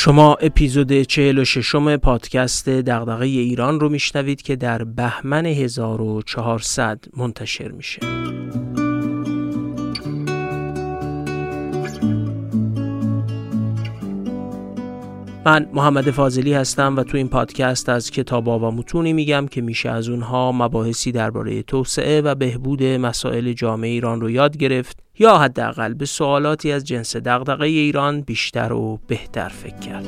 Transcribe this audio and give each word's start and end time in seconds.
شما 0.00 0.34
اپیزود 0.34 1.02
46 1.02 1.76
پادکست 1.76 2.68
دغدغه 2.68 3.24
ایران 3.26 3.80
رو 3.80 3.88
میشنوید 3.88 4.42
که 4.42 4.56
در 4.56 4.84
بهمن 4.84 5.46
1400 5.46 7.04
منتشر 7.16 7.68
میشه. 7.68 8.00
من 15.46 15.68
محمد 15.72 16.10
فاضلی 16.10 16.52
هستم 16.52 16.96
و 16.96 17.02
تو 17.02 17.16
این 17.16 17.28
پادکست 17.28 17.88
از 17.88 18.10
کتابا 18.10 18.58
و 18.58 18.70
متونی 18.70 19.12
میگم 19.12 19.46
که 19.46 19.60
میشه 19.60 19.90
از 19.90 20.08
اونها 20.08 20.52
مباحثی 20.52 21.12
درباره 21.12 21.62
توسعه 21.62 22.20
و 22.20 22.34
بهبود 22.34 22.82
مسائل 22.82 23.52
جامعه 23.52 23.90
ایران 23.90 24.20
رو 24.20 24.30
یاد 24.30 24.56
گرفت 24.56 25.07
یا 25.18 25.38
حداقل 25.38 25.94
به 25.94 26.06
سوالاتی 26.06 26.72
از 26.72 26.84
جنس 26.84 27.16
دغدغه 27.16 27.66
ایران 27.66 28.20
بیشتر 28.20 28.72
و 28.72 29.00
بهتر 29.06 29.48
فکر 29.48 29.78
کرد. 29.78 30.06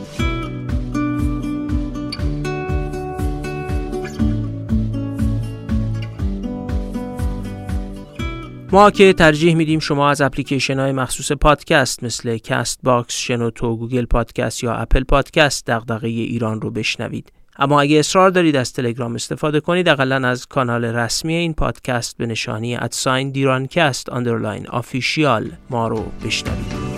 ما 8.72 8.90
که 8.90 9.12
ترجیح 9.12 9.54
میدیم 9.54 9.78
شما 9.78 10.10
از 10.10 10.20
اپلیکیشن 10.20 10.78
های 10.78 10.92
مخصوص 10.92 11.32
پادکست 11.32 12.04
مثل 12.04 12.38
Castbox، 12.38 13.16
شنوتو، 13.16 13.76
Google 13.76 14.04
Podcast 14.04 14.64
یا 14.64 14.74
Apple 14.74 15.04
Podcast 15.04 15.66
دغدغه 15.66 16.08
ایران 16.08 16.60
رو 16.60 16.70
بشنوید. 16.70 17.32
اما 17.60 17.80
اگه 17.80 17.98
اصرار 17.98 18.30
دارید 18.30 18.56
از 18.56 18.72
تلگرام 18.72 19.14
استفاده 19.14 19.60
کنید 19.60 19.88
اقلا 19.88 20.28
از 20.28 20.46
کانال 20.46 20.84
رسمی 20.84 21.34
این 21.34 21.54
پادکست 21.54 22.16
به 22.16 22.26
نشانی 22.26 22.76
at 22.76 22.94
sign 22.94 23.30
dirancast 23.30 24.12
underline 24.12 24.68
official 24.68 25.50
ما 25.70 25.88
رو 25.88 26.04
بشنوید. 26.24 26.89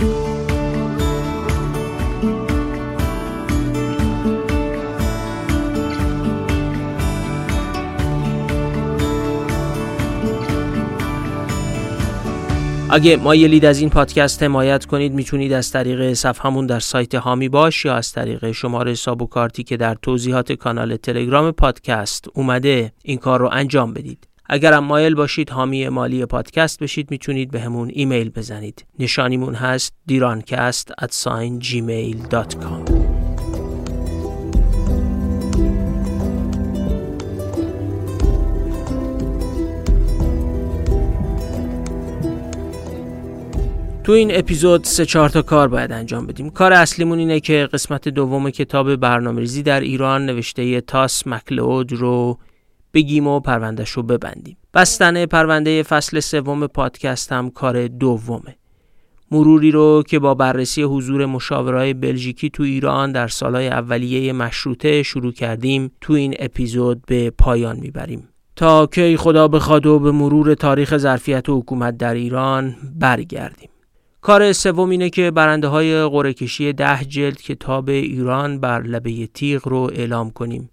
اگه 12.95 13.17
مایلید 13.17 13.65
از 13.65 13.81
این 13.81 13.91
پادکست 13.91 14.43
حمایت 14.43 14.85
کنید 14.85 15.13
می‌تونید 15.13 15.53
از 15.53 15.71
طریق 15.71 16.13
صفحمون 16.13 16.67
در 16.67 16.81
سایت 16.81 17.15
هامی 17.15 17.49
باش 17.49 17.85
یا 17.85 17.95
از 17.95 18.13
طریق 18.13 18.53
شماره 18.53 18.93
حساب 18.93 19.23
و 19.23 19.27
کارتی 19.27 19.63
که 19.63 19.77
در 19.77 19.97
توضیحات 20.03 20.53
کانال 20.53 20.97
تلگرام 20.97 21.51
پادکست 21.51 22.25
اومده 22.35 22.93
این 23.03 23.19
کار 23.19 23.41
رو 23.41 23.49
انجام 23.53 23.93
بدید. 23.93 24.29
اگر 24.47 24.73
هم 24.73 24.85
مایل 24.85 25.15
باشید 25.15 25.51
حامی 25.51 25.89
مالی 25.89 26.27
پادکست 26.27 26.79
بشید 26.79 27.11
می‌تونید 27.11 27.51
به 27.51 27.61
همون 27.61 27.91
ایمیل 27.93 28.31
بزنید. 28.31 28.85
نشانیمون 28.99 29.55
هست 29.55 29.93
دیرانکست 30.07 30.93
at 31.01 31.13
gmail.com 31.61 33.02
تو 44.05 44.13
این 44.13 44.31
اپیزود 44.39 44.85
سه 44.85 45.07
چهار 45.07 45.29
تا 45.29 45.43
کار 45.43 45.69
باید 45.69 45.93
انجام 45.93 46.27
بدیم. 46.27 46.51
کار 46.51 46.73
اصلیمون 46.73 47.19
اینه 47.19 47.41
که 47.41 47.69
قسمت 47.73 48.09
دوم 48.09 48.51
کتاب 48.51 48.97
برنامه‌ریزی 48.97 49.63
در 49.63 49.81
ایران 49.81 50.27
نوشته 50.27 50.81
تاس 50.81 51.27
مکلود 51.27 51.93
رو 51.93 52.39
بگیم 52.95 53.27
و 53.27 53.41
پروندهش 53.41 53.91
رو 53.91 54.03
ببندیم. 54.03 54.57
بستن 54.75 55.27
پرونده 55.27 55.83
فصل 55.83 56.21
سوم 56.21 56.67
پادکست 56.67 57.33
هم 57.33 57.51
کار 57.51 57.89
دومه. 57.89 58.57
مروری 59.31 59.71
رو 59.71 60.03
که 60.09 60.19
با 60.19 60.35
بررسی 60.35 60.83
حضور 60.83 61.27
مشاورای 61.27 61.95
بلژیکی 61.95 62.51
تو 62.51 62.63
ایران 62.63 63.13
در 63.13 63.29
سالهای 63.29 63.69
اولیه 63.69 64.33
مشروطه 64.33 65.03
شروع 65.03 65.33
کردیم 65.33 65.91
تو 66.01 66.13
این 66.13 66.35
اپیزود 66.39 67.03
به 67.07 67.31
پایان 67.31 67.77
می‌بریم. 67.81 68.29
تا 68.57 68.87
کی 68.87 69.17
خدا 69.17 69.49
بخواد 69.49 69.87
و 69.87 69.99
به 69.99 70.13
مرور 70.13 70.55
تاریخ 70.55 70.97
ظرفیت 70.97 71.49
و 71.49 71.59
حکومت 71.59 71.97
در 71.97 72.15
ایران 72.15 72.77
برگردیم. 73.01 73.69
کار 74.23 74.53
سوم 74.53 74.91
اینه 74.91 75.11
که 75.11 75.31
برنده 75.31 75.69
های 75.69 76.07
قرعه 76.07 76.33
کشی 76.33 76.73
ده 76.73 77.05
جلد 77.05 77.37
کتاب 77.37 77.89
ایران 77.89 78.61
بر 78.61 78.83
لبه 78.83 79.27
تیغ 79.27 79.69
رو 79.69 79.91
اعلام 79.95 80.31
کنیم 80.31 80.71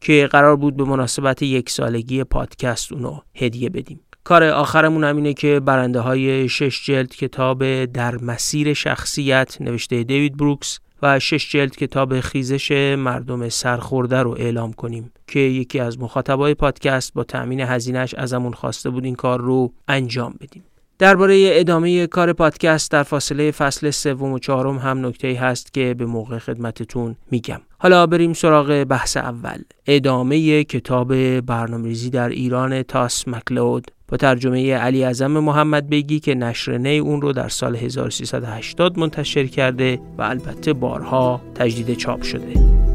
که 0.00 0.28
قرار 0.32 0.56
بود 0.56 0.76
به 0.76 0.84
مناسبت 0.84 1.42
یک 1.42 1.70
سالگی 1.70 2.24
پادکست 2.24 2.92
اونو 2.92 3.18
هدیه 3.34 3.68
بدیم. 3.68 4.00
کار 4.24 4.44
آخرمون 4.44 5.04
هم 5.04 5.16
اینه 5.16 5.34
که 5.34 5.60
برنده 5.60 6.00
های 6.00 6.48
شش 6.48 6.86
جلد 6.86 7.14
کتاب 7.14 7.84
در 7.84 8.16
مسیر 8.16 8.74
شخصیت 8.74 9.56
نوشته 9.60 10.02
دیوید 10.02 10.36
بروکس 10.36 10.78
و 11.02 11.18
شش 11.18 11.52
جلد 11.52 11.76
کتاب 11.76 12.20
خیزش 12.20 12.70
مردم 12.98 13.48
سرخورده 13.48 14.22
رو 14.22 14.30
اعلام 14.30 14.72
کنیم 14.72 15.12
که 15.26 15.40
یکی 15.40 15.80
از 15.80 15.98
مخاطبای 15.98 16.54
پادکست 16.54 17.14
با 17.14 17.24
تأمین 17.24 17.60
هزینهش 17.60 18.14
ازمون 18.14 18.52
خواسته 18.52 18.90
بود 18.90 19.04
این 19.04 19.14
کار 19.14 19.40
رو 19.40 19.72
انجام 19.88 20.34
بدیم. 20.40 20.64
درباره 20.98 21.50
ادامه 21.52 22.06
کار 22.06 22.32
پادکست 22.32 22.90
در 22.90 23.02
فاصله 23.02 23.50
فصل 23.50 23.90
سوم 23.90 24.32
و 24.32 24.38
چهارم 24.38 24.78
هم 24.78 25.06
نکته 25.06 25.38
هست 25.40 25.72
که 25.72 25.94
به 25.98 26.06
موقع 26.06 26.38
خدمتتون 26.38 27.16
میگم. 27.30 27.60
حالا 27.78 28.06
بریم 28.06 28.32
سراغ 28.32 28.84
بحث 28.84 29.16
اول. 29.16 29.58
ادامه 29.86 30.64
کتاب 30.64 31.40
برنامه‌ریزی 31.40 32.10
در 32.10 32.28
ایران 32.28 32.82
تاس 32.82 33.28
مکلود. 33.28 33.90
با 34.08 34.16
ترجمه 34.16 34.74
علی 34.74 35.04
اعظم 35.04 35.30
محمد 35.30 35.90
بگی 35.90 36.20
که 36.20 36.34
نشر 36.34 36.72
اون 36.86 37.22
رو 37.22 37.32
در 37.32 37.48
سال 37.48 37.76
1380 37.76 38.98
منتشر 38.98 39.46
کرده 39.46 40.00
و 40.18 40.22
البته 40.22 40.72
بارها 40.72 41.40
تجدید 41.54 41.96
چاپ 41.96 42.22
شده. 42.22 42.93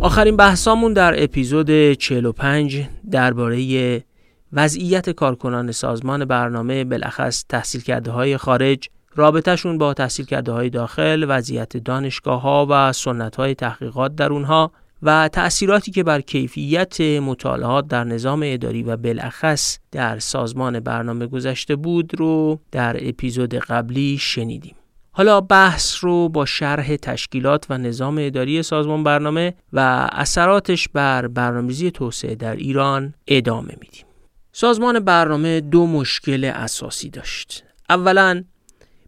آخرین 0.00 0.36
بحثامون 0.36 0.92
در 0.92 1.22
اپیزود 1.22 1.92
45 1.92 2.84
درباره 3.10 4.04
وضعیت 4.52 5.10
کارکنان 5.10 5.72
سازمان 5.72 6.24
برنامه 6.24 6.84
بالاخص 6.84 7.44
تحصیل 7.48 7.80
کرده 7.80 8.10
های 8.10 8.36
خارج. 8.36 8.88
رابطهشون 9.14 9.78
با 9.78 9.94
تحصیل 9.94 10.26
کرده 10.26 10.52
های 10.52 10.70
داخل 10.70 11.26
وضعیت 11.28 11.76
دانشگاه 11.76 12.42
ها 12.42 12.66
و 12.70 12.92
سنت 12.92 13.36
های 13.36 13.54
تحقیقات 13.54 14.14
در 14.14 14.32
اونها 14.32 14.72
و 15.02 15.28
تأثیراتی 15.28 15.90
که 15.90 16.02
بر 16.02 16.20
کیفیت 16.20 17.00
مطالعات 17.00 17.88
در 17.88 18.04
نظام 18.04 18.40
اداری 18.44 18.82
و 18.82 18.96
بالاخص 18.96 19.78
در 19.92 20.18
سازمان 20.18 20.80
برنامه 20.80 21.26
گذشته 21.26 21.76
بود 21.76 22.20
رو 22.20 22.60
در 22.72 23.08
اپیزود 23.08 23.54
قبلی 23.54 24.18
شنیدیم. 24.18 24.77
حالا 25.18 25.40
بحث 25.40 26.04
رو 26.04 26.28
با 26.28 26.44
شرح 26.44 26.96
تشکیلات 26.96 27.66
و 27.70 27.78
نظام 27.78 28.16
اداری 28.20 28.62
سازمان 28.62 29.04
برنامه 29.04 29.54
و 29.72 30.08
اثراتش 30.12 30.88
بر 30.88 31.26
برنامه‌ریزی 31.26 31.90
توسعه 31.90 32.34
در 32.34 32.56
ایران 32.56 33.14
ادامه 33.26 33.76
میدیم. 33.80 34.04
سازمان 34.52 35.00
برنامه 35.00 35.60
دو 35.60 35.86
مشکل 35.86 36.44
اساسی 36.54 37.10
داشت. 37.10 37.64
اولا 37.90 38.44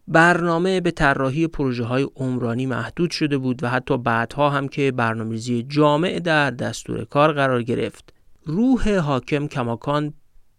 برنامه 0.07 0.81
به 0.81 0.91
طراحی 0.91 1.47
پروژه 1.47 1.83
های 1.83 2.07
عمرانی 2.15 2.65
محدود 2.65 3.11
شده 3.11 3.37
بود 3.37 3.63
و 3.63 3.67
حتی 3.67 3.97
بعدها 3.97 4.49
هم 4.49 4.67
که 4.67 4.91
برنامه‌ریزی 4.91 5.63
جامع 5.63 6.19
در 6.19 6.51
دستور 6.51 7.05
کار 7.05 7.33
قرار 7.33 7.63
گرفت. 7.63 8.13
روح 8.45 8.95
حاکم 8.95 9.47
کماکان 9.47 10.13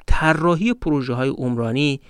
طراحی 0.06 0.74
پروژه 0.74 1.14
های 1.14 1.28
عمرانی 1.28 2.00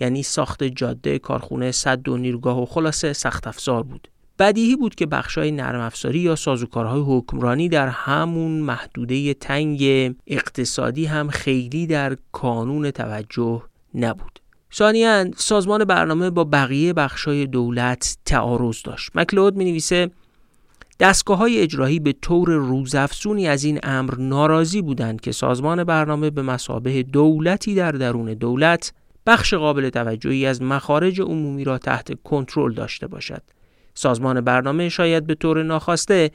یعنی 0.00 0.22
ساخت 0.22 0.64
جاده 0.64 1.18
کارخونه 1.18 1.72
صد 1.72 2.08
و 2.08 2.16
نیروگاه 2.16 2.62
و 2.62 2.66
خلاصه 2.66 3.12
سخت 3.12 3.46
افزار 3.46 3.82
بود. 3.82 4.08
بدیهی 4.38 4.76
بود 4.76 4.94
که 4.94 5.06
بخشای 5.06 5.50
نرم 5.50 5.80
افزاری 5.80 6.18
یا 6.18 6.36
سازوکارهای 6.36 7.02
حکمرانی 7.06 7.68
در 7.68 7.88
همون 7.88 8.50
محدوده 8.50 9.34
تنگ 9.34 10.14
اقتصادی 10.26 11.04
هم 11.06 11.28
خیلی 11.28 11.86
در 11.86 12.16
کانون 12.32 12.90
توجه 12.90 13.62
نبود. 13.94 14.38
ثانیا 14.74 15.30
سازمان 15.36 15.84
برنامه 15.84 16.30
با 16.30 16.44
بقیه 16.44 16.92
بخشای 16.92 17.46
دولت 17.46 18.18
تعارض 18.24 18.82
داشت. 18.82 19.10
مکلود 19.14 19.56
می 19.56 19.64
نویسه 19.64 20.10
دستگاه 21.00 21.38
های 21.38 21.60
اجرایی 21.60 22.00
به 22.00 22.12
طور 22.12 22.50
روزافزونی 22.50 23.48
از 23.48 23.64
این 23.64 23.80
امر 23.82 24.14
ناراضی 24.18 24.82
بودند 24.82 25.20
که 25.20 25.32
سازمان 25.32 25.84
برنامه 25.84 26.30
به 26.30 26.42
مسابه 26.42 27.02
دولتی 27.02 27.74
در 27.74 27.92
درون 27.92 28.34
دولت 28.34 28.92
بخش 29.28 29.54
قابل 29.54 29.88
توجهی 29.88 30.46
از 30.46 30.62
مخارج 30.62 31.20
عمومی 31.20 31.64
را 31.64 31.78
تحت 31.78 32.22
کنترل 32.22 32.72
داشته 32.72 33.06
باشد. 33.06 33.42
سازمان 33.94 34.40
برنامه 34.40 34.88
شاید 34.88 35.26
به 35.26 35.34
طور 35.34 35.62
ناخواسته 35.62 36.30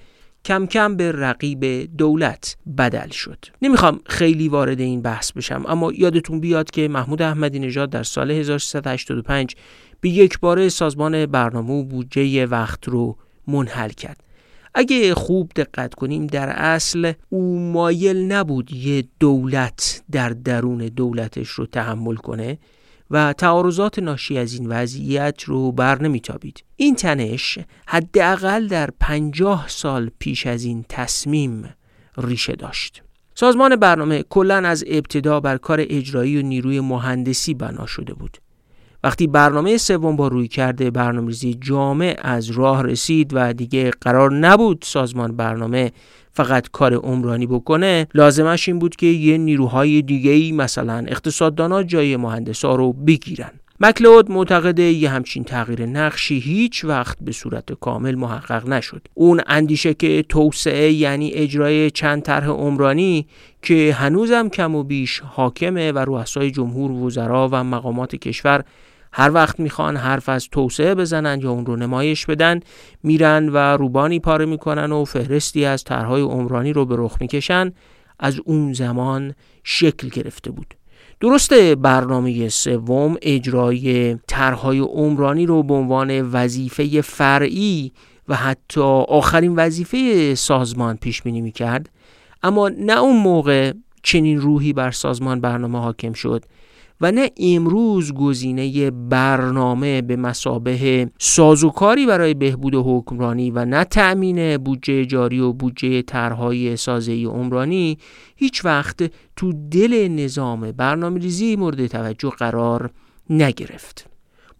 کم 0.45 0.65
کم 0.65 0.95
به 0.97 1.11
رقیب 1.11 1.89
دولت 1.97 2.57
بدل 2.77 3.09
شد. 3.09 3.45
نمی‌خوام 3.61 3.99
خیلی 4.05 4.49
وارد 4.49 4.79
این 4.79 5.01
بحث 5.01 5.31
بشم 5.31 5.63
اما 5.67 5.91
یادتون 5.93 6.39
بیاد 6.39 6.71
که 6.71 6.87
محمود 6.87 7.21
احمدی 7.21 7.59
نژاد 7.59 7.89
در 7.89 8.03
سال 8.03 8.31
1385 8.31 9.55
به 10.01 10.09
یک 10.09 10.39
باره 10.39 10.69
سازمان 10.69 11.25
برنامه 11.25 11.73
و 11.73 11.83
بودجه 11.83 12.45
وقت 12.45 12.89
رو 12.89 13.17
منحل 13.47 13.89
کرد. 13.89 14.23
اگه 14.75 15.13
خوب 15.13 15.51
دقت 15.55 15.93
کنیم 15.93 16.27
در 16.27 16.49
اصل 16.49 17.13
او 17.29 17.59
مایل 17.71 18.17
نبود 18.31 18.73
یه 18.73 19.03
دولت 19.19 20.03
در 20.11 20.29
درون 20.29 20.77
دولتش 20.77 21.49
رو 21.49 21.65
تحمل 21.65 22.15
کنه 22.15 22.57
و 23.13 23.33
تعارضات 23.33 23.99
ناشی 23.99 24.37
از 24.37 24.53
این 24.53 24.69
وضعیت 24.69 25.43
رو 25.43 25.71
بر 25.71 26.01
نمیتابید. 26.01 26.63
این 26.75 26.95
تنش 26.95 27.59
حداقل 27.87 28.67
در 28.67 28.89
پنجاه 28.99 29.65
سال 29.67 30.11
پیش 30.19 30.47
از 30.47 30.63
این 30.63 30.85
تصمیم 30.89 31.69
ریشه 32.17 32.53
داشت. 32.53 33.03
سازمان 33.35 33.75
برنامه 33.75 34.23
کلا 34.29 34.55
از 34.55 34.83
ابتدا 34.87 35.39
بر 35.39 35.57
کار 35.57 35.77
اجرایی 35.81 36.37
و 36.37 36.41
نیروی 36.41 36.79
مهندسی 36.79 37.53
بنا 37.53 37.85
شده 37.85 38.13
بود. 38.13 38.37
وقتی 39.03 39.27
برنامه 39.27 39.77
سوم 39.77 40.15
با 40.15 40.27
روی 40.27 40.47
کرده 40.47 40.91
برنامه‌ریزی 40.91 41.57
جامع 41.61 42.19
از 42.21 42.49
راه 42.49 42.83
رسید 42.83 43.31
و 43.33 43.53
دیگه 43.53 43.91
قرار 44.01 44.33
نبود 44.33 44.83
سازمان 44.87 45.35
برنامه 45.35 45.91
فقط 46.31 46.67
کار 46.71 46.93
عمرانی 46.93 47.47
بکنه 47.47 48.07
لازمش 48.13 48.67
این 48.67 48.79
بود 48.79 48.95
که 48.95 49.05
یه 49.05 49.37
نیروهای 49.37 50.01
دیگه 50.01 50.31
ای 50.31 50.51
مثلا 50.51 51.05
اقتصاددانا 51.07 51.83
جای 51.83 52.17
مهندسا 52.17 52.75
رو 52.75 52.93
بگیرن. 52.93 53.51
مکلود 53.79 54.31
معتقد 54.31 54.79
یه 54.79 55.09
همچین 55.09 55.43
تغییر 55.43 55.85
نقشی 55.85 56.39
هیچ 56.39 56.85
وقت 56.85 57.17
به 57.21 57.31
صورت 57.31 57.73
کامل 57.73 58.15
محقق 58.15 58.67
نشد. 58.67 59.07
اون 59.13 59.41
اندیشه 59.47 59.93
که 59.93 60.25
توسعه 60.29 60.91
یعنی 60.91 61.31
اجرای 61.31 61.91
چند 61.91 62.21
طرح 62.21 62.47
عمرانی 62.47 63.27
که 63.61 63.93
هنوزم 63.93 64.49
کم 64.49 64.75
و 64.75 64.83
بیش 64.83 65.19
حاکمه 65.19 65.91
و 65.91 65.99
رؤسای 65.99 66.51
جمهور 66.51 66.91
وزرا 66.91 67.49
و 67.51 67.63
مقامات 67.63 68.15
کشور 68.15 68.63
هر 69.13 69.31
وقت 69.31 69.59
می‌خوان 69.59 69.97
حرف 69.97 70.29
از 70.29 70.49
توسعه 70.49 70.95
بزنن 70.95 71.39
یا 71.41 71.51
اون 71.51 71.65
رو 71.65 71.75
نمایش 71.75 72.25
بدن 72.25 72.59
میرن 73.03 73.49
و 73.49 73.57
روبانی 73.57 74.19
پاره 74.19 74.45
می‌کنن 74.45 74.91
و 74.91 75.05
فهرستی 75.05 75.65
از 75.65 75.83
طرحهای 75.83 76.21
عمرانی 76.21 76.73
رو 76.73 76.85
به 76.85 76.95
رخ 76.97 77.17
می‌کشن. 77.19 77.71
از 78.19 78.39
اون 78.45 78.73
زمان 78.73 79.33
شکل 79.63 80.09
گرفته 80.09 80.51
بود. 80.51 80.73
درسته 81.19 81.75
برنامه 81.75 82.49
سوم 82.49 83.15
اجرای 83.21 84.15
طرحهای 84.27 84.79
عمرانی 84.79 85.45
رو 85.45 85.63
به 85.63 85.73
عنوان 85.73 86.21
وظیفه 86.21 87.01
فرعی 87.01 87.91
و 88.27 88.35
حتی 88.35 88.81
آخرین 89.07 89.55
وظیفه 89.55 90.35
سازمان 90.35 90.97
پیش 90.97 91.21
بینی 91.21 91.41
می‌کرد 91.41 91.89
اما 92.43 92.69
نه 92.69 92.99
اون 92.99 93.17
موقع 93.21 93.73
چنین 94.03 94.41
روحی 94.41 94.73
بر 94.73 94.91
سازمان 94.91 95.41
برنامه 95.41 95.79
حاکم 95.79 96.13
شد. 96.13 96.45
و 97.01 97.11
نه 97.11 97.31
امروز 97.37 98.13
گزینه 98.13 98.91
برنامه 98.91 100.01
به 100.01 100.15
مسابه 100.15 101.09
سازوکاری 101.19 102.05
برای 102.05 102.33
بهبود 102.33 102.75
حکمرانی 102.75 103.51
و 103.51 103.65
نه 103.65 103.83
تأمین 103.83 104.57
بودجه 104.57 105.05
جاری 105.05 105.39
و 105.39 105.53
بودجه 105.53 106.01
طرحهای 106.01 106.77
سازهی 106.77 107.25
عمرانی 107.25 107.97
هیچ 108.35 108.65
وقت 108.65 109.11
تو 109.35 109.53
دل 109.71 110.07
نظام 110.07 110.71
برنامه 110.71 111.19
ریزی 111.19 111.55
مورد 111.55 111.87
توجه 111.87 112.29
قرار 112.29 112.89
نگرفت. 113.29 114.09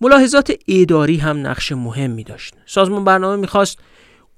ملاحظات 0.02 0.54
اداری 0.68 1.18
هم 1.18 1.48
نقش 1.48 1.72
مهمی 1.72 2.24
داشت. 2.24 2.56
سازمان 2.66 3.04
برنامه 3.04 3.36
می‌خواست 3.36 3.80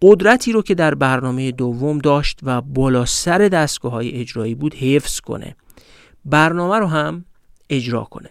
قدرتی 0.02 0.52
رو 0.52 0.62
که 0.62 0.76
در 0.76 0.96
برنامه 0.96 1.52
دوم 1.52 1.98
داشت 1.98 2.40
و 2.44 2.62
بالا 2.62 3.06
سر 3.06 3.38
دستگاه 3.38 3.92
های 3.92 4.12
اجرایی 4.12 4.56
بود 4.56 4.76
حفظ 4.76 5.20
کنه. 5.20 5.56
برنامه 6.26 6.80
رو 6.80 6.88
هم 6.88 7.26
اجرا 7.70 8.04
کنه. 8.04 8.30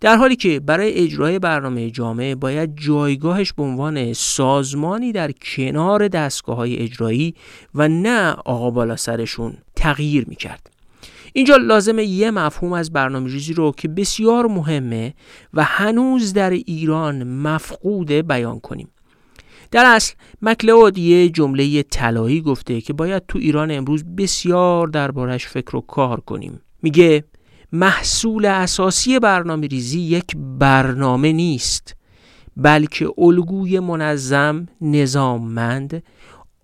در 0.00 0.16
حالی 0.16 0.36
که 0.36 0.60
برای 0.60 0.92
اجرای 0.92 1.38
برنامه 1.38 1.90
جامعه 1.90 2.34
باید 2.34 2.76
جایگاهش 2.76 3.52
به 3.52 3.62
عنوان 3.62 4.12
سازمانی 4.12 5.12
در 5.12 5.32
کنار 5.32 6.08
دستگاه 6.08 6.56
های 6.56 6.76
اجرایی 6.76 7.34
و 7.74 7.88
نه 7.88 8.30
آقا 8.30 8.70
بالا 8.70 8.96
سرشون 8.96 9.56
تغییر 9.76 10.24
می‌کرد. 10.28 10.70
اینجا 11.32 11.56
لازمه 11.56 12.04
یه 12.04 12.30
مفهوم 12.30 12.72
از 12.72 12.92
برنامه 12.92 13.32
ریزی 13.32 13.52
رو 13.52 13.72
که 13.72 13.88
بسیار 13.88 14.46
مهمه 14.46 15.14
و 15.54 15.64
هنوز 15.64 16.32
در 16.32 16.50
ایران 16.50 17.24
مفقود 17.24 18.10
بیان 18.10 18.60
کنیم. 18.60 18.88
در 19.70 19.84
اصل 19.84 20.14
مکلود 20.42 20.98
یه 20.98 21.28
جمله 21.28 21.82
طلایی 21.82 22.40
گفته 22.40 22.80
که 22.80 22.92
باید 22.92 23.22
تو 23.28 23.38
ایران 23.38 23.70
امروز 23.70 24.04
بسیار 24.04 24.86
دربارش 24.86 25.46
فکر 25.46 25.76
و 25.76 25.80
کار 25.80 26.20
کنیم. 26.20 26.60
میگه 26.82 27.24
محصول 27.74 28.46
اساسی 28.46 29.18
برنامه 29.18 29.66
ریزی 29.66 30.00
یک 30.00 30.36
برنامه 30.58 31.32
نیست 31.32 31.96
بلکه 32.56 33.08
الگوی 33.18 33.80
منظم 33.80 34.66
نظاممند 34.80 36.02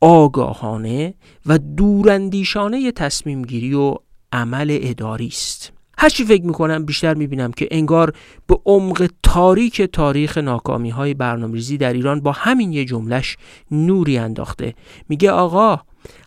آگاهانه 0.00 1.14
و 1.46 1.58
دوراندیشانه 1.58 2.92
تصمیم 2.92 3.42
گیری 3.42 3.74
و 3.74 3.94
عمل 4.32 4.78
اداری 4.82 5.26
است. 5.26 5.72
هرچی 5.98 6.24
فکر 6.24 6.44
می‌کنم 6.44 6.84
بیشتر 6.84 7.14
می‌بینم 7.14 7.52
که 7.52 7.68
انگار 7.70 8.12
به 8.46 8.58
عمق 8.66 9.10
تاریک 9.22 9.82
تاریخ 9.82 10.38
ناکامی 10.38 10.90
های 10.90 11.14
برنامه‌ریزی 11.14 11.76
در 11.76 11.92
ایران 11.92 12.20
با 12.20 12.32
همین 12.32 12.72
یه 12.72 12.84
جملش 12.84 13.36
نوری 13.70 14.18
انداخته. 14.18 14.74
میگه 15.08 15.30
آقا 15.30 15.80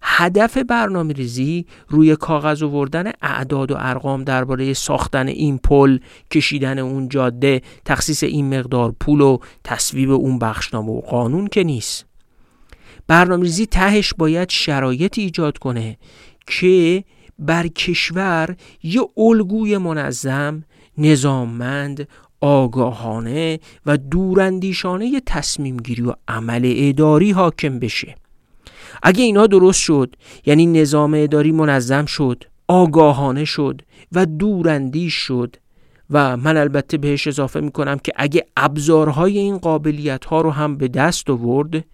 هدف 0.03 0.57
برنامه 0.57 1.13
ریزی 1.13 1.65
روی 1.87 2.15
کاغذ 2.15 2.63
آوردن 2.63 3.11
اعداد 3.21 3.71
و 3.71 3.75
ارقام 3.79 4.23
درباره 4.23 4.73
ساختن 4.73 5.27
این 5.27 5.57
پل 5.57 5.99
کشیدن 6.31 6.79
اون 6.79 7.09
جاده 7.09 7.61
تخصیص 7.85 8.23
این 8.23 8.59
مقدار 8.59 8.95
پول 8.99 9.21
و 9.21 9.37
تصویب 9.63 10.11
اون 10.11 10.39
بخشنامه 10.39 10.91
و 10.91 11.01
قانون 11.01 11.47
که 11.47 11.63
نیست. 11.63 12.05
برنامه 13.07 13.43
ریزی 13.43 13.65
تهش 13.65 14.13
باید 14.17 14.49
شرایطی 14.49 15.21
ایجاد 15.21 15.57
کنه 15.57 15.97
که 16.47 17.03
بر 17.39 17.67
کشور 17.67 18.55
یه 18.83 19.01
الگوی 19.17 19.77
منظم 19.77 20.63
نظاممند 20.97 22.07
آگاهانه 22.41 23.59
و 23.85 23.97
دوراندیشانه 23.97 25.21
تصمیم 25.25 25.77
گیری 25.77 26.01
و 26.01 26.13
عمل 26.27 26.73
اداری 26.75 27.31
حاکم 27.31 27.79
بشه. 27.79 28.15
اگه 29.03 29.23
اینا 29.23 29.47
درست 29.47 29.79
شد 29.79 30.15
یعنی 30.45 30.65
نظام 30.65 31.13
اداری 31.13 31.51
منظم 31.51 32.05
شد 32.05 32.43
آگاهانه 32.67 33.45
شد 33.45 33.81
و 34.11 34.25
دوراندیش 34.25 35.13
شد 35.13 35.55
و 36.09 36.37
من 36.37 36.57
البته 36.57 36.97
بهش 36.97 37.27
اضافه 37.27 37.59
می‌کنم 37.59 37.97
که 37.97 38.11
اگه 38.15 38.45
ابزارهای 38.57 39.37
این 39.37 39.57
قابلیت 39.57 40.25
ها 40.25 40.41
رو 40.41 40.51
هم 40.51 40.77
به 40.77 40.87
دست 40.87 41.29
آورد 41.29 41.85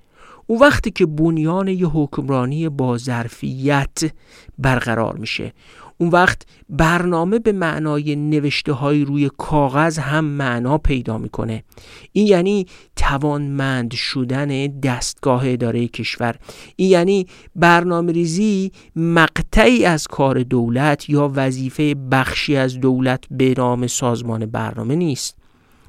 او 0.47 0.61
وقتی 0.61 0.91
که 0.91 1.05
بنیان 1.05 1.67
یه 1.67 1.87
حکمرانی 1.87 2.69
با 2.69 2.97
ظرفیت 2.97 4.11
برقرار 4.57 5.15
میشه. 5.15 5.53
اون 6.01 6.09
وقت 6.09 6.41
برنامه 6.69 7.39
به 7.39 7.51
معنای 7.51 8.15
نوشته 8.15 8.73
های 8.73 9.05
روی 9.05 9.29
کاغذ 9.37 9.99
هم 9.99 10.25
معنا 10.25 10.77
پیدا 10.77 11.17
می‌کنه. 11.17 11.63
این 12.11 12.27
یعنی 12.27 12.65
توانمند 12.95 13.93
شدن 13.93 14.67
دستگاه 14.67 15.41
اداره 15.45 15.87
کشور. 15.87 16.35
این 16.75 16.89
یعنی 16.89 17.27
برنامه 17.55 18.11
ریزی 18.11 18.71
مقطعی 18.95 19.85
از 19.85 20.07
کار 20.07 20.43
دولت 20.43 21.09
یا 21.09 21.31
وظیفه 21.35 21.95
بخشی 22.11 22.55
از 22.55 22.79
دولت 22.79 23.23
به 23.31 23.53
نام 23.57 23.87
سازمان 23.87 24.45
برنامه 24.45 24.95
نیست 24.95 25.37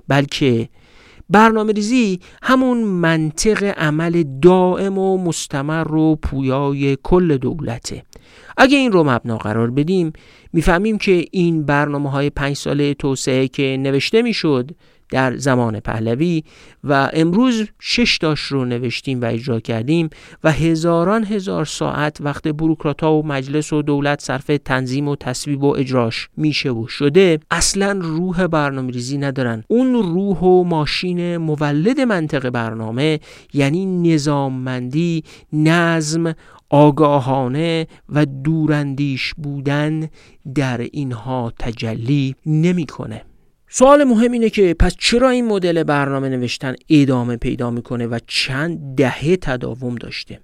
بلکه 0.09 0.69
برنامه 1.29 1.73
ریزی 1.73 2.21
همون 2.43 2.79
منطق 2.85 3.75
عمل 3.77 4.25
دائم 4.43 4.99
و 4.99 5.19
مستمر 5.19 5.95
و 5.95 6.17
پویای 6.17 6.97
کل 7.03 7.37
دولته. 7.37 8.03
اگه 8.63 8.79
این 8.79 8.93
رو 8.93 9.05
مبنا 9.05 9.39
قرار 9.39 9.71
بدیم 9.71 10.13
می‌فهمیم 10.53 10.99
که 10.99 11.25
این 11.31 11.63
برنامه 11.63 12.11
های 12.11 12.31
پنج 12.31 12.57
ساله 12.57 12.95
توسعه 12.95 13.49
که 13.49 13.77
نوشته 13.81 14.23
می‌شد 14.23 14.71
در 15.11 15.37
زمان 15.37 15.81
پهلوی 15.81 16.43
و 16.85 17.11
امروز 17.13 17.69
شش 17.81 18.19
داش 18.19 18.41
رو 18.41 18.65
نوشتیم 18.65 19.21
و 19.21 19.25
اجرا 19.25 19.61
کردیم 19.61 20.11
و 20.45 20.53
هزاران 20.53 21.25
هزار 21.25 21.65
ساعت 21.65 22.21
وقت 22.21 22.49
بروکرات 22.49 23.03
و 23.03 23.23
مجلس 23.23 23.73
و 23.73 23.83
دولت 23.83 24.21
صرف 24.21 24.51
تنظیم 24.65 25.09
و 25.09 25.17
تصویب 25.17 25.63
و 25.63 25.77
اجراش 25.77 26.29
میشه 26.37 26.71
و 26.71 26.87
شده. 26.89 27.41
اصلا 27.51 27.99
روح 28.03 28.47
برنامه 28.47 28.93
ریزی 28.93 29.19
ندارن. 29.19 29.65
اون 29.69 29.95
روح 29.95 30.39
و 30.39 30.65
ماشین 30.65 31.37
مولد 31.37 32.01
منطق 32.01 32.51
برنامه 32.51 33.21
یعنی 33.55 33.87
نظاممندی 33.87 35.25
نظم 35.53 36.35
آگاهانه 36.71 37.87
و 38.09 38.27
دوراندیش 38.27 39.35
بودن 39.35 40.09
در 40.55 40.81
اینها 40.81 41.53
تجلی 41.59 42.37
نمی‌کنه. 42.47 43.23
سوال 43.69 44.05
مهم 44.05 44.33
اینه 44.33 44.51
که 44.51 44.75
پس 44.75 44.97
چرا 44.99 45.31
این 45.31 45.47
مدل 45.47 45.83
برنامه 45.83 46.29
نوشتن 46.29 46.75
ادامه 46.89 47.37
پیدا 47.37 47.71
می‌کنه 47.71 48.07
و 48.07 48.19
چند 48.27 48.97
دهه 48.97 49.37
تداوم 49.37 49.95
داشته 49.95 50.41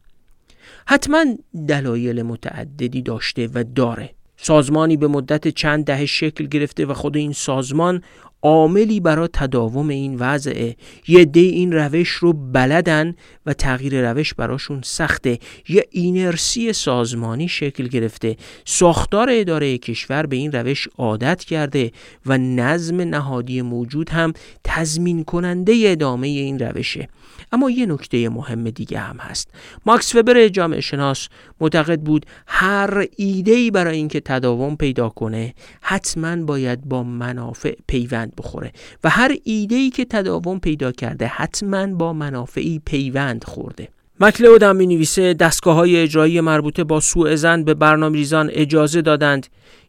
حتما 0.86 1.24
دلایل 1.68 2.22
متعددی 2.22 3.02
داشته 3.02 3.48
و 3.54 3.64
داره 3.64 4.15
سازمانی 4.36 4.96
به 4.96 5.08
مدت 5.08 5.48
چند 5.48 5.84
دهه 5.84 6.06
شکل 6.06 6.46
گرفته 6.46 6.86
و 6.86 6.94
خود 6.94 7.16
این 7.16 7.32
سازمان 7.32 8.02
عاملی 8.42 9.00
برای 9.00 9.28
تداوم 9.32 9.88
این 9.88 10.16
وضعه. 10.16 10.76
یه 11.08 11.24
دی 11.24 11.48
این 11.48 11.72
روش 11.72 12.08
رو 12.08 12.32
بلدن 12.32 13.14
و 13.46 13.52
تغییر 13.52 14.10
روش 14.10 14.34
براشون 14.34 14.80
سخته. 14.84 15.38
یه 15.68 15.84
اینرسی 15.90 16.72
سازمانی 16.72 17.48
شکل 17.48 17.88
گرفته. 17.88 18.36
ساختار 18.64 19.28
اداره 19.30 19.78
کشور 19.78 20.26
به 20.26 20.36
این 20.36 20.52
روش 20.52 20.88
عادت 20.98 21.44
کرده 21.44 21.92
و 22.26 22.38
نظم 22.38 23.00
نهادی 23.00 23.62
موجود 23.62 24.10
هم 24.10 24.32
تضمین 24.64 25.24
کننده 25.24 25.82
ادامه 25.86 26.26
این 26.26 26.58
روشه. 26.58 27.08
اما 27.52 27.70
یه 27.70 27.86
نکته 27.86 28.28
مهم 28.28 28.70
دیگه 28.70 28.98
هم 28.98 29.16
هست. 29.16 29.48
ماکس 29.86 30.14
وبر 30.14 30.48
جامعه 30.48 30.80
شناس 30.80 31.28
معتقد 31.60 32.00
بود 32.00 32.26
هر 32.46 33.06
ایده 33.16 33.70
برای 33.70 33.96
اینکه 33.96 34.20
تداوم 34.20 34.76
پیدا 34.76 35.08
کنه 35.08 35.54
حتما 35.80 36.36
باید 36.36 36.84
با 36.84 37.02
منافع 37.02 37.74
پیوند 37.88 38.32
بخوره 38.38 38.72
و 39.04 39.10
هر 39.10 39.36
ایده 39.44 39.90
که 39.90 40.04
تداوم 40.04 40.58
پیدا 40.58 40.92
کرده 40.92 41.26
حتما 41.26 41.86
با 41.86 42.12
منافعی 42.12 42.80
پیوند 42.84 43.44
خورده. 43.44 43.88
مکلود 44.20 44.62
هم 44.62 44.76
می 44.76 44.86
نویسه 44.86 45.34
دستگاه 45.34 45.74
های 45.74 45.96
اجرایی 45.96 46.40
مربوطه 46.40 46.84
با 46.84 47.00
سوء 47.00 47.34
زن 47.34 47.64
به 47.64 47.74
برنامه 47.74 48.16
ریزان 48.16 48.50
اجازه 48.52 49.02
دادند 49.02 49.46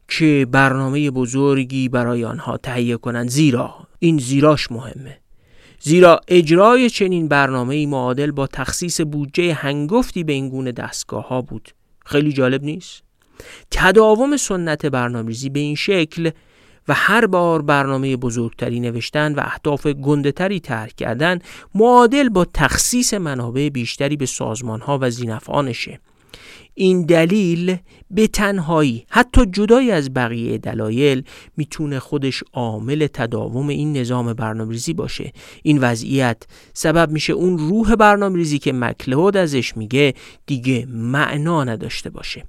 که 0.07 0.47
برنامه 0.51 1.11
بزرگی 1.11 1.89
برای 1.89 2.25
آنها 2.25 2.57
تهیه 2.57 2.97
کنند. 2.97 3.29
زیرا 3.29 3.75
این 3.99 4.17
زیراش 4.17 4.71
مهمه. 4.71 5.19
زیرا 5.79 6.21
اجرای 6.27 6.89
چنین 6.89 7.27
برنامه 7.27 7.75
ای 7.75 7.85
معادل 7.85 8.31
با 8.31 8.47
تخصیص 8.47 9.01
بودجه 9.01 9.53
هنگفتی 9.53 10.23
به 10.23 10.33
این 10.33 10.49
گونه 10.49 10.71
دستگاه 10.71 11.27
ها 11.27 11.41
بود. 11.41 11.69
خیلی 12.05 12.33
جالب 12.33 12.63
نیست؟ 12.63 13.03
تداوم 13.71 14.37
سنت 14.37 14.85
برنامه‌ریزی 14.85 15.49
به 15.49 15.59
این 15.59 15.75
شکل 15.75 16.29
و 16.87 16.93
هر 16.93 17.25
بار 17.25 17.61
برنامه 17.61 18.17
بزرگتری 18.17 18.79
نوشتن 18.79 19.35
و 19.35 19.39
اهداف 19.39 19.87
گندهتری 19.87 20.59
ترک 20.59 20.95
کردن 20.95 21.39
معادل 21.75 22.29
با 22.29 22.45
تخصیص 22.53 23.13
منابع 23.13 23.69
بیشتری 23.69 24.17
به 24.17 24.25
سازمان 24.25 24.81
ها 24.81 24.99
و 25.01 25.09
زینفعانشه 25.09 25.99
این 26.73 27.05
دلیل 27.05 27.77
به 28.11 28.27
تنهایی 28.27 29.05
حتی 29.09 29.45
جدای 29.45 29.91
از 29.91 30.13
بقیه 30.13 30.57
دلایل 30.57 31.23
می‌تونه 31.57 31.99
خودش 31.99 32.43
عامل 32.53 33.07
تداوم 33.13 33.67
این 33.67 33.97
نظام 33.97 34.33
برنامه‌ریزی 34.33 34.93
باشه. 34.93 35.31
این 35.63 35.77
وضعیت 35.77 36.43
سبب 36.73 37.11
میشه 37.11 37.33
اون 37.33 37.57
روح 37.57 37.95
برنامه‌ریزی 37.95 38.59
که 38.59 38.73
مکلهود 38.73 39.37
ازش 39.37 39.77
میگه 39.77 40.13
دیگه 40.45 40.87
معنا 40.89 41.63
نداشته 41.63 42.09
باشه. 42.09 42.43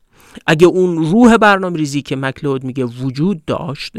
اگه 0.46 0.66
اون 0.66 0.96
روح 0.96 1.36
برنامه 1.36 1.76
ریزی 1.76 2.02
که 2.02 2.16
مکلود 2.16 2.64
میگه 2.64 2.84
وجود 2.84 3.44
داشت 3.44 3.92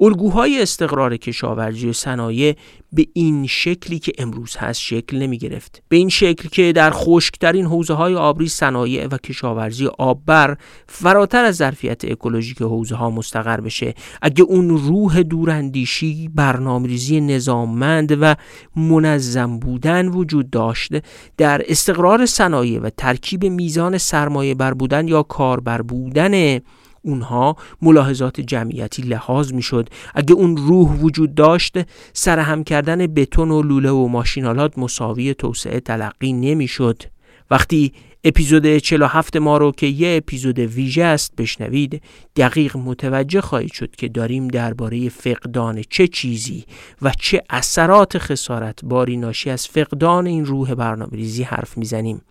الگوهای 0.00 0.62
استقرار 0.62 1.16
کشاورزی 1.16 1.88
و 1.88 1.92
صنایع 1.92 2.56
به 2.92 3.06
این 3.12 3.46
شکلی 3.46 3.98
که 3.98 4.12
امروز 4.18 4.56
هست 4.56 4.80
شکل 4.80 5.18
نمی 5.18 5.38
گرفت 5.38 5.82
به 5.88 5.96
این 5.96 6.08
شکل 6.08 6.48
که 6.48 6.72
در 6.72 6.90
خشکترین 6.90 7.66
حوزه 7.66 7.94
های 7.94 8.14
آبری 8.14 8.48
صنایع 8.48 9.06
و 9.06 9.16
کشاورزی 9.16 9.86
آببر 9.98 10.56
فراتر 10.86 11.44
از 11.44 11.56
ظرفیت 11.56 12.04
اکولوژیک 12.04 12.62
حوزه 12.62 12.94
ها 12.94 13.10
مستقر 13.10 13.60
بشه. 13.60 13.94
اگه 14.22 14.42
اون 14.42 14.70
روح 14.70 15.22
دوراندیشی 15.22 16.28
برنامه‌ریزی 16.34 17.20
نظاممند 17.20 18.18
و 18.20 18.34
منظم 18.76 19.58
بودن 19.58 20.08
وجود 20.08 20.50
داشته 20.50 21.02
در 21.36 21.62
استقرار 21.68 22.26
صنایع 22.26 22.80
و 22.80 22.90
ترکیب 22.90 23.44
میزان 23.44 23.98
سرمایه 23.98 24.54
بر 24.54 24.74
بودن 24.74 25.08
یا 25.08 25.22
کاربر 25.22 25.81
بودن 25.82 26.60
اونها 27.02 27.56
ملاحظات 27.82 28.40
جمعیتی 28.40 29.02
لحاظ 29.02 29.52
می‌شد. 29.52 29.88
اگه 30.14 30.34
اون 30.34 30.56
روح 30.56 30.92
وجود 30.92 31.34
داشت 31.34 31.76
سرهم 32.12 32.64
کردن 32.64 33.06
بتون 33.06 33.50
و 33.50 33.62
لوله 33.62 33.90
و 33.90 34.08
ماشینالات 34.08 34.78
مساوی 34.78 35.34
توسعه 35.34 35.80
تلقی 35.80 36.32
نمی‌شد. 36.32 37.02
وقتی 37.50 37.92
اپیزود 38.24 38.78
47 38.78 39.36
ما 39.36 39.58
رو 39.58 39.72
که 39.72 39.86
یه 39.86 40.16
اپیزود 40.16 40.58
ویژه 40.58 41.04
است 41.04 41.36
بشنوید 41.36 42.02
دقیق 42.36 42.76
متوجه 42.76 43.40
خواهید 43.40 43.72
شد 43.72 43.96
که 43.96 44.08
داریم 44.08 44.48
درباره 44.48 45.08
فقدان 45.08 45.82
چه 45.90 46.08
چیزی 46.08 46.64
و 47.02 47.12
چه 47.18 47.42
اثرات 47.50 48.18
خسارت 48.18 48.84
باری 48.84 49.16
ناشی 49.16 49.50
از 49.50 49.68
فقدان 49.68 50.26
این 50.26 50.44
روح 50.44 50.74
برنامه 50.74 51.10
ریزی 51.12 51.42
حرف 51.42 51.78
می‌زنیم. 51.78 52.22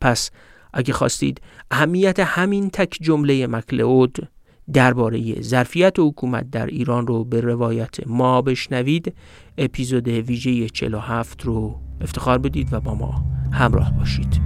پس 0.00 0.30
اگه 0.72 0.92
خواستید 0.92 1.40
اهمیت 1.70 2.20
همین 2.20 2.70
تک 2.70 2.98
جمله 3.00 3.46
مکلئود 3.46 4.28
درباره 4.72 5.40
ظرفیت 5.42 5.94
حکومت 5.98 6.50
در 6.50 6.66
ایران 6.66 7.06
رو 7.06 7.24
به 7.24 7.40
روایت 7.40 8.06
ما 8.06 8.42
بشنوید 8.42 9.14
اپیزود 9.58 10.08
ویژه 10.08 10.68
47 10.68 11.42
رو 11.42 11.80
افتخار 12.00 12.38
بدید 12.38 12.72
و 12.72 12.80
با 12.80 12.94
ما 12.94 13.24
همراه 13.52 13.98
باشید. 13.98 14.40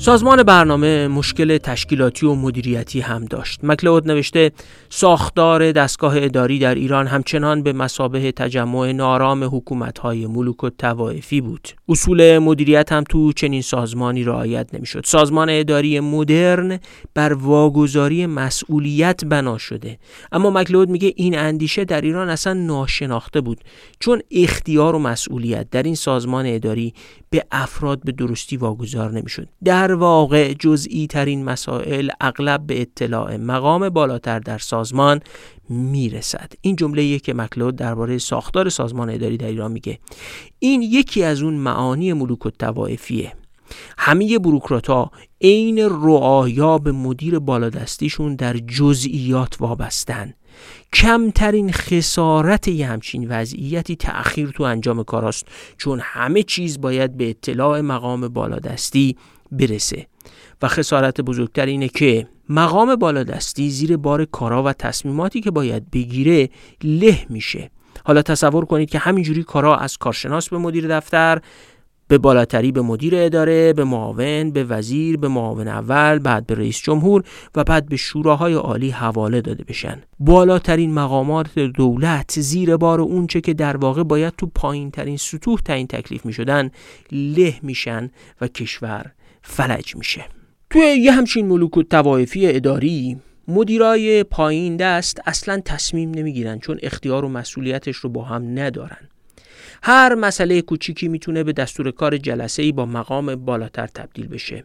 سازمان 0.00 0.42
برنامه 0.42 1.08
مشکل 1.08 1.58
تشکیلاتی 1.58 2.26
و 2.26 2.34
مدیریتی 2.34 3.00
هم 3.00 3.24
داشت. 3.24 3.60
مکلود 3.62 4.10
نوشته 4.10 4.52
ساختار 4.88 5.72
دستگاه 5.72 6.14
اداری 6.16 6.58
در 6.58 6.74
ایران 6.74 7.06
همچنان 7.06 7.62
به 7.62 7.72
مسابه 7.72 8.32
تجمع 8.32 8.92
نارام 8.92 9.44
حکومت‌های 9.44 10.26
ملوک 10.26 10.64
و 10.64 10.70
توائفی 10.70 11.40
بود. 11.40 11.68
اصول 11.88 12.38
مدیریت 12.38 12.92
هم 12.92 13.04
تو 13.08 13.32
چنین 13.32 13.62
سازمانی 13.62 14.24
رعایت 14.24 14.74
نمی‌شد. 14.74 15.02
سازمان 15.04 15.48
اداری 15.50 16.00
مدرن 16.00 16.78
بر 17.14 17.32
واگذاری 17.32 18.26
مسئولیت 18.26 19.24
بنا 19.24 19.58
شده. 19.58 19.98
اما 20.32 20.50
مکلود 20.50 20.88
میگه 20.88 21.12
این 21.16 21.38
اندیشه 21.38 21.84
در 21.84 22.00
ایران 22.00 22.28
اصلا 22.28 22.52
ناشناخته 22.52 23.40
بود 23.40 23.60
چون 23.98 24.20
اختیار 24.30 24.94
و 24.94 24.98
مسئولیت 24.98 25.70
در 25.70 25.82
این 25.82 25.94
سازمان 25.94 26.46
اداری 26.46 26.94
به 27.30 27.44
افراد 27.50 28.00
به 28.04 28.12
درستی 28.12 28.56
واگذار 28.56 29.10
نمی‌شد. 29.10 29.48
در 29.64 29.89
در 29.90 29.96
واقع 29.96 30.52
جزئی 30.52 31.06
ترین 31.06 31.44
مسائل 31.44 32.10
اغلب 32.20 32.66
به 32.66 32.80
اطلاع 32.80 33.36
مقام 33.36 33.88
بالاتر 33.88 34.38
در 34.38 34.58
سازمان 34.58 35.20
می‌رسد. 35.68 36.52
این 36.60 36.76
جمله 36.76 37.18
که 37.18 37.34
مکلود 37.34 37.76
درباره 37.76 38.18
ساختار 38.18 38.68
سازمان 38.68 39.10
اداری 39.10 39.36
در 39.36 39.46
ایران 39.46 39.72
میگه. 39.72 39.98
این 40.58 40.82
یکی 40.82 41.22
از 41.22 41.42
اون 41.42 41.54
معانی 41.54 42.12
ملوک 42.12 42.46
و 42.46 42.50
توائفیه 42.50 43.32
همه 43.98 44.38
بروکرات 44.38 44.86
ها 44.86 45.10
عین 45.40 45.78
رعایا 45.78 46.78
به 46.78 46.92
مدیر 46.92 47.38
بالادستیشون 47.38 48.34
در 48.34 48.56
جزئیات 48.56 49.56
وابستن. 49.60 50.34
کمترین 50.92 51.72
خسارت 51.72 52.68
یه 52.68 52.86
همچین 52.86 53.28
وضعیتی 53.28 53.96
تأخیر 53.96 54.50
تو 54.50 54.62
انجام 54.62 55.02
کاراست 55.02 55.46
چون 55.78 56.00
همه 56.02 56.42
چیز 56.42 56.80
باید 56.80 57.16
به 57.16 57.30
اطلاع 57.30 57.80
مقام 57.80 58.28
بالادستی 58.28 59.16
برسه. 59.52 60.06
و 60.62 60.68
خسارت 60.68 61.20
بزرگتر 61.20 61.66
اینه 61.66 61.88
که 61.88 62.26
مقام 62.48 62.96
بالادستی 62.96 63.70
زیر 63.70 63.96
بار 63.96 64.24
کارا 64.24 64.62
و 64.62 64.72
تصمیماتی 64.72 65.40
که 65.40 65.50
باید 65.50 65.90
بگیره 65.90 66.48
له 66.84 67.26
میشه. 67.28 67.70
حالا 68.04 68.22
تصور 68.22 68.64
کنید 68.64 68.90
که 68.90 68.98
همینجوری 68.98 69.42
کارا 69.42 69.76
از 69.76 69.98
کارشناس 69.98 70.48
به 70.48 70.58
مدیر 70.58 70.98
دفتر 70.98 71.40
به 72.08 72.18
بالاتری 72.18 72.72
به 72.72 72.82
مدیر 72.82 73.12
اداره 73.16 73.72
به 73.72 73.84
معاون 73.84 74.50
به 74.50 74.64
وزیر 74.64 75.16
به 75.16 75.28
معاون 75.28 75.68
اول 75.68 76.18
بعد 76.18 76.46
به 76.46 76.54
رئیس 76.54 76.78
جمهور 76.82 77.22
و 77.54 77.64
بعد 77.64 77.88
به 77.88 77.96
شوراهای 77.96 78.54
عالی 78.54 78.90
حواله 78.90 79.40
داده 79.40 79.64
بشن. 79.64 80.02
بالاترین 80.18 80.94
مقامات 80.94 81.58
دولت 81.58 82.40
زیر 82.40 82.76
بار 82.76 83.00
اونچه 83.00 83.40
که 83.40 83.54
در 83.54 83.76
واقع 83.76 84.02
باید 84.02 84.34
تو 84.38 84.46
پایین 84.54 84.90
ترین 84.90 85.16
سطوح 85.16 85.60
تعیین 85.60 85.86
تکلیف 85.86 86.26
می 86.26 86.32
شدن 86.32 86.70
له 87.12 87.54
میشن 87.62 88.10
و 88.40 88.48
کشور 88.48 89.12
فلج 89.42 89.96
میشه. 89.96 90.24
توی 90.70 90.82
یه 90.82 91.12
همچین 91.12 91.46
ملوک 91.46 91.76
و 91.76 91.82
توایفی 91.82 92.46
اداری 92.46 93.16
مدیرای 93.48 94.24
پایین 94.24 94.76
دست 94.76 95.20
اصلا 95.26 95.60
تصمیم 95.64 96.10
نمی‌گیرن 96.10 96.58
چون 96.58 96.78
اختیار 96.82 97.24
و 97.24 97.28
مسئولیتش 97.28 97.96
رو 97.96 98.10
با 98.10 98.24
هم 98.24 98.58
ندارن. 98.58 99.08
هر 99.82 100.14
مسئله 100.14 100.62
کوچیکی 100.62 101.08
می‌تونه 101.08 101.44
به 101.44 101.52
دستور 101.52 101.90
کار 101.90 102.16
جلسه 102.16 102.62
ای 102.62 102.72
با 102.72 102.86
مقام 102.86 103.34
بالاتر 103.34 103.86
تبدیل 103.86 104.28
بشه. 104.28 104.64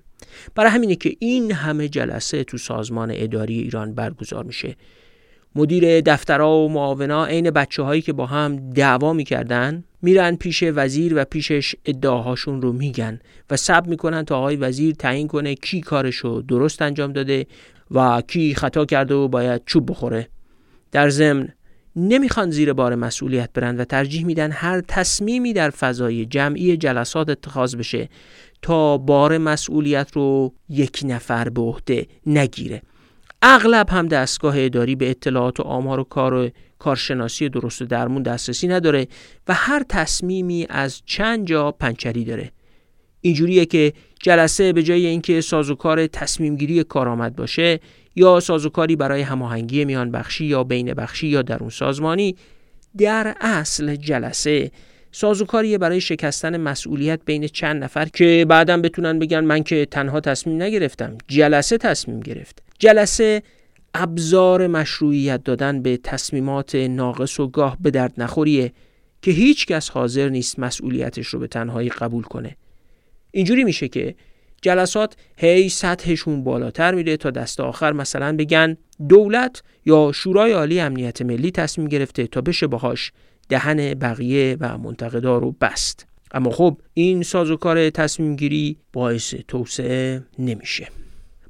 برای 0.55 0.71
همینه 0.71 0.95
که 0.95 1.15
این 1.19 1.51
همه 1.51 1.87
جلسه 1.87 2.43
تو 2.43 2.57
سازمان 2.57 3.11
اداری 3.13 3.59
ایران 3.59 3.93
برگزار 3.93 4.43
میشه. 4.43 4.75
مدیر 5.55 6.01
دفترها 6.01 6.57
و 6.57 6.69
معاونا 6.69 7.25
عین 7.25 7.51
بچه 7.51 7.83
هایی 7.83 8.01
که 8.01 8.13
با 8.13 8.25
هم 8.25 8.69
دعوا 8.69 9.13
می‌کردن 9.13 9.83
میرن 10.05 10.35
پیش 10.35 10.63
وزیر 10.75 11.13
و 11.15 11.25
پیشش 11.25 11.75
ادعاهاشون 11.85 12.61
رو 12.61 12.73
میگن 12.73 13.19
و 13.49 13.57
سب 13.57 13.87
می‌کنن 13.87 14.25
تا 14.25 14.37
آقای 14.37 14.55
وزیر 14.55 14.95
تعیین 14.95 15.27
کنه 15.27 15.55
کی 15.55 15.81
کارشو 15.81 16.41
درست 16.47 16.81
انجام 16.81 17.13
داده 17.13 17.45
و 17.91 18.21
کی 18.27 18.55
خطا 18.55 18.85
کرده 18.85 19.15
و 19.15 19.27
باید 19.27 19.61
چوب 19.65 19.91
بخوره. 19.91 20.27
در 20.91 21.09
ضمن 21.09 21.49
نمی‌خوان 21.95 22.51
زیر 22.51 22.73
بار 22.73 22.95
مسئولیت 22.95 23.49
برند 23.53 23.79
و 23.79 23.85
ترجیح 23.85 24.25
میدن 24.25 24.51
هر 24.51 24.81
تصمیمی 24.87 25.53
در 25.53 25.69
فضای 25.69 26.25
جمعی 26.25 26.77
جلسات 26.77 27.29
اتخاذ 27.29 27.75
بشه 27.75 28.09
تا 28.61 28.97
بار 28.97 29.37
مسئولیت 29.37 30.11
رو 30.13 30.53
یک 30.69 30.99
نفر 31.03 31.49
به 31.49 31.61
عهده 31.61 32.07
نگیره. 32.25 32.81
اغلب 33.41 33.89
هم 33.89 34.07
دستگاه 34.07 34.55
اداری 34.57 34.95
به 34.95 35.09
اطلاعات 35.09 35.59
و 35.59 35.63
آمار 35.63 35.99
و 35.99 36.03
کار 36.03 36.51
کارشناسی 36.85 37.49
درست 37.49 37.81
و 37.81 37.85
درمون 37.85 38.23
دسترسی 38.23 38.67
نداره 38.67 39.07
و 39.47 39.53
هر 39.53 39.83
تصمیمی 39.89 40.65
از 40.69 41.01
چند 41.05 41.47
جا 41.47 41.71
پنچری 41.71 42.25
داره. 42.25 42.51
اینجوریه 43.21 43.65
که 43.65 43.93
جلسه 44.21 44.73
به 44.73 44.83
جای 44.83 45.05
اینکه 45.05 45.41
سازوکار 45.41 46.07
تصمیم 46.07 46.55
گیری 46.55 46.83
کارآمد 46.83 47.35
باشه 47.35 47.79
یا 48.15 48.39
سازوکاری 48.39 48.95
برای 48.95 49.21
هماهنگی 49.21 49.85
میان 49.85 50.11
بخشی 50.11 50.45
یا 50.45 50.63
بین 50.63 50.93
بخشی 50.93 51.27
یا 51.27 51.41
درون 51.41 51.69
سازمانی 51.69 52.35
در 52.97 53.35
اصل 53.41 53.95
جلسه 53.95 54.71
سازوکاری 55.11 55.77
برای 55.77 56.01
شکستن 56.01 56.57
مسئولیت 56.57 57.19
بین 57.25 57.47
چند 57.47 57.83
نفر 57.83 58.05
که 58.05 58.45
بعدا 58.49 58.77
بتونن 58.77 59.19
بگن 59.19 59.39
من 59.39 59.63
که 59.63 59.85
تنها 59.85 60.19
تصمیم 60.19 60.61
نگرفتم 60.61 61.17
جلسه 61.27 61.77
تصمیم 61.77 62.19
گرفت. 62.19 62.63
جلسه 62.79 63.43
ابزار 63.97 64.67
مشروعیت 64.67 65.43
دادن 65.43 65.81
به 65.81 65.97
تصمیمات 65.97 66.75
ناقص 66.75 67.39
و 67.39 67.47
گاه 67.47 67.77
به 67.79 67.91
درد 67.91 68.13
نخوریه 68.17 68.73
که 69.21 69.31
هیچ 69.31 69.65
کس 69.65 69.89
حاضر 69.89 70.29
نیست 70.29 70.59
مسئولیتش 70.59 71.27
رو 71.27 71.39
به 71.39 71.47
تنهایی 71.47 71.89
قبول 71.89 72.23
کنه. 72.23 72.57
اینجوری 73.31 73.63
میشه 73.63 73.87
که 73.87 74.15
جلسات 74.61 75.15
هی 75.37 75.69
سطحشون 75.69 76.43
بالاتر 76.43 76.95
میره 76.95 77.17
تا 77.17 77.31
دست 77.31 77.59
آخر 77.59 77.91
مثلا 77.91 78.35
بگن 78.35 78.77
دولت 79.09 79.63
یا 79.85 80.11
شورای 80.13 80.51
عالی 80.51 80.79
امنیت 80.79 81.21
ملی 81.21 81.51
تصمیم 81.51 81.87
گرفته 81.87 82.27
تا 82.27 82.41
بشه 82.41 82.67
باهاش 82.67 83.11
دهن 83.49 83.93
بقیه 83.93 84.57
و 84.59 84.77
منتقدا 84.77 85.37
رو 85.37 85.51
بست. 85.51 86.07
اما 86.31 86.49
خب 86.51 86.77
این 86.93 87.23
سازوکار 87.23 87.89
تصمیم 87.89 88.35
گیری 88.35 88.77
باعث 88.93 89.35
توسعه 89.47 90.23
نمیشه. 90.39 90.87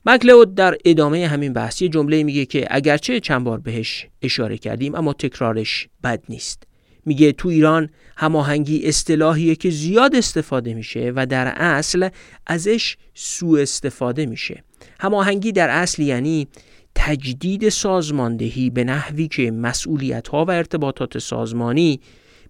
مکلود 0.07 0.55
در 0.55 0.77
ادامه 0.85 1.27
همین 1.27 1.53
بحث 1.53 1.81
یه 1.81 1.89
جمله 1.89 2.23
میگه 2.23 2.45
که 2.45 2.67
اگرچه 2.69 3.19
چند 3.19 3.43
بار 3.43 3.59
بهش 3.59 4.07
اشاره 4.21 4.57
کردیم 4.57 4.95
اما 4.95 5.13
تکرارش 5.13 5.87
بد 6.03 6.23
نیست. 6.29 6.63
میگه 7.05 7.31
تو 7.31 7.49
ایران 7.49 7.89
هماهنگی 8.17 8.87
اصطلاحیه 8.87 9.55
که 9.55 9.69
زیاد 9.69 10.15
استفاده 10.15 10.73
میشه 10.73 11.11
و 11.15 11.25
در 11.25 11.47
اصل 11.47 12.09
ازش 12.47 12.97
سوء 13.13 13.61
استفاده 13.61 14.25
میشه. 14.25 14.63
هماهنگی 14.99 15.51
در 15.51 15.69
اصل 15.69 16.01
یعنی 16.01 16.47
تجدید 16.95 17.69
سازماندهی 17.69 18.69
به 18.69 18.83
نحوی 18.83 19.27
که 19.27 19.51
مسئولیت 19.51 20.27
ها 20.27 20.45
و 20.45 20.51
ارتباطات 20.51 21.17
سازمانی 21.17 21.99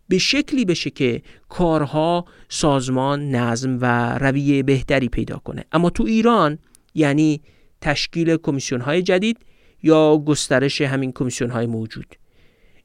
به 0.10 0.18
شکلی 0.18 0.66
بشه 0.66 0.90
که 0.90 1.22
کارها 1.50 2.26
سازمان 2.50 3.30
نظم 3.30 3.78
و 3.82 4.18
رویه 4.18 4.64
بهتری 4.64 5.10
پیدا 5.10 5.38
کنه. 5.38 5.66
اما 5.72 5.90
تو 5.90 6.04
ایران 6.04 6.58
یعنی 6.96 7.42
تشکیل 7.82 8.38
کمیسیون 8.38 8.82
های 8.82 9.02
جدید 9.02 9.38
یا 9.84 10.18
گسترش 10.18 10.82
همین 10.82 11.12
کمیسیون 11.12 11.50
های 11.50 11.66
موجود. 11.66 12.16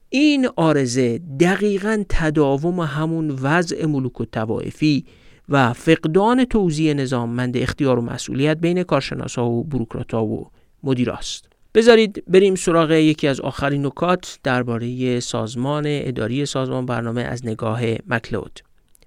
این 0.09 0.49
آرزه 0.57 1.21
دقیقا 1.41 2.05
تداوم 2.09 2.81
همون 2.81 3.31
وضع 3.31 3.87
ملوک 3.87 4.21
و 4.21 4.25
توائفی 4.25 5.05
و 5.49 5.73
فقدان 5.73 6.45
توزیع 6.45 6.93
نظاممند 6.93 7.57
اختیار 7.57 7.99
و 7.99 8.03
مسئولیت 8.03 8.59
بین 8.59 8.83
کارشناسا 8.83 9.51
و 9.51 9.65
بروکراتا 9.65 10.25
و 10.25 10.51
مدیراست. 10.83 11.45
بذارید 11.75 12.25
بریم 12.27 12.55
سراغ 12.55 12.91
یکی 12.91 13.29
از 13.29 13.41
آخرین 13.41 13.87
نکات 13.87 14.39
درباره 14.43 15.21
سازمان 15.21 15.85
اداری 15.87 16.47
سازمان 16.47 16.87
برنامه 16.87 17.23
از 17.23 17.47
نگاه 17.47 17.81
مکلود. 18.07 18.61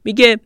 میگه 0.03 0.39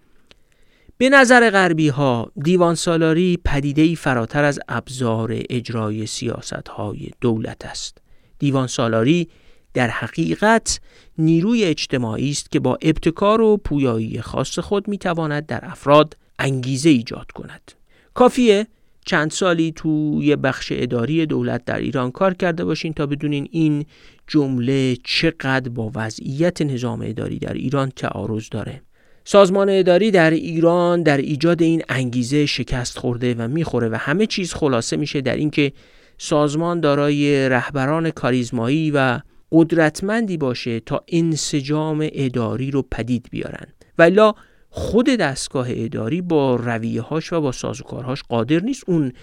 به 0.99 1.09
نظر 1.09 1.49
غربی 1.49 1.89
ها 1.89 2.31
دیوان 2.43 2.75
سالاری 2.75 3.39
پدیده 3.45 3.95
فراتر 3.95 4.43
از 4.43 4.59
ابزار 4.67 5.41
اجرای 5.49 6.05
سیاست 6.05 6.67
های 6.67 7.09
دولت 7.21 7.65
است. 7.65 7.97
دیوان 8.39 8.67
سالاری 8.67 9.27
در 9.73 9.87
حقیقت 9.87 10.79
نیروی 11.17 11.63
اجتماعی 11.63 12.31
است 12.31 12.51
که 12.51 12.59
با 12.59 12.77
ابتکار 12.81 13.41
و 13.41 13.57
پویایی 13.57 14.21
خاص 14.21 14.59
خود 14.59 14.87
می‌تواند 14.87 15.45
در 15.45 15.59
افراد 15.65 16.17
انگیزه 16.39 16.89
ایجاد 16.89 17.31
کند. 17.31 17.71
کافیه 18.13 18.67
چند 19.05 19.31
سالی 19.31 19.71
توی 19.75 20.35
بخش 20.35 20.71
اداری 20.75 21.25
دولت 21.25 21.65
در 21.65 21.79
ایران 21.79 22.11
کار 22.11 22.33
کرده 22.33 22.65
باشین 22.65 22.93
تا 22.93 23.05
بدونین 23.05 23.47
این 23.51 23.85
جمله 24.27 24.95
چقدر 25.03 25.69
با 25.69 25.91
وضعیت 25.95 26.61
نظام 26.61 27.01
اداری 27.05 27.39
در 27.39 27.53
ایران 27.53 27.89
تعارض 27.89 28.49
داره. 28.51 28.81
سازمان 29.29 29.69
اداری 29.69 30.11
در 30.11 30.29
ایران 30.29 31.03
در 31.03 31.17
ایجاد 31.17 31.61
این 31.61 31.81
انگیزه 31.89 32.45
شکست 32.45 32.99
خورده 32.99 33.33
و 33.33 33.47
می‌خوره 33.47 33.89
و 33.89 33.95
همه 33.95 34.25
چیز 34.25 34.53
خلاصه 34.53 34.97
میشه 34.97 35.21
در 35.21 35.35
اینکه 35.35 35.71
سازمان 36.17 36.79
دارای 36.79 37.49
رهبران 37.49 38.09
کاریزمایی 38.09 38.91
و 38.91 39.19
قدرتمندی 39.51 40.37
باشه 40.37 40.79
تا 40.79 41.03
انسجام 41.07 42.09
اداری 42.11 42.71
رو 42.71 42.81
پدید 42.81 43.27
بیارن. 43.31 43.67
ولی 43.97 44.31
خود 44.69 45.05
دستگاه 45.05 45.67
اداری 45.69 46.21
با 46.21 46.55
رویه 46.55 47.01
هاش 47.01 47.33
و 47.33 47.41
با 47.41 47.51
سازوکارهاش 47.51 48.23
قادر 48.29 48.59
نیست 48.59 48.83
اون 48.87 49.13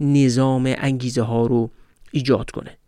نظام 0.00 0.74
انگیزه 0.78 1.22
ها 1.22 1.46
رو 1.46 1.70
ایجاد 2.12 2.50
کنه. 2.50 2.78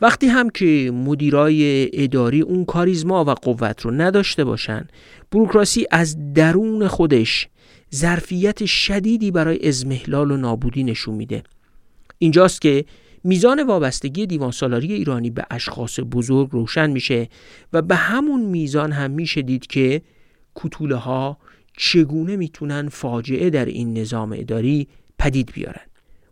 وقتی 0.00 0.26
هم 0.26 0.50
که 0.50 0.90
مدیرای 0.94 1.90
اداری 1.92 2.40
اون 2.40 2.64
کاریزما 2.64 3.24
و 3.24 3.30
قوت 3.30 3.80
رو 3.80 3.90
نداشته 3.90 4.44
باشن 4.44 4.86
بروکراسی 5.32 5.86
از 5.90 6.32
درون 6.34 6.88
خودش 6.88 7.48
ظرفیت 7.94 8.64
شدیدی 8.64 9.30
برای 9.30 9.68
ازمهلال 9.68 10.30
و 10.30 10.36
نابودی 10.36 10.84
نشون 10.84 11.14
میده. 11.14 11.42
اینجاست 12.18 12.60
که 12.60 12.84
میزان 13.24 13.62
وابستگی 13.62 14.26
دیوان 14.26 14.50
سالاری 14.50 14.92
ایرانی 14.92 15.30
به 15.30 15.46
اشخاص 15.50 16.00
بزرگ 16.10 16.48
روشن 16.52 16.90
میشه 16.90 17.28
و 17.72 17.82
به 17.82 17.94
همون 17.94 18.40
میزان 18.40 18.92
هم 18.92 19.10
میشه 19.10 19.42
دید 19.42 19.66
که 19.66 20.02
کتوله 20.54 20.96
ها 20.96 21.38
چگونه 21.76 22.36
می‌تونن 22.36 22.88
فاجعه 22.88 23.50
در 23.50 23.64
این 23.64 23.98
نظام 23.98 24.32
اداری 24.38 24.88
پدید 25.18 25.52
بیارن. 25.52 25.86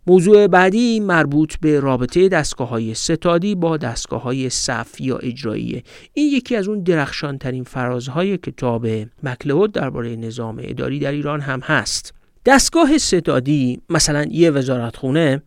موضوع 0.07 0.47
بعدی 0.47 0.99
مربوط 0.99 1.55
به 1.61 1.79
رابطه 1.79 2.29
دستگاه 2.29 2.69
های 2.69 2.93
ستادی 2.93 3.55
با 3.55 3.77
دستگاه 3.77 4.21
های 4.21 4.49
صف 4.49 5.01
یا 5.01 5.17
اجرایی. 5.17 5.83
این 6.13 6.33
یکی 6.33 6.55
از 6.55 6.67
اون 6.67 6.83
درخشان 6.83 7.37
ترین 7.37 7.63
فرازهای 7.63 8.37
کتاب 8.37 8.87
مکلود 9.23 9.71
درباره 9.71 10.15
نظام 10.15 10.61
اداری 10.63 10.99
در 10.99 11.11
ایران 11.11 11.41
هم 11.41 11.59
هست. 11.59 12.13
دستگاه 12.45 12.97
ستادی 12.97 13.81
مثلا 13.89 14.25
یه 14.31 14.51
وزارتخونه 14.51 15.41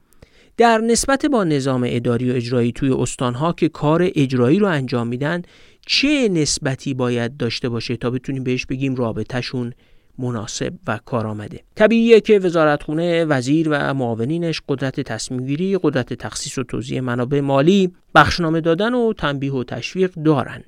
در 0.57 0.79
نسبت 0.79 1.27
با 1.27 1.45
نظام 1.45 1.87
اداری 1.87 2.31
و 2.31 2.35
اجرایی 2.35 2.73
توی 2.73 2.91
استانها 2.91 3.53
که 3.53 3.69
کار 3.69 4.11
اجرایی 4.15 4.59
رو 4.59 4.67
انجام 4.67 5.09
میدن 5.09 5.43
چه 5.87 6.29
نسبتی 6.29 6.95
باید 6.95 7.37
داشته 7.37 7.69
باشه 7.69 7.97
تا 7.97 8.11
بتونیم 8.11 8.45
بهش 8.45 8.67
بگیم 8.67 8.95
رابطهشون 8.95 9.73
مناسب 10.19 10.73
و 10.87 10.99
کارآمده. 11.05 11.61
طبیعیه 11.75 12.21
که 12.21 12.39
وزارتخونه 12.39 13.25
وزیر 13.25 13.69
و 13.71 13.95
معاونینش 13.95 14.63
قدرت 14.69 15.01
تصمیم 15.01 15.47
گیری 15.47 15.79
قدرت 15.83 16.15
تخصیص 16.15 16.59
و 16.59 16.63
توزیع 16.63 17.01
منابع 17.01 17.41
مالی 17.41 17.93
بخشنامه 18.15 18.61
دادن 18.61 18.95
و 18.95 19.13
تنبیه 19.13 19.53
و 19.53 19.65
تشویق 19.65 20.13
دارن. 20.15 20.65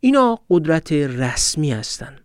اینا 0.00 0.38
قدرت 0.50 0.92
رسمی 0.92 1.72
هستن. 1.72 2.16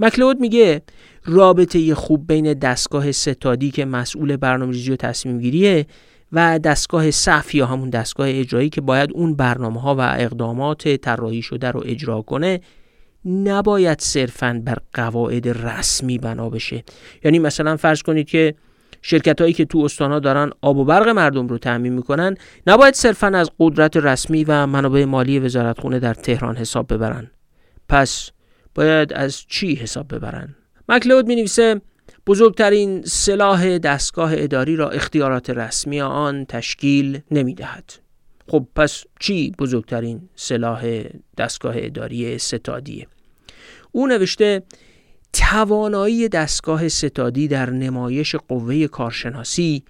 مکلود 0.00 0.40
میگه 0.40 0.82
رابطه 1.24 1.94
خوب 1.94 2.26
بین 2.26 2.54
دستگاه 2.54 3.12
ستادی 3.12 3.70
که 3.70 3.84
مسئول 3.84 4.36
برنامه‌ریزی 4.36 4.90
و 4.92 4.96
تصمیم 4.96 5.38
گیریه 5.38 5.86
و 6.32 6.58
دستگاه 6.58 7.10
صف 7.10 7.54
یا 7.54 7.66
همون 7.66 7.90
دستگاه 7.90 8.26
اجرایی 8.30 8.68
که 8.68 8.80
باید 8.80 9.10
اون 9.12 9.34
برنامه 9.34 9.80
ها 9.80 9.94
و 9.94 10.00
اقدامات 10.00 10.96
طراحی 10.96 11.42
شده 11.42 11.70
رو 11.70 11.82
اجرا 11.86 12.22
کنه 12.22 12.60
نباید 13.24 14.00
صرفا 14.00 14.62
بر 14.64 14.78
قواعد 14.94 15.48
رسمی 15.48 16.18
بنا 16.18 16.50
بشه. 16.50 16.84
یعنی 17.24 17.38
مثلا 17.38 17.76
فرض 17.76 18.02
کنید 18.02 18.28
که 18.28 18.54
شرکت 19.02 19.40
هایی 19.40 19.52
که 19.52 19.64
تو 19.64 19.78
استانها 19.78 20.18
دارن 20.18 20.50
آب 20.60 20.76
و 20.76 20.84
برق 20.84 21.08
مردم 21.08 21.48
رو 21.48 21.58
تعمین 21.58 21.92
می‌کنن 21.92 22.36
نباید 22.66 22.94
صرفا 22.94 23.26
از 23.26 23.50
قدرت 23.58 23.96
رسمی 23.96 24.44
و 24.44 24.66
منابع 24.66 25.04
مالی 25.04 25.38
وزارتخونه 25.38 25.98
در 25.98 26.14
تهران 26.14 26.56
حساب 26.56 26.94
ببرن. 26.94 27.30
پس 27.88 28.30
باید 28.74 29.12
از 29.12 29.44
چی 29.48 29.74
حساب 29.74 30.14
ببرن؟ 30.14 30.54
مکلود 30.88 31.26
می 31.26 31.36
نویسه 31.36 31.80
بزرگترین 32.26 33.02
سلاح 33.02 33.78
دستگاه 33.78 34.32
اداری 34.34 34.76
را 34.76 34.90
اختیارات 34.90 35.50
رسمی 35.50 36.00
آن 36.00 36.44
تشکیل 36.44 37.20
نمی 37.30 37.54
دهد. 37.54 38.07
خب 38.48 38.66
پس 38.74 39.04
چی 39.20 39.50
بزرگترین 39.58 40.28
سلاح 40.36 41.02
دستگاه 41.38 41.74
اداری 41.76 42.38
ستادیه؟ 42.38 43.06
او 43.92 44.06
نوشته 44.06 44.62
توانایی 45.32 46.28
دستگاه 46.28 46.88
ستادی 46.88 47.48
در 47.48 47.70
نمایش 47.70 48.34
قوه 48.34 48.86
کارشناسی 48.86 49.82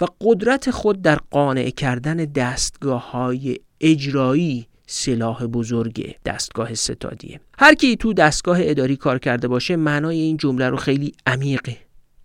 و 0.00 0.06
قدرت 0.20 0.70
خود 0.70 1.02
در 1.02 1.18
قانع 1.30 1.70
کردن 1.70 2.16
دستگاه 2.16 3.10
های 3.10 3.56
اجرایی 3.80 4.66
سلاح 4.86 5.46
بزرگ 5.46 6.14
دستگاه 6.24 6.74
ستادیه. 6.74 7.40
هر 7.58 7.74
کی 7.74 7.96
تو 7.96 8.12
دستگاه 8.12 8.58
اداری 8.60 8.96
کار 8.96 9.18
کرده 9.18 9.48
باشه 9.48 9.76
معنای 9.76 10.20
این 10.20 10.36
جمله 10.36 10.68
رو 10.68 10.76
خیلی 10.76 11.12
عمیق 11.26 11.68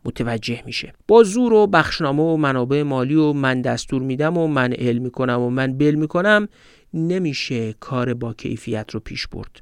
متوجه 0.06 0.64
میشه. 0.66 0.94
با 1.08 1.24
زور 1.24 1.54
و 1.54 1.68
بخشنامه 1.68 2.24
و 2.24 2.38
منابع 2.38 2.84
مالی 2.84 3.16
و 3.16 3.34
من 3.34 3.62
دستور 3.62 4.02
میدم 4.02 4.38
و 4.38 4.48
من 4.48 4.74
علم 4.74 5.02
می‌کنم 5.02 5.40
و 5.42 5.50
من 5.50 5.78
بل 5.78 5.96
می‌کنم 5.96 6.48
نمیشه 6.94 7.74
کار 7.74 8.14
با 8.14 8.34
کیفیت 8.34 8.92
رو 8.92 9.00
پیش 9.00 9.28
برد. 9.28 9.62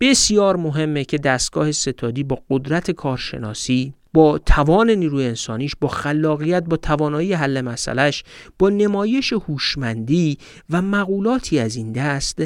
بسیار 0.00 0.56
مهمه 0.56 1.04
که 1.04 1.18
دستگاه 1.18 1.72
ستادی 1.72 2.22
با 2.22 2.38
قدرت 2.50 2.90
کارشناسی 2.90 3.94
با 4.14 4.38
توان 4.38 4.90
نیروی 4.90 5.26
انسانیش 5.26 5.74
با 5.80 5.88
خلاقیت 5.88 6.64
با 6.64 6.76
توانایی 6.76 7.32
حل 7.32 7.60
مسئلهش 7.60 8.24
با 8.58 8.70
نمایش 8.70 9.32
هوشمندی 9.32 10.38
و 10.70 10.82
مقولاتی 10.82 11.58
از 11.58 11.76
این 11.76 11.92
دست 11.92 12.42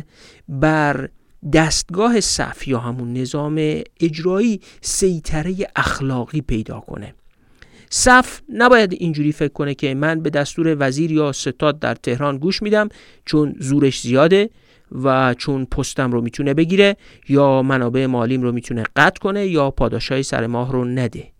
بر 0.48 1.08
دستگاه 1.52 2.20
صف 2.20 2.68
یا 2.68 2.78
همون 2.78 3.12
نظام 3.12 3.80
اجرایی 4.00 4.60
سیطره 4.80 5.56
اخلاقی 5.76 6.40
پیدا 6.40 6.80
کنه. 6.80 7.14
صف 7.90 8.40
نباید 8.52 8.92
اینجوری 8.92 9.32
فکر 9.32 9.52
کنه 9.52 9.74
که 9.74 9.94
من 9.94 10.20
به 10.20 10.30
دستور 10.30 10.76
وزیر 10.78 11.12
یا 11.12 11.32
ستاد 11.32 11.78
در 11.78 11.94
تهران 11.94 12.38
گوش 12.38 12.62
میدم 12.62 12.88
چون 13.24 13.54
زورش 13.58 14.00
زیاده 14.00 14.50
و 14.92 15.34
چون 15.34 15.64
پستم 15.64 16.12
رو 16.12 16.20
می‌تونه 16.20 16.54
بگیره 16.54 16.96
یا 17.28 17.62
منابع 17.62 18.06
مالیم 18.06 18.42
رو 18.42 18.52
می‌تونه 18.52 18.84
قطع 18.96 19.20
کنه 19.20 19.46
یا 19.46 19.70
پاداشای 19.70 20.22
سر 20.22 20.46
ماه 20.46 20.72
رو 20.72 20.84
نده. 20.84 21.32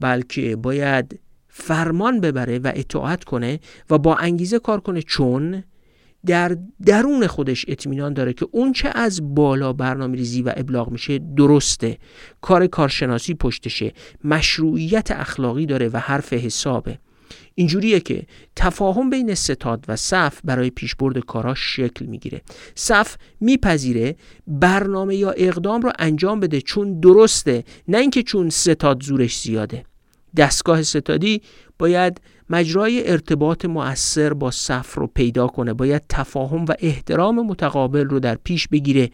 بلکه 0.00 0.56
باید 0.56 1.20
فرمان 1.48 2.20
ببره 2.20 2.58
و 2.58 2.72
اطاعت 2.74 3.24
کنه 3.24 3.60
و 3.90 3.98
با 3.98 4.16
انگیزه 4.16 4.58
کار 4.58 4.80
کنه 4.80 5.02
چون 5.02 5.64
در 6.26 6.56
درون 6.86 7.26
خودش 7.26 7.64
اطمینان 7.68 8.12
داره 8.12 8.32
که 8.32 8.46
اون 8.50 8.72
چه 8.72 8.88
از 8.94 9.34
بالا 9.34 9.72
برنامه 9.72 10.16
ریزی 10.16 10.42
و 10.42 10.52
ابلاغ 10.56 10.90
میشه 10.90 11.18
درسته. 11.36 11.98
کار 12.40 12.66
کارشناسی 12.66 13.34
پشتشه 13.34 13.92
مشروعیت 14.24 15.10
اخلاقی 15.10 15.66
داره 15.66 15.88
و 15.88 15.98
حرف 15.98 16.32
حسابه. 16.32 16.98
اینجوریه 17.54 18.00
که 18.00 18.26
تفاهم 18.56 19.10
بین 19.10 19.34
ستاد 19.34 19.84
و 19.88 19.96
صف 19.96 20.40
برای 20.44 20.70
پیشبرد 20.70 21.18
کارا 21.18 21.54
شکل 21.54 22.06
می‌گیره. 22.06 22.42
صف 22.74 23.16
میپذیره 23.40 24.16
برنامه 24.46 25.16
یا 25.16 25.30
اقدام 25.30 25.80
رو 25.80 25.92
انجام 25.98 26.40
بده 26.40 26.60
چون 26.60 27.00
درسته 27.00 27.64
نه 27.88 27.98
اینکه 27.98 28.22
چون 28.22 28.50
ستاد 28.50 29.02
زورش 29.02 29.40
زیاده. 29.40 29.84
دستگاه 30.36 30.82
ستادی 30.82 31.42
باید 31.78 32.20
مجرای 32.50 33.10
ارتباط 33.10 33.64
مؤثر 33.64 34.32
با 34.32 34.50
صف 34.50 34.94
رو 34.94 35.06
پیدا 35.06 35.46
کنه. 35.46 35.72
باید 35.72 36.02
تفاهم 36.08 36.64
و 36.64 36.74
احترام 36.78 37.46
متقابل 37.46 38.04
رو 38.04 38.20
در 38.20 38.34
پیش 38.34 38.68
بگیره 38.68 39.10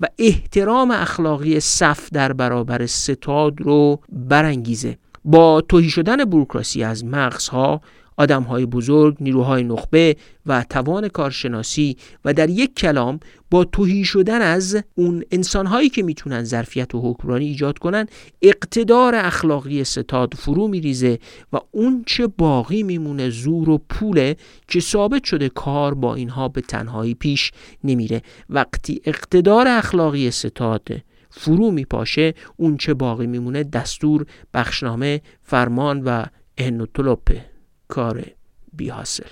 و 0.00 0.06
احترام 0.18 0.90
اخلاقی 0.90 1.60
صف 1.60 2.08
در 2.12 2.32
برابر 2.32 2.86
ستاد 2.86 3.60
رو 3.60 4.00
برانگیزه. 4.08 4.98
با 5.24 5.60
توهی 5.60 5.90
شدن 5.90 6.24
بروکراسی 6.24 6.82
از 6.84 7.04
مغزها 7.04 7.80
آدم 8.18 8.42
های 8.42 8.66
بزرگ، 8.66 9.16
نیروهای 9.20 9.64
نخبه 9.64 10.16
و 10.46 10.64
توان 10.70 11.08
کارشناسی 11.08 11.96
و 12.24 12.34
در 12.34 12.50
یک 12.50 12.74
کلام 12.74 13.20
با 13.50 13.64
توهی 13.64 14.04
شدن 14.04 14.42
از 14.42 14.82
اون 14.94 15.22
انسان 15.30 15.66
هایی 15.66 15.88
که 15.88 16.02
می‌تونن 16.02 16.44
ظرفیت 16.44 16.94
و 16.94 17.10
حکمرانی 17.10 17.44
ایجاد 17.44 17.78
کنن 17.78 18.06
اقتدار 18.42 19.14
اخلاقی 19.14 19.84
ستاد 19.84 20.34
فرو 20.34 20.68
میریزه 20.68 21.18
و 21.52 21.58
اون 21.70 22.04
چه 22.06 22.26
باقی 22.26 22.82
میمونه 22.82 23.30
زور 23.30 23.70
و 23.70 23.78
پوله 23.88 24.36
که 24.68 24.80
ثابت 24.80 25.24
شده 25.24 25.48
کار 25.48 25.94
با 25.94 26.14
اینها 26.14 26.48
به 26.48 26.60
تنهایی 26.60 27.14
پیش 27.14 27.52
نمیره. 27.84 28.22
وقتی 28.50 29.00
اقتدار 29.04 29.68
اخلاقی 29.68 30.30
ستاد 30.30 30.88
فرو 31.30 31.70
میپاشه 31.70 32.34
اون 32.56 32.76
چه 32.76 32.94
باقی 32.94 33.26
میمونه 33.26 33.64
دستور 33.64 34.26
بخشنامه 34.54 35.20
فرمان 35.42 36.02
و 36.04 36.24
انوتلوپه 36.58 37.57
کار 37.88 38.24
بی 38.72 38.88
حاصل. 38.88 39.30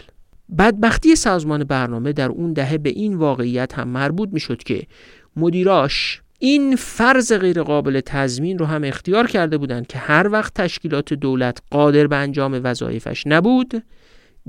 بدبختی 0.58 1.16
سازمان 1.16 1.64
برنامه 1.64 2.12
در 2.12 2.28
اون 2.28 2.52
دهه 2.52 2.78
به 2.78 2.90
این 2.90 3.14
واقعیت 3.14 3.78
هم 3.78 3.88
مربوط 3.88 4.28
می 4.32 4.40
شد 4.40 4.62
که 4.62 4.86
مدیراش 5.36 6.22
این 6.38 6.76
فرض 6.76 7.32
غیرقابل 7.32 8.00
تضمین 8.00 8.58
رو 8.58 8.66
هم 8.66 8.84
اختیار 8.84 9.26
کرده 9.26 9.58
بودند 9.58 9.86
که 9.86 9.98
هر 9.98 10.28
وقت 10.28 10.54
تشکیلات 10.54 11.14
دولت 11.14 11.58
قادر 11.70 12.06
به 12.06 12.16
انجام 12.16 12.60
وظایفش 12.64 13.22
نبود 13.26 13.82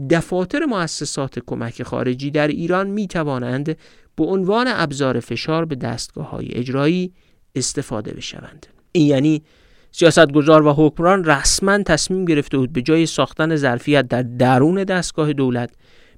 دفاتر 0.10 0.66
مؤسسات 0.66 1.40
کمک 1.46 1.84
خارجی 1.84 2.32
در 2.32 2.48
ایران 2.48 2.88
می 2.88 3.08
توانند 3.08 3.78
به 4.16 4.26
عنوان 4.26 4.66
ابزار 4.68 5.20
فشار 5.20 5.66
به 5.66 5.76
دستگاه 5.76 6.30
های 6.30 6.48
اجرایی 6.52 7.14
استفاده 7.56 8.14
بشوند. 8.14 8.68
این 8.92 9.08
یعنی 9.08 9.44
سیاستگزار 9.92 10.66
و 10.66 10.74
حکمران 10.74 11.24
رسما 11.24 11.84
تصمیم 11.84 12.26
گرفته 12.26 12.58
بود 12.58 12.74
به 12.74 12.82
جای 12.82 13.06
ساختن 13.06 13.56
ظرفیت 13.56 14.08
در 14.08 14.22
درون 14.22 14.84
دستگاه 14.84 15.34
دولت 15.34 15.72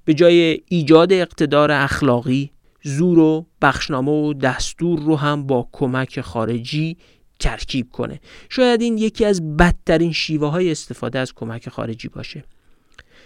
به 0.06 0.14
جای 0.14 0.60
ایجاد 0.68 1.14
اقتدار 1.14 1.72
اخلاقی 1.72 2.52
زور 2.84 3.20
و 3.20 3.46
بخشنامه 3.62 4.12
و 4.12 4.34
دستور 4.34 5.00
رو 5.00 5.16
هم 5.16 5.48
با 5.48 5.68
کمک 5.72 6.22
خارجی 6.22 6.98
ترکیب 7.40 7.90
کنه. 7.92 8.20
شاید 8.50 8.82
این 8.82 8.98
یکی 8.98 9.26
از 9.26 9.58
بدترین 9.58 10.12
شیوه 10.12 10.48
های 10.48 10.72
استفاده 10.72 11.20
از 11.20 11.34
کمک 11.34 11.70
خارجی 11.70 12.08
باشه. 12.08 12.44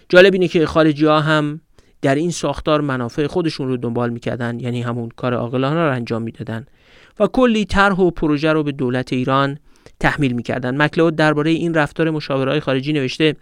جالب 0.09 0.33
اینه 0.33 0.47
که 0.47 0.65
خارجی 0.65 1.05
ها 1.05 1.19
هم 1.19 1.61
در 2.01 2.15
این 2.15 2.31
ساختار 2.31 2.81
منافع 2.81 3.27
خودشون 3.27 3.67
رو 3.67 3.77
دنبال 3.77 4.09
می‌کردن 4.09 4.59
یعنی 4.59 4.81
همون 4.81 5.09
کار 5.09 5.33
عاقلانه 5.33 5.85
رو 5.85 5.91
انجام 5.91 6.21
می‌دادن. 6.21 6.65
و 7.19 7.27
کلی 7.27 7.65
طرح 7.65 7.95
و 7.95 8.11
پروژه 8.11 8.53
رو 8.53 8.63
به 8.63 8.71
دولت 8.71 9.13
ایران 9.13 9.57
تحمیل 9.99 10.33
می‌کردن 10.33 10.81
مکلود 10.81 11.15
درباره 11.15 11.51
این 11.51 11.73
رفتار 11.73 12.09
مشاورهای 12.09 12.59
خارجی 12.59 12.93
نوشته 12.93 13.35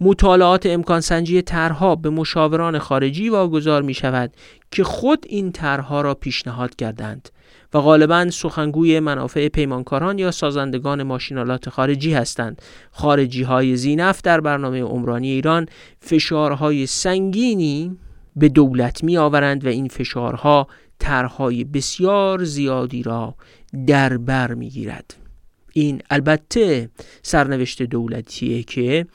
مطالعات 0.00 0.66
امکان 0.66 1.00
سنجی 1.00 1.42
طرحها 1.42 1.96
به 1.96 2.10
مشاوران 2.10 2.78
خارجی 2.78 3.28
واگذار 3.28 3.82
می 3.82 3.94
شود 3.94 4.32
که 4.70 4.84
خود 4.84 5.26
این 5.28 5.52
طرحها 5.52 6.00
را 6.00 6.14
پیشنهاد 6.14 6.76
کردند 6.76 7.28
و 7.74 7.80
غالبا 7.80 8.30
سخنگوی 8.30 9.00
منافع 9.00 9.48
پیمانکاران 9.48 10.18
یا 10.18 10.30
سازندگان 10.30 11.02
ماشینالات 11.02 11.68
خارجی 11.68 12.14
هستند. 12.14 12.62
خارجی 12.90 13.42
های 13.42 13.76
زینف 13.76 14.22
در 14.22 14.40
برنامه 14.40 14.82
عمرانی 14.82 15.30
ایران 15.30 15.66
فشارهای 16.00 16.86
سنگینی 16.86 17.96
به 18.36 18.48
دولت 18.48 19.04
می 19.04 19.16
آورند 19.16 19.64
و 19.64 19.68
این 19.68 19.88
فشارها 19.88 20.66
طرحهای 20.98 21.64
بسیار 21.64 22.44
زیادی 22.44 23.02
را 23.02 23.34
در 23.86 24.16
بر 24.16 24.54
می 24.54 24.68
گیرد 24.68 25.19
این 25.72 26.02
البته 26.10 26.90
سرنوشت 27.22 27.82
دولتیه 27.82 28.62
که 28.62 29.06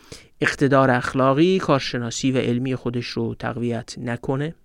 اقتدار 0.42 0.92
اخلاقی 0.92 1.60
کارشناسی 1.60 2.32
و 2.32 2.38
علمی 2.38 2.76
خودش 2.76 3.06
رو 3.06 3.36
تقویت 3.36 3.96
نکنه 3.98 4.56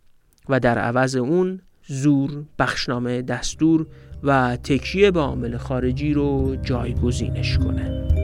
و 0.49 0.61
در 0.61 0.79
عوض 0.79 1.17
اون 1.17 1.61
زور 1.87 2.45
بخشنامه 2.59 3.23
دستور 3.23 3.87
و 4.23 4.57
تکیه 4.57 5.11
به 5.11 5.21
عامل 5.21 5.57
خارجی 5.57 6.13
رو 6.15 6.57
جایگزینش 6.63 7.59
کنه. 7.59 8.20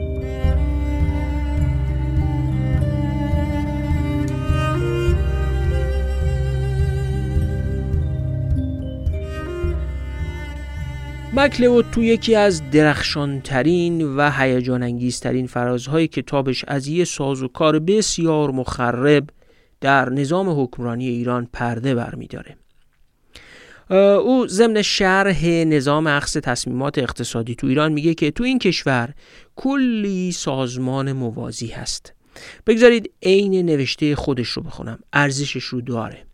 مکلوود 11.33 11.85
تو 11.91 12.03
یکی 12.03 12.35
از 12.35 12.71
درخشانترین 12.71 14.15
و 14.15 14.31
هیجان 14.31 14.83
انگیزترین 14.83 15.47
فرازهای 15.47 16.07
کتابش 16.07 16.65
از 16.67 16.87
یه 16.87 17.05
ساز 17.05 17.43
و 17.43 17.47
کار 17.47 17.79
بسیار 17.79 18.51
مخرب 18.51 19.29
در 19.81 20.09
نظام 20.09 20.61
حکمرانی 20.61 21.07
ایران 21.07 21.47
پرده 21.53 21.95
برمیداره. 21.95 22.57
او 24.19 24.47
ضمن 24.47 24.81
شرح 24.81 25.45
نظام 25.45 26.07
اخذ 26.07 26.37
تصمیمات 26.37 26.97
اقتصادی 26.97 27.55
تو 27.55 27.67
ایران 27.67 27.93
میگه 27.93 28.13
که 28.13 28.31
تو 28.31 28.43
این 28.43 28.59
کشور 28.59 29.13
کلی 29.55 30.31
سازمان 30.31 31.11
موازی 31.11 31.67
هست. 31.67 32.13
بگذارید 32.67 33.11
عین 33.23 33.65
نوشته 33.65 34.15
خودش 34.15 34.47
رو 34.47 34.63
بخونم. 34.63 34.99
ارزشش 35.13 35.63
رو 35.63 35.81
داره. 35.81 36.26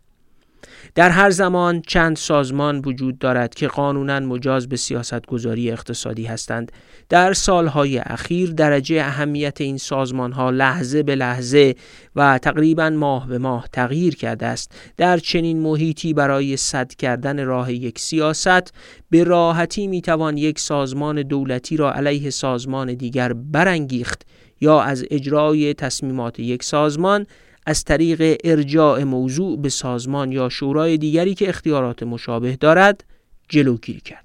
در 0.94 1.10
هر 1.10 1.30
زمان 1.30 1.82
چند 1.86 2.16
سازمان 2.16 2.82
وجود 2.84 3.18
دارد 3.18 3.54
که 3.54 3.68
قانونا 3.68 4.20
مجاز 4.20 4.68
به 4.68 4.76
سیاست 4.76 5.26
گذاری 5.26 5.70
اقتصادی 5.70 6.24
هستند. 6.24 6.72
در 7.08 7.32
سالهای 7.32 7.98
اخیر 7.98 8.52
درجه 8.52 8.96
اهمیت 8.96 9.60
این 9.60 9.78
سازمان 9.78 10.32
ها 10.32 10.50
لحظه 10.50 11.02
به 11.02 11.14
لحظه 11.14 11.74
و 12.16 12.38
تقریبا 12.38 12.90
ماه 12.90 13.28
به 13.28 13.38
ماه 13.38 13.68
تغییر 13.72 14.16
کرده 14.16 14.46
است. 14.46 14.74
در 14.96 15.18
چنین 15.18 15.60
محیطی 15.60 16.14
برای 16.14 16.56
صد 16.56 16.94
کردن 16.94 17.44
راه 17.44 17.72
یک 17.72 17.98
سیاست 17.98 18.74
به 19.10 19.24
راحتی 19.24 19.86
می‌توان 19.86 20.36
یک 20.36 20.58
سازمان 20.58 21.22
دولتی 21.22 21.76
را 21.76 21.92
علیه 21.92 22.30
سازمان 22.30 22.94
دیگر 22.94 23.32
برانگیخت 23.32 24.22
یا 24.60 24.80
از 24.80 25.04
اجرای 25.10 25.74
تصمیمات 25.74 26.40
یک 26.40 26.62
سازمان 26.62 27.26
از 27.66 27.84
طریق 27.84 28.40
ارجاع 28.44 29.02
موضوع 29.02 29.58
به 29.58 29.68
سازمان 29.68 30.32
یا 30.32 30.48
شورای 30.48 30.98
دیگری 30.98 31.34
که 31.34 31.48
اختیارات 31.48 32.02
مشابه 32.02 32.56
دارد 32.56 33.04
جلوگیری 33.48 34.00
کرد. 34.00 34.24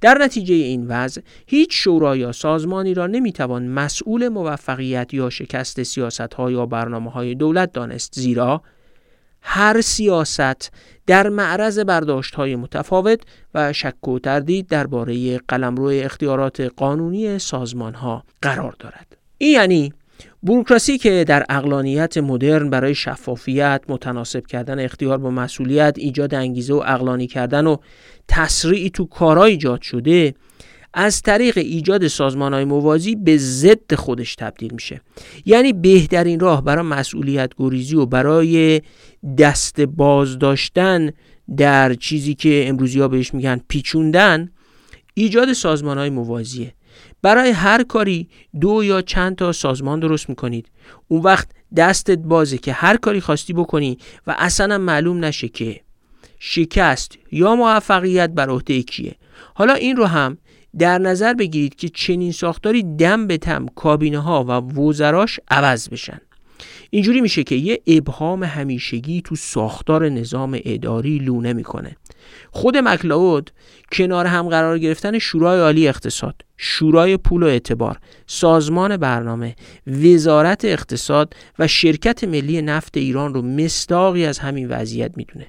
در 0.00 0.18
نتیجه 0.18 0.54
این 0.54 0.86
وضع 0.86 1.22
هیچ 1.46 1.70
شورا 1.72 2.16
یا 2.16 2.32
سازمانی 2.32 2.94
را 2.94 3.06
نمی‌توان 3.06 3.68
مسئول 3.68 4.28
موفقیت 4.28 5.14
یا 5.14 5.30
شکست 5.30 5.82
سیاست 5.82 6.34
ها 6.34 6.50
یا 6.50 6.66
برنامه 6.66 7.10
های 7.10 7.34
دولت 7.34 7.72
دانست 7.72 8.14
زیرا 8.14 8.62
هر 9.42 9.80
سیاست 9.80 10.72
در 11.06 11.28
معرض 11.28 11.78
برداشت 11.78 12.34
های 12.34 12.56
متفاوت 12.56 13.20
و 13.54 13.72
شک 13.72 14.08
و 14.08 14.18
تردید 14.18 14.66
درباره 14.66 15.38
قلمرو 15.38 15.84
اختیارات 15.84 16.60
قانونی 16.60 17.38
سازمان 17.38 17.94
ها 17.94 18.24
قرار 18.42 18.76
دارد. 18.78 19.16
این 19.38 19.52
یعنی 19.52 19.92
بوروکراسی 20.40 20.98
که 20.98 21.24
در 21.28 21.44
اقلانیت 21.48 22.18
مدرن 22.18 22.70
برای 22.70 22.94
شفافیت، 22.94 23.82
متناسب 23.88 24.46
کردن 24.46 24.78
اختیار 24.78 25.18
با 25.18 25.30
مسئولیت، 25.30 25.94
ایجاد 25.98 26.34
انگیزه 26.34 26.74
و 26.74 26.82
اقلانی 26.86 27.26
کردن 27.26 27.66
و 27.66 27.76
تسریعی 28.28 28.90
تو 28.90 29.04
کارا 29.04 29.44
ایجاد 29.44 29.82
شده 29.82 30.34
از 30.94 31.22
طریق 31.22 31.58
ایجاد 31.58 32.06
سازمان 32.06 32.54
های 32.54 32.64
موازی 32.64 33.14
به 33.16 33.36
ضد 33.36 33.94
خودش 33.94 34.34
تبدیل 34.34 34.72
میشه. 34.72 35.00
یعنی 35.44 35.72
بهترین 35.72 36.40
راه 36.40 36.64
برای 36.64 36.84
مسئولیت 36.84 37.52
گریزی 37.56 37.96
و 37.96 38.06
برای 38.06 38.80
دست 39.38 39.80
باز 39.80 40.38
داشتن 40.38 41.10
در 41.56 41.94
چیزی 41.94 42.34
که 42.34 42.64
امروزی 42.68 43.00
ها 43.00 43.08
بهش 43.08 43.34
میگن 43.34 43.60
پیچوندن 43.68 44.50
ایجاد 45.14 45.52
سازمان 45.52 45.98
های 45.98 46.10
موازیه. 46.10 46.74
برای 47.22 47.50
هر 47.50 47.82
کاری 47.82 48.28
دو 48.60 48.84
یا 48.84 49.02
چند 49.02 49.36
تا 49.36 49.52
سازمان 49.52 50.00
درست 50.00 50.28
می‌کنید. 50.28 50.66
اون 51.08 51.22
وقت 51.22 51.48
دستت 51.76 52.18
بازه 52.18 52.58
که 52.58 52.72
هر 52.72 52.96
کاری 52.96 53.20
خواستی 53.20 53.52
بکنی 53.52 53.98
و 54.26 54.34
اصلا 54.38 54.78
معلوم 54.78 55.24
نشه 55.24 55.48
که 55.48 55.80
شکست 56.38 57.18
یا 57.32 57.56
موفقیت 57.56 58.30
بر 58.30 58.50
عهده 58.50 58.82
کیه. 58.82 59.14
حالا 59.54 59.74
این 59.74 59.96
رو 59.96 60.04
هم 60.04 60.38
در 60.78 60.98
نظر 60.98 61.34
بگیرید 61.34 61.74
که 61.74 61.88
چنین 61.88 62.32
ساختاری 62.32 62.82
دم 62.82 63.26
به 63.26 63.38
تم 63.38 63.66
کابینه 63.66 64.18
ها 64.18 64.44
و 64.44 64.50
وزراش 64.80 65.40
عوض 65.48 65.88
بشن. 65.88 66.20
اینجوری 66.90 67.20
میشه 67.20 67.42
که 67.42 67.54
یه 67.54 67.80
ابهام 67.86 68.44
همیشگی 68.44 69.22
تو 69.22 69.36
ساختار 69.36 70.08
نظام 70.08 70.60
اداری 70.64 71.18
لونه 71.18 71.52
می‌کنه. 71.52 71.96
خود 72.50 72.76
مکلاود 72.76 73.50
کنار 73.92 74.26
هم 74.26 74.48
قرار 74.48 74.78
گرفتن 74.78 75.18
شورای 75.18 75.60
عالی 75.60 75.88
اقتصاد. 75.88 76.47
شورای 76.58 77.16
پول 77.16 77.42
و 77.42 77.46
اعتبار 77.46 77.98
سازمان 78.26 78.96
برنامه 78.96 79.56
وزارت 79.86 80.64
اقتصاد 80.64 81.34
و 81.58 81.66
شرکت 81.66 82.24
ملی 82.24 82.62
نفت 82.62 82.96
ایران 82.96 83.34
رو 83.34 83.42
مستاقی 83.42 84.24
از 84.26 84.38
همین 84.38 84.68
وضعیت 84.68 85.16
می‌دونه. 85.16 85.46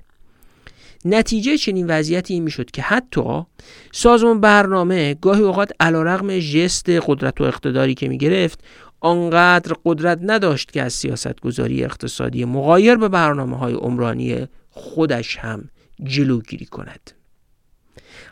نتیجه 1.06 1.58
چنین 1.58 1.88
وضعیتی 1.88 2.34
این 2.34 2.44
می‌شد 2.44 2.72
که 2.72 2.82
حتی 2.82 3.44
سازمان 3.92 4.42
برنامه 4.42 5.14
گاهی 5.14 5.42
اوقات 5.42 5.72
علیرغم 5.80 6.40
ژست 6.40 6.90
قدرت 6.90 7.42
و 7.42 7.44
اقتداری 7.44 7.94
که 7.94 8.08
می‌گرفت 8.08 8.64
آنقدر 9.00 9.76
قدرت 9.86 10.20
نداشت 10.22 10.72
که 10.72 10.82
از 10.82 10.94
سیاست 10.94 11.40
گذاری 11.40 11.84
اقتصادی 11.84 12.46
مغایر 12.46 12.96
به 12.96 13.10
برنامه 13.10 13.58
های 13.58 13.74
عمرانی 13.74 14.48
خودش 14.70 15.38
هم 15.38 15.70
جلوگیری 16.04 16.66
کند. 16.66 17.19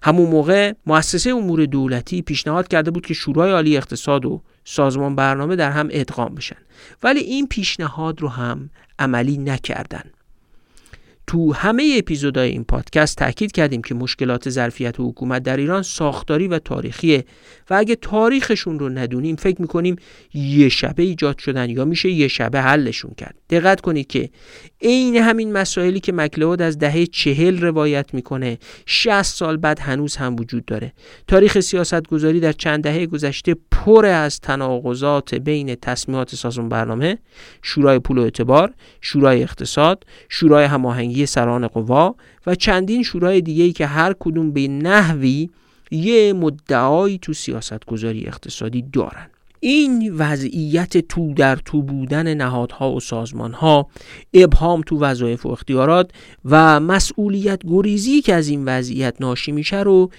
همون 0.04 0.30
موقع 0.30 0.74
مؤسسه 0.86 1.30
امور 1.30 1.66
دولتی 1.66 2.22
پیشنهاد 2.22 2.68
کرده 2.68 2.92
بود 2.92 3.06
که 3.06 3.14
شورای 3.14 3.52
عالی 3.52 3.78
اقتصاد 3.78 4.26
و 4.26 4.42
سازمان 4.66 5.16
برنامه 5.16 5.56
در 5.56 5.72
هم 5.72 5.88
ادغام 5.92 6.36
بشن. 6.36 6.58
ولی 7.04 7.20
این 7.20 7.48
پیشنهاد 7.48 8.22
رو 8.22 8.30
هم 8.30 8.70
عملی 9.00 9.38
نکردن. 9.38 10.04
تو 11.28 11.54
همه 11.54 11.96
اپیزودهای 11.98 12.50
این 12.50 12.64
پادکست 12.64 13.18
تاکید 13.18 13.52
کردیم 13.52 13.82
که 13.82 13.96
مشکلات 13.96 14.50
ظرفیت 14.50 15.00
و 15.00 15.10
حکومت 15.10 15.44
در 15.44 15.58
ایران 15.58 15.84
ساختاری 15.84 16.48
و 16.48 16.60
تاریخیه 16.60 17.26
و 17.70 17.74
اگه 17.74 17.96
تاریخشون 17.96 18.80
رو 18.80 18.90
ندونیم 18.90 19.36
فکر 19.36 19.62
می‌کنیم 19.62 19.96
یه 20.34 20.70
شبه 20.70 21.04
ایجاد 21.04 21.38
شدن 21.38 21.70
یا 21.70 21.86
میشه 21.86 22.10
یه 22.10 22.28
شبه 22.28 22.62
حلشون 22.62 23.12
کرد. 23.18 23.36
دقت 23.50 23.82
کنید 23.82 24.08
که 24.08 24.30
عین 24.82 25.16
همین 25.16 25.52
مسائلی 25.52 26.00
که 26.00 26.12
مکلود 26.12 26.62
از 26.62 26.80
دهه 26.80 27.06
چهل 27.06 27.62
روایت 27.62 28.14
می‌کنه 28.14 28.58
60 28.86 29.22
سال 29.22 29.58
بعد 29.58 29.80
هنوز 29.80 30.16
هم 30.16 30.36
وجود 30.36 30.66
داره. 30.66 30.94
تاریخ 31.28 31.60
سیاست 31.60 32.08
گذاری 32.08 32.40
در 32.40 32.52
چند 32.52 32.84
دهه 32.84 33.06
گذشته 33.06 33.56
پر 33.72 34.06
از 34.06 34.40
تناقضات 34.40 35.36
بین 35.36 35.76
تصمیمات 35.76 36.36
سازمان 36.36 36.70
برنامه 36.70 37.18
شورای 37.62 38.00
پول 38.00 38.18
و 38.18 38.22
اعتبار 38.22 38.74
شورای 39.02 39.44
اقتصاد 39.44 40.04
شورای 40.30 40.66
هماهنگی 40.66 41.17
سران 41.26 41.68
قوا 41.68 42.16
و 42.48 42.56
چندین 42.56 43.04
شورای 43.04 43.42
دیگه 43.42 43.72
که 43.72 43.88
هر 43.88 44.16
کدوم 44.20 44.52
به 44.52 44.68
نحوی 44.68 45.50
یه 45.92 46.34
مدعایی 46.34 47.18
تو 47.18 47.34
سیاست 47.34 47.86
گذاری 47.86 48.28
اقتصادی 48.28 48.82
دارن. 48.94 49.30
این 49.60 50.14
وضعیت 50.18 50.98
تو 50.98 51.34
در 51.34 51.56
تو 51.56 51.82
بودن 51.82 52.34
نهادها 52.34 52.92
و 52.92 53.00
سازمانها 53.00 53.90
ابهام 54.34 54.82
تو 54.82 55.00
وظایف 55.00 55.46
و 55.46 55.50
اختیارات 55.50 56.12
و 56.46 56.80
مسئولیت 56.80 57.62
گریزی 57.68 58.22
که 58.22 58.34
از 58.34 58.48
این 58.48 58.66
وضعیت 58.66 59.16
ناشی 59.20 59.52
میشه 59.52 59.80
رو 59.80 60.12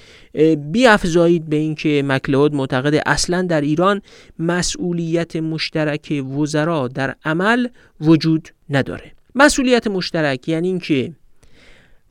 بیافزایید 0.73 1.49
به 1.49 1.57
اینکه 1.57 2.03
مکلود 2.07 2.55
معتقد 2.55 3.03
اصلا 3.07 3.43
در 3.43 3.61
ایران 3.61 4.03
مسئولیت 4.39 5.37
مشترک 5.37 6.25
وزرا 6.39 6.89
در 6.89 7.15
عمل 7.25 7.69
وجود 8.01 8.49
نداره. 8.71 9.18
مسئولیت 9.35 9.87
مشترک 9.87 10.49
یعنی 10.49 10.69
اینکه 10.69 11.13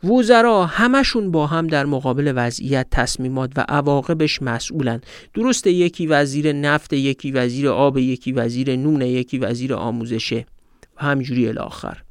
وزرا 0.04 0.66
همشون 0.66 1.32
با 1.32 1.48
هم 1.48 1.68
در 1.68 1.86
مقابل 1.86 2.34
وضعیت 2.36 2.88
تصمیمات 2.92 3.52
و 3.56 3.66
عواقبش 3.70 4.42
مسئولن. 4.42 5.02
درسته 5.34 5.72
یکی 5.72 6.08
وزیر 6.08 6.54
نفت 6.54 6.94
یکی 6.94 7.32
وزیر 7.32 7.70
آب 7.70 7.98
یکی 7.98 8.32
وزیر 8.32 8.76
نون 8.76 9.02
یکی 9.02 9.38
وزیر 9.38 9.74
آموزشه 9.74 10.46
و 10.98 11.06
همجوری 11.06 11.48
الاخر. 11.48 12.04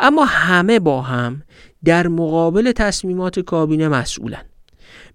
اما 0.00 0.24
همه 0.24 0.80
با 0.80 1.02
هم 1.02 1.42
در 1.84 2.08
مقابل 2.08 2.72
تصمیمات 2.72 3.40
کابینه 3.40 3.88
مسئولن. 3.88 4.44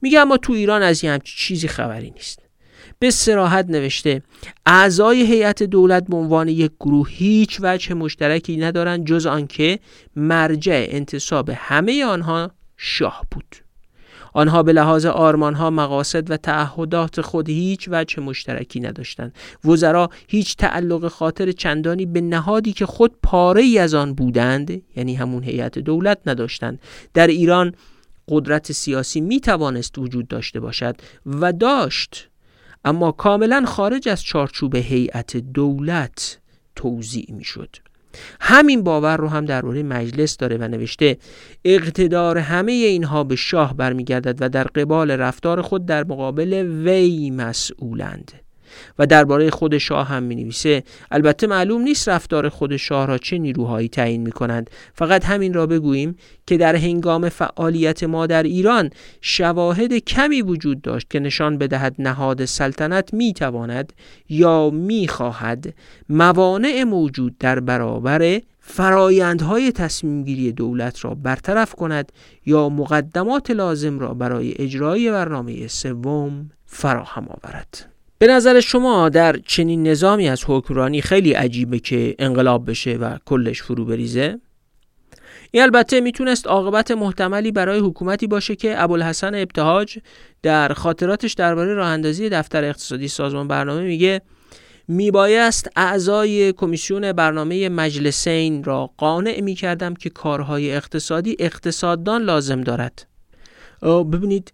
میگه 0.02 0.20
اما 0.20 0.38
تو 0.38 0.54
ایران 0.54 0.82
از 0.82 1.04
یه 1.04 1.12
همچی 1.12 1.38
چیزی 1.38 1.68
خبری 1.68 2.12
نیست. 2.12 2.47
به 3.00 3.12
سراحت 3.12 3.66
نوشته. 3.70 4.22
اعضای 4.66 5.22
هیئت 5.22 5.64
دولت 5.64 6.08
به 6.08 6.18
عنوان 6.18 6.48
یک 6.48 6.72
گروه 6.80 7.10
هیچ 7.10 7.58
وجه 7.62 7.94
مشترکی 7.94 8.58
ندارند 8.58 9.06
جز 9.06 9.26
آنکه 9.26 9.80
مرجع 10.16 10.86
انتصاب 10.90 11.50
همه 11.50 12.06
آنها 12.06 12.52
شاه 12.78 13.22
بود. 13.32 13.56
آنها 14.34 14.64
به 14.64 14.74
لحاظ 14.74 15.06
آرمانها 15.06 15.70
مقاصد 15.70 16.32
و 16.32 16.38
تعهدات 16.38 17.22
خود 17.22 17.50
هیچ 17.50 17.90
وجه 17.92 18.22
مشترکی 18.22 18.80
نداشتند. 18.80 19.36
وزرا 19.66 20.10
هیچ 20.28 20.56
تعلق 20.56 21.08
خاطر 21.08 21.52
چندانی 21.52 22.06
به 22.06 22.22
نهادی 22.22 22.74
که 22.74 22.86
خود 22.86 23.16
پاره 23.24 23.62
ای 23.62 23.80
از 23.80 23.94
آن 23.94 24.14
بودند 24.14 24.82
یعنی 24.96 25.16
همون 25.16 25.44
هیئت 25.44 25.80
دولت 25.80 26.18
نداشتند. 26.26 26.80
در 27.14 27.28
ایران 27.28 27.74
قدرت 28.30 28.72
سیاسی 28.72 29.22
می 29.22 29.40
توانست 29.40 29.98
وجود 29.98 30.28
داشته 30.28 30.60
باشد 30.60 30.96
و 31.26 31.54
داشت 31.54 32.30
اما 32.88 33.12
کاملا 33.12 33.64
خارج 33.66 34.10
از 34.10 34.24
چارچوب 34.24 34.76
هیئت 34.76 35.38
دولت 35.38 36.40
توضیع 36.76 37.34
می 37.34 37.44
شد 37.44 37.76
همین 38.42 38.84
باور 38.84 39.18
رو 39.18 39.28
هم 39.28 39.46
درباره 39.46 39.84
مجلس 39.84 40.38
داره 40.38 40.58
و 40.58 40.68
نوشته 40.68 41.18
اقتدار 41.66 42.38
همه 42.38 42.72
اینها 42.72 43.24
به 43.24 43.36
شاه 43.36 43.74
برمیگردد 43.74 44.42
و 44.42 44.50
در 44.50 44.64
قبال 44.64 45.12
رفتار 45.12 45.62
خود 45.62 45.86
در 45.86 46.04
مقابل 46.04 46.54
وی 46.86 47.30
مسئولند. 47.30 48.47
و 49.00 49.06
درباره 49.06 49.50
خود 49.50 49.78
شاه 49.78 50.08
هم 50.08 50.24
می 50.24 50.36
نویسه 50.36 50.84
البته 51.12 51.48
معلوم 51.48 51.82
نیست 51.82 52.10
رفتار 52.10 52.50
خود 52.50 52.78
شاه 52.78 53.08
را 53.08 53.18
چه 53.18 53.38
نیروهایی 53.38 53.90
تعیین 53.90 54.22
می 54.22 54.32
کنند 54.32 54.70
فقط 54.94 55.26
همین 55.26 55.54
را 55.54 55.68
بگوییم 55.68 56.16
که 56.48 56.58
در 56.58 56.76
هنگام 56.76 57.30
فعالیت 57.30 58.04
ما 58.04 58.28
در 58.28 58.44
ایران 58.44 58.90
شواهد 59.22 59.94
کمی 59.94 60.42
وجود 60.42 60.82
داشت 60.82 61.10
که 61.10 61.20
نشان 61.20 61.58
بدهد 61.58 61.96
نهاد 62.00 62.46
سلطنت 62.46 63.14
می 63.14 63.34
تواند 63.34 63.94
یا 64.30 64.70
می 64.70 65.08
خواهد 65.08 65.74
موانع 66.10 66.84
موجود 66.84 67.38
در 67.38 67.60
برابر 67.60 68.42
فرایندهای 68.60 69.72
تصمیم 69.72 70.24
گیری 70.24 70.52
دولت 70.52 71.06
را 71.06 71.16
برطرف 71.16 71.76
کند 71.76 72.12
یا 72.46 72.70
مقدمات 72.70 73.52
لازم 73.52 74.00
را 74.00 74.14
برای 74.14 74.54
اجرای 74.60 75.12
برنامه 75.12 75.68
سوم 75.68 76.50
فراهم 76.66 77.28
آورد. 77.30 77.97
به 78.20 78.28
نظر 78.28 78.60
شما 78.60 79.10
در 79.10 79.38
چنین 79.38 79.88
نظامی 79.88 80.30
از 80.30 80.44
حکمرانی 80.48 81.02
خیلی 81.02 81.34
عجیبه 81.34 81.80
که 81.80 82.16
انقلاب 82.20 82.70
بشه 82.70 82.94
و 82.94 83.18
کلش 83.26 83.62
فرو 83.62 83.86
بریزه؟ 83.86 84.40
این 85.52 85.64
البته 85.64 86.02
می‌تونست 86.02 86.48
عاقبت 86.48 86.92
محتملی 86.92 87.52
برای 87.52 87.80
حکومتی 87.80 88.28
باشه 88.28 88.56
که 88.56 88.84
ابوالحسن 88.84 89.36
ابتهاج 89.36 89.98
در 90.44 90.74
خاطراتش 90.74 91.34
درباره 91.34 91.74
راه 91.74 91.88
اندازی 91.88 92.30
دفتر 92.30 92.64
اقتصادی 92.64 93.08
سازمان 93.08 93.48
برنامه 93.48 93.82
میگه 93.82 94.22
میبایست 94.88 95.70
اعضای 95.76 96.54
کمیسیون 96.54 97.12
برنامه 97.12 97.70
مجلسین 97.70 98.64
را 98.64 98.90
قانع 98.98 99.42
می‌کردم 99.42 99.94
که 99.94 100.10
کارهای 100.10 100.76
اقتصادی 100.76 101.36
اقتصاددان 101.40 102.22
لازم 102.22 102.62
دارد. 102.62 103.08
ببینید 103.84 104.54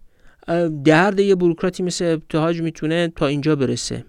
درد 0.84 1.20
یه 1.20 1.34
بروکراتی 1.34 1.82
مثل 1.82 2.04
ابتهاج 2.04 2.62
می‌تونه 2.62 3.08
تا 3.16 3.26
اینجا 3.26 3.56
برسه. 3.56 4.04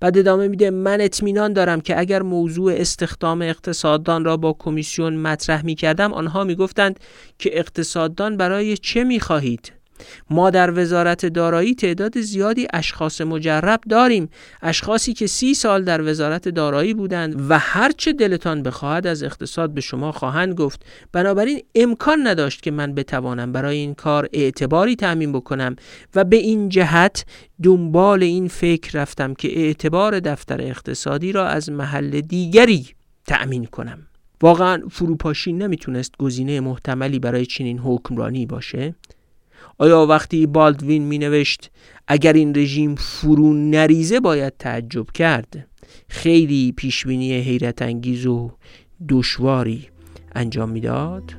بعد 0.00 0.18
ادامه 0.18 0.48
میده 0.48 0.70
من 0.70 1.00
اطمینان 1.00 1.52
دارم 1.52 1.80
که 1.80 1.98
اگر 1.98 2.22
موضوع 2.22 2.72
استخدام 2.72 3.42
اقتصاددان 3.42 4.24
را 4.24 4.36
با 4.36 4.52
کمیسیون 4.52 5.16
مطرح 5.16 5.64
می‌کردم 5.64 6.12
آنها 6.12 6.44
می‌گفتند 6.44 7.00
که 7.38 7.58
اقتصاددان 7.58 8.36
برای 8.36 8.76
چه 8.76 9.04
می‌خواهید؟ 9.04 9.72
ما 10.30 10.50
در 10.50 10.80
وزارت 10.80 11.26
دارایی 11.26 11.74
تعداد 11.74 12.20
زیادی 12.20 12.66
اشخاص 12.72 13.20
مجرب 13.20 13.80
داریم. 13.88 14.28
اشخاصی 14.62 15.12
که 15.12 15.26
سی 15.26 15.54
سال 15.54 15.84
در 15.84 16.02
وزارت 16.02 16.48
دارایی 16.48 16.94
بودند 16.94 17.50
و 17.50 17.58
هرچه 17.58 18.12
دلتان 18.12 18.62
بخواهد 18.62 19.06
از 19.06 19.22
اقتصاد 19.22 19.74
به 19.74 19.80
شما 19.80 20.12
خواهند 20.12 20.54
گفت. 20.54 20.84
بنابراین 21.12 21.62
امکان 21.74 22.26
نداشت 22.26 22.62
که 22.62 22.70
من 22.70 22.94
بتوانم 22.94 23.52
برای 23.52 23.76
این 23.76 23.94
کار 23.94 24.28
اعتباری 24.32 24.96
تعمین 24.96 25.32
بکنم 25.32 25.76
و 26.14 26.24
به 26.24 26.36
این 26.36 26.68
جهت 26.68 27.24
دنبال 27.62 28.22
این 28.22 28.48
فکر 28.48 29.00
رفتم 29.00 29.34
که 29.34 29.58
اعتبار 29.58 30.20
دفتر 30.20 30.60
اقتصادی 30.60 31.32
را 31.32 31.46
از 31.46 31.70
محل 31.70 32.20
دیگری 32.20 32.86
تأمین 33.26 33.64
کنم. 33.64 34.06
واقعا 34.42 34.82
فروپاشی 34.90 35.52
نمی‌تونست 35.52 36.12
گزینه 36.18 36.60
محتملی 36.60 37.18
برای 37.18 37.46
چنین 37.46 37.78
حکمرانی 37.78 38.46
باشه. 38.46 38.94
آیا 39.78 40.06
وقتی 40.06 40.46
بالدوین 40.46 41.02
می 41.02 41.18
نوشت 41.18 41.70
اگر 42.08 42.32
این 42.32 42.54
رژیم 42.54 42.94
فرو 42.94 43.52
نریزه 43.54 44.20
باید 44.20 44.52
تعجب 44.58 45.10
کرد 45.10 45.66
خیلی 46.08 46.72
پیشبینی 46.72 47.32
حیرت 47.32 47.82
انگیز 47.82 48.26
و 48.26 48.50
دشواری 49.08 49.88
انجام 50.34 50.68
می‌داد؟ 50.68 51.34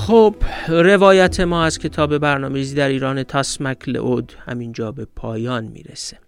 خب 0.00 0.34
روایت 0.68 1.40
ما 1.40 1.64
از 1.64 1.78
کتاب 1.78 2.18
برنامه‌ریزی 2.18 2.74
در 2.74 2.88
ایران 2.88 3.22
تاسمک 3.22 3.88
لعود 3.88 4.32
همینجا 4.46 4.92
به 4.92 5.06
پایان 5.16 5.64
می‌رسه. 5.64 6.18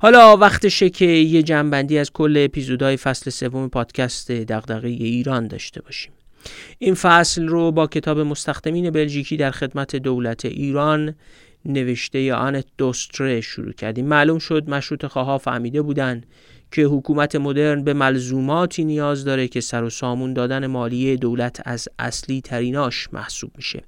حالا 0.00 0.36
وقتشه 0.36 0.90
که 0.90 1.04
یه 1.04 1.42
جنبندی 1.42 1.98
از 1.98 2.12
کل 2.12 2.36
اپیزودهای 2.44 2.96
فصل 2.96 3.30
سوم 3.30 3.68
پادکست 3.68 4.30
دغدغه 4.30 4.88
ایران 4.88 5.46
داشته 5.46 5.82
باشیم. 5.82 6.12
این 6.78 6.94
فصل 6.94 7.48
رو 7.48 7.72
با 7.72 7.86
کتاب 7.86 8.18
مستخدمین 8.18 8.90
بلژیکی 8.90 9.36
در 9.36 9.50
خدمت 9.50 9.96
دولت 9.96 10.44
ایران 10.44 11.14
نوشته 11.64 12.34
آنت 12.34 12.64
دوستره 12.78 13.40
شروع 13.40 13.72
کردیم. 13.72 14.06
معلوم 14.06 14.38
شد 14.38 14.70
مشروط 14.70 15.06
خواها 15.06 15.38
فهمیده 15.38 15.82
بودن 15.82 16.22
که 16.72 16.82
حکومت 16.82 17.36
مدرن 17.36 17.84
به 17.84 17.94
ملزوماتی 17.94 18.84
نیاز 18.84 19.24
داره 19.24 19.48
که 19.48 19.60
سر 19.60 19.84
و 19.84 19.90
سامون 19.90 20.32
دادن 20.32 20.66
مالیه 20.66 21.16
دولت 21.16 21.62
از 21.64 21.88
اصلی 21.98 22.40
تریناش 22.40 23.08
محسوب 23.12 23.50
میشه. 23.56 23.82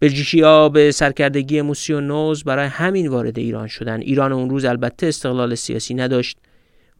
بلژیکی 0.00 0.40
ها 0.40 0.68
به 0.68 0.92
سرکردگی 0.92 1.62
موسیونوز 1.62 2.44
برای 2.44 2.66
همین 2.66 3.08
وارد 3.08 3.38
ایران 3.38 3.66
شدن. 3.66 4.00
ایران 4.00 4.32
اون 4.32 4.50
روز 4.50 4.64
البته 4.64 5.06
استقلال 5.06 5.54
سیاسی 5.54 5.94
نداشت 5.94 6.38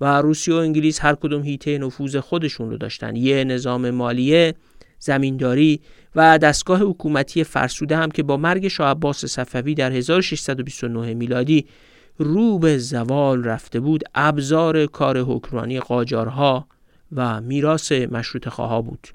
و 0.01 0.21
روسیه 0.21 0.55
و 0.55 0.57
انگلیس 0.57 1.01
هر 1.01 1.15
کدوم 1.15 1.43
هیته 1.43 1.79
نفوذ 1.79 2.17
خودشون 2.17 2.71
رو 2.71 2.77
داشتن. 2.77 3.17
یه 3.17 3.45
نظام 3.45 3.91
مالیه 3.91 4.55
زمینداری 4.99 5.81
و 6.17 6.39
دستگاه 6.39 6.83
حکومتی 6.83 7.45
فرسوده 7.45 7.97
هم 7.97 8.11
که 8.11 8.23
با 8.23 8.37
مرگ 8.37 8.69
شاه 8.69 8.91
عباس 8.91 9.25
صفوی 9.25 9.75
در 9.75 9.93
1629 9.93 11.15
میلادی 11.15 11.67
رو 12.16 12.59
به 12.59 12.79
زوال 12.79 13.44
رفته 13.44 13.81
بود 13.81 14.05
ابزار 14.14 14.87
کار 14.87 15.18
حکمرانی 15.18 15.81
قاجارها 15.81 16.66
و 17.12 17.40
میراث 17.40 17.92
مشروط 17.92 18.48
خواها 18.48 18.83
بود. 18.83 19.09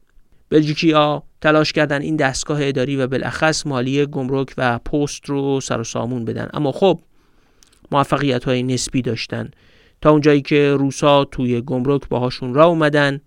بلژیکی 0.50 0.92
ها 0.92 1.24
تلاش 1.42 1.74
کردن 1.74 2.02
این 2.02 2.16
دستگاه 2.16 2.60
اداری 2.62 2.96
و 2.96 3.08
بالاخص 3.08 3.68
مالی 3.68 4.06
گمرک 4.06 4.54
و 4.58 4.80
پست 4.80 5.26
رو 5.26 5.62
سر 5.62 5.80
و 5.80 5.84
سامون 5.84 6.26
بدن. 6.26 6.50
اما 6.54 6.72
خب 6.72 7.00
موفقیت 7.92 8.44
های 8.44 8.64
نسبی 8.64 9.02
داشتن. 9.02 9.52
تا 10.02 10.12
اونجایی 10.12 10.42
که 10.42 10.76
روسا 10.80 11.26
توی 11.26 11.62
گمرک 11.62 12.10
باهاشون 12.10 12.54
را 12.54 12.66
اومدن 12.66 13.22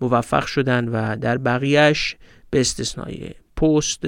موفق 0.00 0.46
شدن 0.46 0.88
و 0.88 1.16
در 1.16 1.38
بقیهش 1.38 2.16
به 2.50 2.60
استثنای 2.60 3.30
پست 3.56 4.04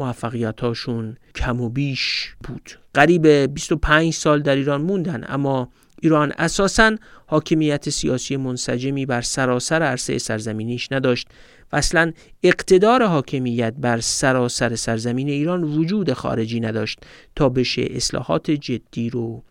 موفقیتاشون 0.00 1.16
کم 1.34 1.60
و 1.60 1.68
بیش 1.68 2.34
بود. 2.44 2.70
قریب 2.94 3.26
25 3.26 4.14
سال 4.14 4.42
در 4.42 4.56
ایران 4.56 4.82
موندن 4.82 5.24
اما 5.28 5.68
ایران 6.02 6.32
اساسا 6.38 6.96
حاکمیت 7.26 7.90
سیاسی 7.90 8.36
منسجمی 8.36 9.06
بر 9.06 9.20
سراسر 9.20 9.82
عرصه 9.82 10.18
سرزمینیش 10.18 10.92
نداشت 10.92 11.28
و 11.72 11.76
اصلا 11.76 12.12
اقتدار 12.42 13.06
حاکمیت 13.06 13.74
بر 13.78 14.00
سراسر 14.00 14.76
سرزمین 14.76 15.28
ایران 15.28 15.64
وجود 15.64 16.12
خارجی 16.12 16.60
نداشت 16.60 16.98
تا 17.36 17.48
بشه 17.48 17.86
اصلاحات 17.90 18.50
جدی 18.50 19.10
رو 19.10 19.42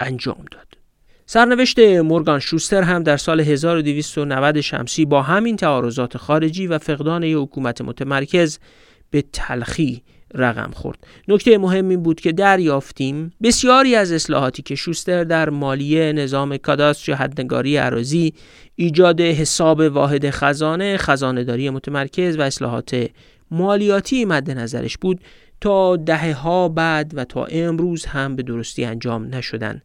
انجام 0.00 0.44
داد. 0.50 0.66
سرنوشت 1.26 1.78
مورگان 1.78 2.40
شوستر 2.40 2.82
هم 2.82 3.02
در 3.02 3.16
سال 3.16 3.40
1290 3.40 4.60
شمسی 4.60 5.04
با 5.04 5.22
همین 5.22 5.56
تعارضات 5.56 6.16
خارجی 6.16 6.66
و 6.66 6.78
فقدان 6.78 7.22
یک 7.22 7.36
حکومت 7.36 7.80
متمرکز 7.80 8.58
به 9.10 9.24
تلخی 9.32 10.02
رقم 10.34 10.70
خورد. 10.74 10.98
نکته 11.28 11.58
مهم 11.58 11.88
این 11.88 12.02
بود 12.02 12.20
که 12.20 12.32
دریافتیم 12.32 13.32
بسیاری 13.42 13.94
از 13.94 14.12
اصلاحاتی 14.12 14.62
که 14.62 14.74
شوستر 14.74 15.24
در 15.24 15.50
مالیه 15.50 16.12
نظام 16.12 16.56
کاداستر 16.56 17.10
یا 17.12 17.16
حدنگاری 17.16 17.76
عراضی 17.76 18.34
ایجاد 18.74 19.20
حساب 19.20 19.80
واحد 19.80 20.30
خزانه 20.30 20.96
خزانهداری 20.96 21.70
متمرکز 21.70 22.38
و 22.38 22.42
اصلاحات 22.42 23.10
مالیاتی 23.50 24.24
مد 24.24 24.50
نظرش 24.50 24.98
بود 24.98 25.20
تا 25.60 25.96
دهه 25.96 26.32
ها 26.32 26.68
بعد 26.68 27.12
و 27.14 27.24
تا 27.24 27.44
امروز 27.44 28.06
هم 28.06 28.36
به 28.36 28.42
درستی 28.42 28.84
انجام 28.84 29.34
نشدن. 29.34 29.82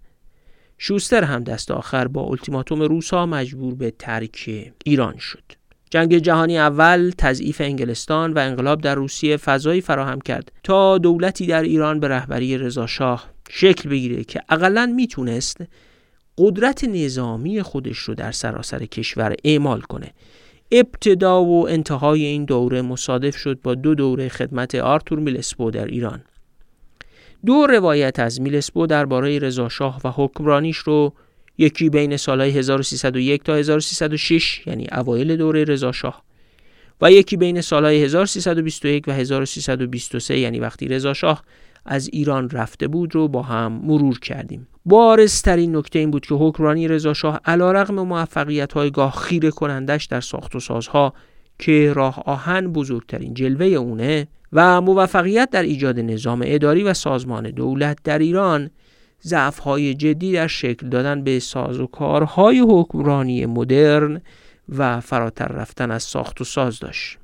شوستر 0.78 1.24
هم 1.24 1.44
دست 1.44 1.72
آخر 1.72 2.08
با 2.08 2.22
التیماتوم 2.22 2.82
روسا 2.82 3.26
مجبور 3.26 3.76
به 3.76 3.92
ترک 3.92 4.72
ایران 4.86 5.18
شد. 5.18 5.61
جنگ 5.92 6.18
جهانی 6.18 6.58
اول 6.58 7.12
تضعیف 7.18 7.62
انگلستان 7.62 8.34
و 8.34 8.40
انقلاب 8.40 8.82
در 8.82 8.96
روسیه 8.96 9.38
فضایی 9.38 9.82
فراهم 9.82 10.22
کرد 10.22 10.52
تا 10.64 10.98
دولتی 10.98 11.48
در 11.48 11.64
ایران 11.64 12.00
به 12.00 12.08
رهبری 12.08 12.58
رضاشاه 12.58 13.26
شکل 13.50 13.90
بگیره 13.90 14.24
که 14.24 14.42
اقلا 14.50 14.94
می‌تونست 14.96 15.58
قدرت 16.38 16.84
نظامی 16.84 17.62
خودش 17.62 17.98
رو 17.98 18.16
در 18.16 18.32
سراسر 18.32 18.86
کشور 18.86 19.36
اعمال 19.44 19.82
کنه. 19.82 20.12
ابتدا 20.72 21.44
و 21.44 21.70
انتهای 21.70 22.26
این 22.26 22.46
دوره 22.46 22.82
مصادف 22.82 23.36
شد 23.38 23.62
با 23.62 23.76
دو 23.76 23.96
دوره 23.96 24.30
خدمت 24.30 24.76
آرتور 24.76 25.20
میلسپو 25.20 25.72
در 25.72 25.86
ایران. 25.86 26.22
دو 27.46 27.68
روایت 27.68 28.20
از 28.20 28.42
میلسپو 28.42 28.88
درباره 28.88 29.40
رضاشاه 29.40 30.02
و 30.04 30.12
حکمرانیش 30.16 30.78
رو 30.78 31.14
یکی 31.62 31.90
بین 31.90 32.18
سالهای 32.18 32.52
1301 32.52 33.44
تا 33.44 33.56
1306 33.56 34.68
یعنی 34.68 34.88
اوایل 34.92 35.36
دوره 35.36 35.64
رضاشاه 35.64 36.24
و 37.02 37.12
یکی 37.12 37.38
بین 37.38 37.62
سالهای 37.62 38.04
1321 38.04 39.08
و 39.08 39.12
1323 39.12 40.38
یعنی 40.38 40.60
وقتی 40.60 40.88
رضاشاه 40.88 41.44
از 41.86 42.10
ایران 42.14 42.50
رفته 42.50 42.88
بود 42.88 43.16
رو 43.16 43.28
با 43.28 43.42
هم 43.42 43.72
مرور 43.72 44.20
کردیم. 44.20 44.68
بارزترین 44.86 45.76
نکته 45.76 46.00
این 46.00 46.12
بود 46.12 46.26
که 46.26 46.36
حکمرانی 46.36 46.88
رضاشاه 46.88 47.40
موفقیت 47.92 48.74
های 48.74 48.92
گاه 48.92 49.16
خیره 49.16 49.52
کنندش 49.52 50.06
در 50.06 50.22
ساخت 50.22 50.56
و 50.56 50.60
سازها 50.60 51.14
که 51.60 51.94
راه 51.94 52.24
آهن 52.26 52.68
بزرگترین 52.68 53.34
جلوه 53.34 53.66
اونه 53.66 54.28
و 54.54 54.82
موفقیت 54.82 55.50
در 55.50 55.64
ایجاد 55.64 56.00
نظام 56.00 56.44
اداری 56.46 56.84
و 56.84 56.94
سازمان 56.94 57.52
دولت 57.52 57.98
در 58.04 58.20
ایران 58.20 58.70
های 59.64 59.94
جدی 59.94 60.32
در 60.32 60.48
شکل 60.48 60.90
دادن 60.90 61.24
به 61.24 61.40
سازوکارهای 61.40 62.60
حکمرانی 62.60 63.46
مدرن 63.46 64.22
و 64.70 65.00
فراتر 65.00 65.48
رفتن 65.48 65.92
از 65.92 66.04
ساخت 66.04 66.42
و 66.42 66.44
ساز 66.44 66.80
داشت 66.80 67.18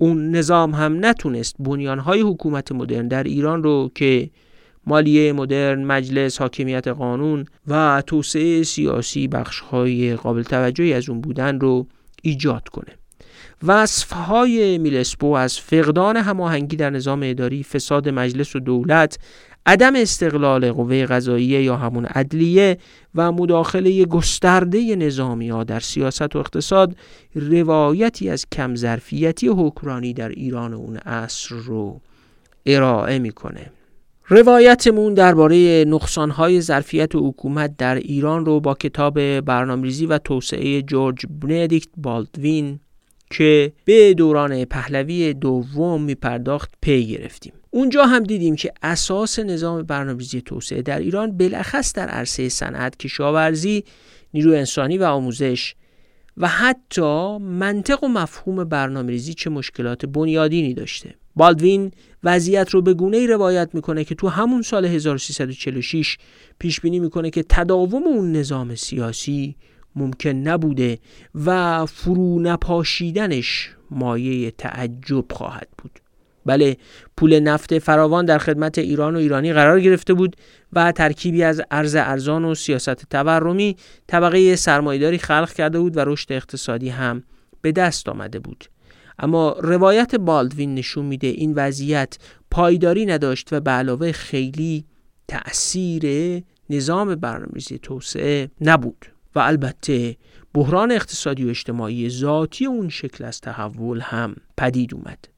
اون 0.00 0.30
نظام 0.30 0.74
هم 0.74 1.06
نتونست 1.06 1.56
بنیانهای 1.58 2.20
حکومت 2.20 2.72
مدرن 2.72 3.08
در 3.08 3.22
ایران 3.22 3.62
رو 3.62 3.90
که 3.94 4.30
مالیه 4.86 5.32
مدرن، 5.32 5.84
مجلس، 5.84 6.40
حاکمیت 6.40 6.88
قانون 6.88 7.46
و 7.66 8.02
توسعه 8.06 8.62
سیاسی 8.62 9.28
بخشهای 9.28 10.16
قابل 10.16 10.42
توجهی 10.42 10.92
از 10.92 11.08
اون 11.08 11.20
بودن 11.20 11.60
رو 11.60 11.86
ایجاد 12.22 12.68
کنه. 12.68 12.92
وصفهای 13.66 14.78
میلسپو 14.78 15.26
از 15.26 15.60
فقدان 15.60 16.16
هماهنگی 16.16 16.76
در 16.76 16.90
نظام 16.90 17.20
اداری، 17.24 17.62
فساد 17.62 18.08
مجلس 18.08 18.56
و 18.56 18.60
دولت، 18.60 19.18
عدم 19.66 19.96
استقلال 19.96 20.72
قوه 20.72 21.06
قضاییه 21.06 21.62
یا 21.62 21.76
همون 21.76 22.04
عدلیه 22.04 22.78
و 23.14 23.32
مداخله 23.32 24.04
گسترده 24.04 24.96
نظامی 24.96 25.48
ها 25.48 25.64
در 25.64 25.80
سیاست 25.80 26.36
و 26.36 26.38
اقتصاد 26.38 26.96
روایتی 27.34 28.28
از 28.28 28.46
کم 28.52 28.74
ظرفیتی 28.74 29.48
حکمرانی 29.48 30.12
در 30.12 30.28
ایران 30.28 30.74
اون 30.74 30.96
عصر 30.96 31.54
رو 31.54 32.00
ارائه 32.66 33.18
می‌کنه. 33.18 33.70
روایتمون 34.28 35.14
درباره 35.14 35.84
نقصانهای 35.84 36.60
ظرفیت 36.60 37.10
حکومت 37.14 37.76
در 37.76 37.94
ایران 37.94 38.46
رو 38.46 38.60
با 38.60 38.74
کتاب 38.74 39.40
برنامه‌ریزی 39.40 40.06
و 40.06 40.18
توسعه 40.18 40.82
جورج 40.82 41.26
بندیکت 41.40 41.88
بالدوین 41.96 42.80
که 43.30 43.72
به 43.84 44.14
دوران 44.14 44.64
پهلوی 44.64 45.34
دوم 45.34 46.02
میپرداخت 46.02 46.72
پی 46.82 47.06
گرفتیم. 47.06 47.52
اونجا 47.74 48.04
هم 48.04 48.22
دیدیم 48.22 48.56
که 48.56 48.72
اساس 48.82 49.38
نظام 49.38 49.82
برنامه‌ریزی 49.82 50.40
توسعه 50.40 50.82
در 50.82 50.98
ایران 50.98 51.36
بلخص 51.36 51.92
در 51.92 52.08
عرصه 52.08 52.48
صنعت 52.48 52.96
کشاورزی 52.96 53.84
نیرو 54.34 54.52
انسانی 54.52 54.98
و 54.98 55.04
آموزش 55.04 55.74
و 56.36 56.48
حتی 56.48 57.38
منطق 57.38 58.04
و 58.04 58.08
مفهوم 58.08 58.64
برنامه‌ریزی 58.64 59.34
چه 59.34 59.50
مشکلات 59.50 60.06
بنیادینی 60.06 60.74
داشته. 60.74 61.14
بالدوین 61.36 61.90
وضعیت 62.24 62.70
رو 62.70 62.82
به 62.82 62.94
گونه 62.94 63.16
ای 63.16 63.26
روایت 63.26 63.70
می‌کنه 63.72 64.04
که 64.04 64.14
تو 64.14 64.28
همون 64.28 64.62
سال 64.62 64.84
1346 64.84 66.18
پیش 66.58 66.80
بینی 66.80 66.98
می‌کنه 66.98 67.30
که 67.30 67.44
تداوم 67.48 68.02
اون 68.02 68.32
نظام 68.32 68.74
سیاسی 68.74 69.56
ممکن 69.96 70.30
نبوده 70.30 70.98
و 71.44 71.86
فرو 71.86 72.40
نپاشیدنش 72.40 73.70
مایه 73.90 74.50
تعجب 74.50 75.32
خواهد 75.32 75.68
بود. 75.78 76.03
بله 76.46 76.76
پول 77.16 77.40
نفت 77.40 77.78
فراوان 77.78 78.24
در 78.24 78.38
خدمت 78.38 78.78
ایران 78.78 79.16
و 79.16 79.18
ایرانی 79.18 79.52
قرار 79.52 79.80
گرفته 79.80 80.14
بود 80.14 80.36
و 80.72 80.92
ترکیبی 80.92 81.42
از 81.42 81.62
ارز 81.70 81.94
ارزان 81.94 82.44
و 82.44 82.54
سیاست 82.54 83.10
تورمی 83.10 83.76
طبقه 84.06 84.56
سرمایداری 84.56 85.18
خلق 85.18 85.52
کرده 85.52 85.78
بود 85.78 85.96
و 85.96 86.00
رشد 86.00 86.32
اقتصادی 86.32 86.88
هم 86.88 87.22
به 87.62 87.72
دست 87.72 88.08
آمده 88.08 88.38
بود. 88.38 88.64
اما 89.18 89.56
روایت 89.60 90.14
بالدوین 90.14 90.74
نشون 90.74 91.04
میده 91.04 91.26
این 91.26 91.52
وضعیت 91.56 92.18
پایداری 92.50 93.06
نداشت 93.06 93.48
و 93.52 93.60
به 93.60 93.70
علاوه 93.70 94.12
خیلی 94.12 94.84
تأثیر 95.28 96.42
نظام 96.70 97.14
برنامه‌ریزی 97.14 97.78
توسعه 97.78 98.50
نبود 98.60 99.06
و 99.34 99.38
البته 99.38 100.16
بحران 100.54 100.92
اقتصادی 100.92 101.44
و 101.44 101.48
اجتماعی 101.48 102.10
ذاتی 102.10 102.66
اون 102.66 102.88
شکل 102.88 103.24
از 103.24 103.40
تحول 103.40 104.00
هم 104.00 104.36
پدید 104.56 104.94
اومد. 104.94 105.33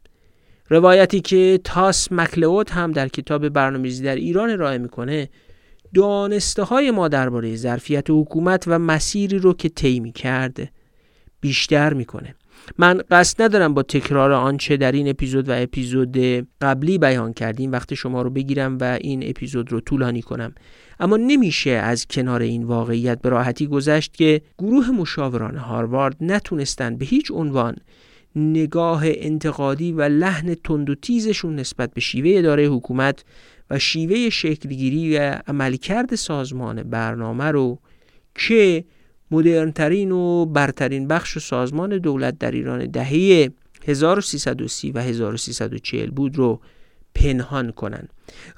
روایتی 0.69 1.21
که 1.21 1.61
تاس 1.64 2.12
مکلوت 2.12 2.73
هم 2.73 2.93
در 2.93 3.09
کتاب 3.09 3.49
برنامه‌ریزی 3.49 4.05
در 4.05 4.17
ایران 4.17 4.51
ارائه 4.51 4.79
می‌کنه 4.79 5.29
دانسته 5.95 6.62
های 6.62 6.91
ما 6.91 7.09
درباره 7.09 7.57
ظرفیت 7.57 8.11
حکومت 8.11 8.64
و 8.67 8.79
مسیری 8.79 9.39
رو 9.39 9.53
که 9.53 9.69
طی 9.69 10.12
کرده 10.12 10.71
بیشتر 11.41 11.95
می‌کنه. 11.95 12.35
من 12.79 13.03
قصد 13.11 13.43
ندارم 13.43 13.75
با 13.75 13.83
تکرار 13.83 14.33
آنچه 14.33 14.77
در 14.77 14.93
این 14.93 15.09
اپیزود 15.09 15.49
و 15.49 15.53
اپیزود 15.62 16.17
قبلی 16.61 16.99
بیان 16.99 17.33
کردیم 17.33 17.73
وقتی 17.73 17.97
شما 17.97 18.23
رو 18.23 18.31
بگیرم 18.31 18.79
و 18.81 18.99
این 19.01 19.29
اپیزود 19.29 19.73
رو 19.73 19.81
طولانی 19.81 20.23
کنم. 20.23 20.55
اما 21.01 21.17
نمیشه 21.17 21.71
از 21.71 22.07
کنار 22.07 22.43
این 22.43 22.64
واقعیت 22.64 23.21
به 23.21 23.29
راحتی 23.29 23.67
گذشت 23.67 24.14
که 24.14 24.43
گروه 24.59 24.91
مشاوران 24.91 25.57
هاروارد 25.57 26.17
نتونستن 26.21 26.97
به 26.97 27.05
هیچ 27.05 27.31
عنوان 27.31 27.77
نگاه 28.37 29.03
انتقادی 29.05 29.93
و 29.93 30.03
لحن 30.03 30.55
تند 30.55 30.91
و 30.91 30.95
تیزشون 30.95 31.57
نسبت 31.57 31.95
به 31.95 32.01
شیوه 32.01 32.39
اداره 32.39 32.66
حکومت 32.66 33.24
و 33.70 33.78
شیوه 33.78 34.30
شکلگیری 34.30 35.18
و 35.18 35.41
عملکرد 35.47 36.14
سازمان 36.14 36.82
برنامه 36.82 37.45
رو 37.45 37.78
که 38.34 38.84
مدرنترین 39.30 40.12
و 40.12 40.47
برترین 40.47 41.09
بخش 41.09 41.37
و 41.37 41.41
سازمان 41.41 41.99
دولت 41.99 42.39
در 42.39 42.51
ایران 42.51 42.87
دهه 42.87 43.51
1330 43.87 44.93
و 44.93 44.99
1340 44.99 46.11
بود 46.11 46.37
رو 46.37 46.61
پنهان 47.14 47.72
کنن. 47.72 48.09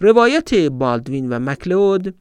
روایت 0.00 0.54
بالدوین 0.54 1.28
و 1.28 1.38
مکلود 1.38 2.14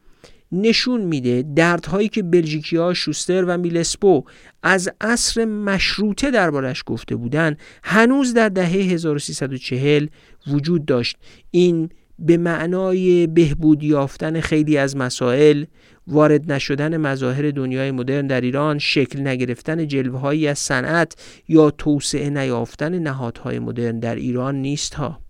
نشون 0.51 1.01
میده 1.01 1.43
دردهایی 1.55 2.09
که 2.09 2.23
بلژیکی 2.23 2.77
ها 2.77 2.93
شوستر 2.93 3.45
و 3.45 3.57
میلسپو 3.57 4.23
از 4.63 4.89
عصر 5.01 5.45
مشروطه 5.45 6.31
دربارش 6.31 6.83
گفته 6.85 7.15
بودن 7.15 7.57
هنوز 7.83 8.33
در 8.33 8.49
دهه 8.49 8.67
1340 8.67 10.07
وجود 10.47 10.85
داشت. 10.85 11.17
این 11.51 11.89
به 12.19 12.37
معنای 12.37 13.27
بهبود 13.27 13.83
یافتن 13.83 14.41
خیلی 14.41 14.77
از 14.77 14.97
مسائل 14.97 15.65
وارد 16.07 16.51
نشدن 16.51 16.97
مظاهر 16.97 17.51
دنیای 17.51 17.91
مدرن 17.91 18.27
در 18.27 18.41
ایران 18.41 18.79
شکل 18.79 19.27
نگرفتن 19.27 19.87
جلوه 19.87 20.19
هایی 20.19 20.47
از 20.47 20.59
صنعت 20.59 21.15
یا 21.47 21.71
توسعه 21.71 22.29
نیافتن 22.29 22.99
نهادهای 22.99 23.59
مدرن 23.59 23.99
در 23.99 24.15
ایران 24.15 24.55
نیست 24.55 24.93
ها 24.93 25.26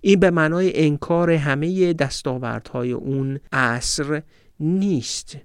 این 0.00 0.20
به 0.20 0.30
معنای 0.30 0.72
انکار 0.74 1.30
همه 1.30 1.92
دستاوردهای 1.92 2.92
اون 2.92 3.40
عصر 3.52 4.22
نیست. 4.60 5.36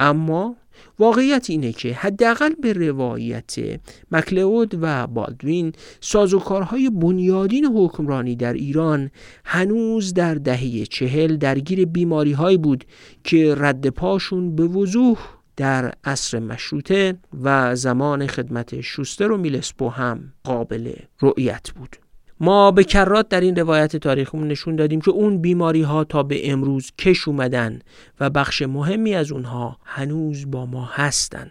اما 0.00 0.56
واقعیت 0.98 1.50
اینه 1.50 1.72
که 1.72 1.94
حداقل 1.94 2.52
به 2.62 2.72
روایت 2.72 3.80
مکلود 4.10 4.78
و 4.82 5.06
بالدوین 5.06 5.72
سازوکارهای 6.00 6.90
بنیادین 6.90 7.64
حکمرانی 7.64 8.36
در 8.36 8.52
ایران 8.52 9.10
هنوز 9.44 10.14
در 10.14 10.34
دهه 10.34 10.84
چهل 10.86 11.36
درگیر 11.36 11.86
بیماری 11.86 12.32
های 12.32 12.56
بود 12.56 12.84
که 13.24 13.54
رد 13.58 13.88
پاشون 13.88 14.56
به 14.56 14.66
وضوح 14.66 15.18
در 15.56 15.94
عصر 16.04 16.38
مشروطه 16.38 17.18
و 17.42 17.76
زمان 17.76 18.26
خدمت 18.26 18.80
شوستر 18.80 19.32
و 19.32 19.36
میلسپو 19.36 19.88
هم 19.88 20.32
قابل 20.44 20.92
رؤیت 21.20 21.70
بود. 21.70 21.96
ما 22.42 22.70
به 22.70 22.84
کرات 22.84 23.28
در 23.28 23.40
این 23.40 23.56
روایت 23.56 23.96
تاریخمون 23.96 24.48
نشون 24.48 24.76
دادیم 24.76 25.00
که 25.00 25.10
اون 25.10 25.38
بیماری 25.38 25.82
ها 25.82 26.04
تا 26.04 26.22
به 26.22 26.50
امروز 26.50 26.92
کش 26.98 27.28
اومدن 27.28 27.78
و 28.20 28.30
بخش 28.30 28.62
مهمی 28.62 29.14
از 29.14 29.32
اونها 29.32 29.76
هنوز 29.84 30.50
با 30.50 30.66
ما 30.66 30.84
هستن. 30.92 31.50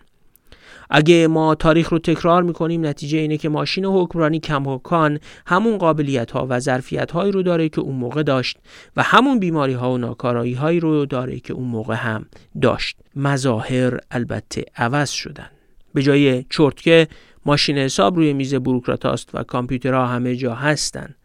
اگه 0.89 1.28
ما 1.28 1.56
تاریخ 1.56 1.89
رو 1.89 2.00
تکرار 2.00 2.44
می‌کنیم 2.44 2.86
نتیجه 2.86 3.18
اینه 3.18 3.38
که 3.38 3.50
ماشین 3.50 3.86
حکمرانی 3.86 4.39
کماکان 4.39 5.20
همون 5.48 5.78
قابلیت 5.78 6.32
ها 6.32 6.48
و 6.50 6.60
ظرفیت 6.60 7.12
هایی 7.12 7.32
رو 7.32 7.44
داره 7.44 7.70
که 7.70 7.82
اون 7.82 7.96
موقع 7.96 8.24
داشت 8.24 8.58
و 8.96 9.04
همون 9.04 9.39
بیماری 9.39 9.74
ها 9.74 9.92
و 9.92 9.98
ناکارایی 9.98 10.54
هایی 10.54 10.80
رو 10.80 11.06
داره 11.06 11.39
که 11.39 11.54
اون 11.54 11.68
موقع 11.68 11.96
هم 11.96 12.26
داشت. 12.62 12.98
مظاهر 13.16 14.00
البته 14.12 14.66
عوض 14.76 15.10
شدن. 15.10 15.50
به 15.94 16.04
جای 16.04 16.46
چرتکه 16.50 17.08
ماشین 17.46 17.78
حساب 17.78 18.16
روی 18.16 18.34
میز 18.34 18.56
بروکرات 18.56 19.06
است 19.06 19.30
و 19.34 19.44
کامپیوترها 19.44 20.08
همه 20.08 20.36
جا 20.36 20.56
هستن. 20.56 21.16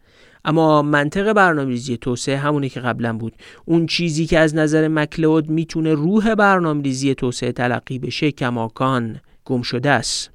اما 0.45 0.81
منطق 0.81 1.33
برنامه‌ریزی 1.33 1.97
توسعه 1.97 2.37
همونی 2.37 2.69
که 2.69 2.79
قبلا 2.79 3.17
بود. 3.17 3.33
اون 3.65 3.85
چیزی 3.85 4.25
که 4.25 4.39
از 4.39 4.55
نظر 4.55 4.87
مکلود 4.87 5.49
می‌تونه 5.49 5.93
روح 5.93 6.35
برنامه‌ریزی 6.35 7.15
توسعه 7.15 7.51
تلقی 7.51 7.99
بشه 7.99 8.31
کماکان 8.31 9.19
گم 9.45 9.61
شده 9.61 9.89
است. 9.89 10.31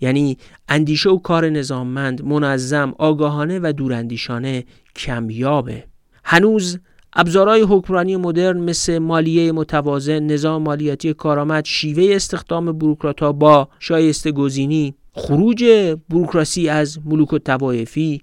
یعنی 0.00 0.38
اندیشه 0.68 1.10
و 1.10 1.18
کار 1.18 1.48
نظاممند 1.48 2.24
منظم 2.24 2.94
آگاهانه 2.98 3.60
و 3.62 3.72
دوراندیشانه 3.76 4.64
کمیابه. 4.96 5.84
هنوز 6.24 6.78
ابزارهای 7.12 7.62
حکمرانی 7.62 8.16
مدرن 8.16 8.60
مثل 8.60 8.98
مالیه 8.98 9.52
متوازن 9.52 10.22
نظام 10.22 10.62
مالیاتی 10.62 11.14
کارآمد 11.14 11.64
شیوه 11.64 12.14
استخدام 12.14 12.78
بروکراتها 12.78 13.32
با 13.32 13.68
شایسته 13.78 14.32
گزینی 14.32 14.94
خروج 15.16 15.64
بروکراسی 16.08 16.68
از 16.68 16.98
ملوک 17.06 17.32
و 17.32 17.38
توایفی 17.38 18.22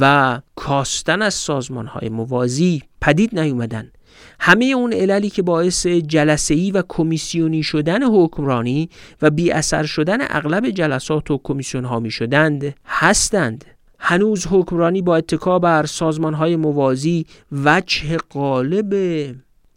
و 0.00 0.40
کاستن 0.54 1.22
از 1.22 1.34
سازمان 1.34 1.86
های 1.86 2.08
موازی 2.08 2.82
پدید 3.00 3.38
نیومدن. 3.38 3.90
همه 4.40 4.64
اون 4.64 4.92
عللی 4.92 5.30
که 5.30 5.42
باعث 5.42 5.86
جلسه‌ای 5.86 6.70
و 6.70 6.82
کمیسیونی 6.88 7.62
شدن 7.62 8.02
حکمرانی 8.02 8.88
و 9.22 9.30
بی 9.30 9.50
اثر 9.50 9.86
شدن 9.86 10.18
اغلب 10.20 10.70
جلسات 10.70 11.30
و 11.30 11.40
کمیسیون 11.44 11.84
ها 11.84 12.00
می 12.00 12.10
شدند 12.10 12.74
هستند. 12.86 13.64
هنوز 13.98 14.46
حکمرانی 14.50 15.02
با 15.02 15.16
اتکا 15.16 15.58
بر 15.58 15.86
سازمان 15.86 16.34
های 16.34 16.56
موازی 16.56 17.26
وجه 17.52 18.16
قالب 18.16 18.94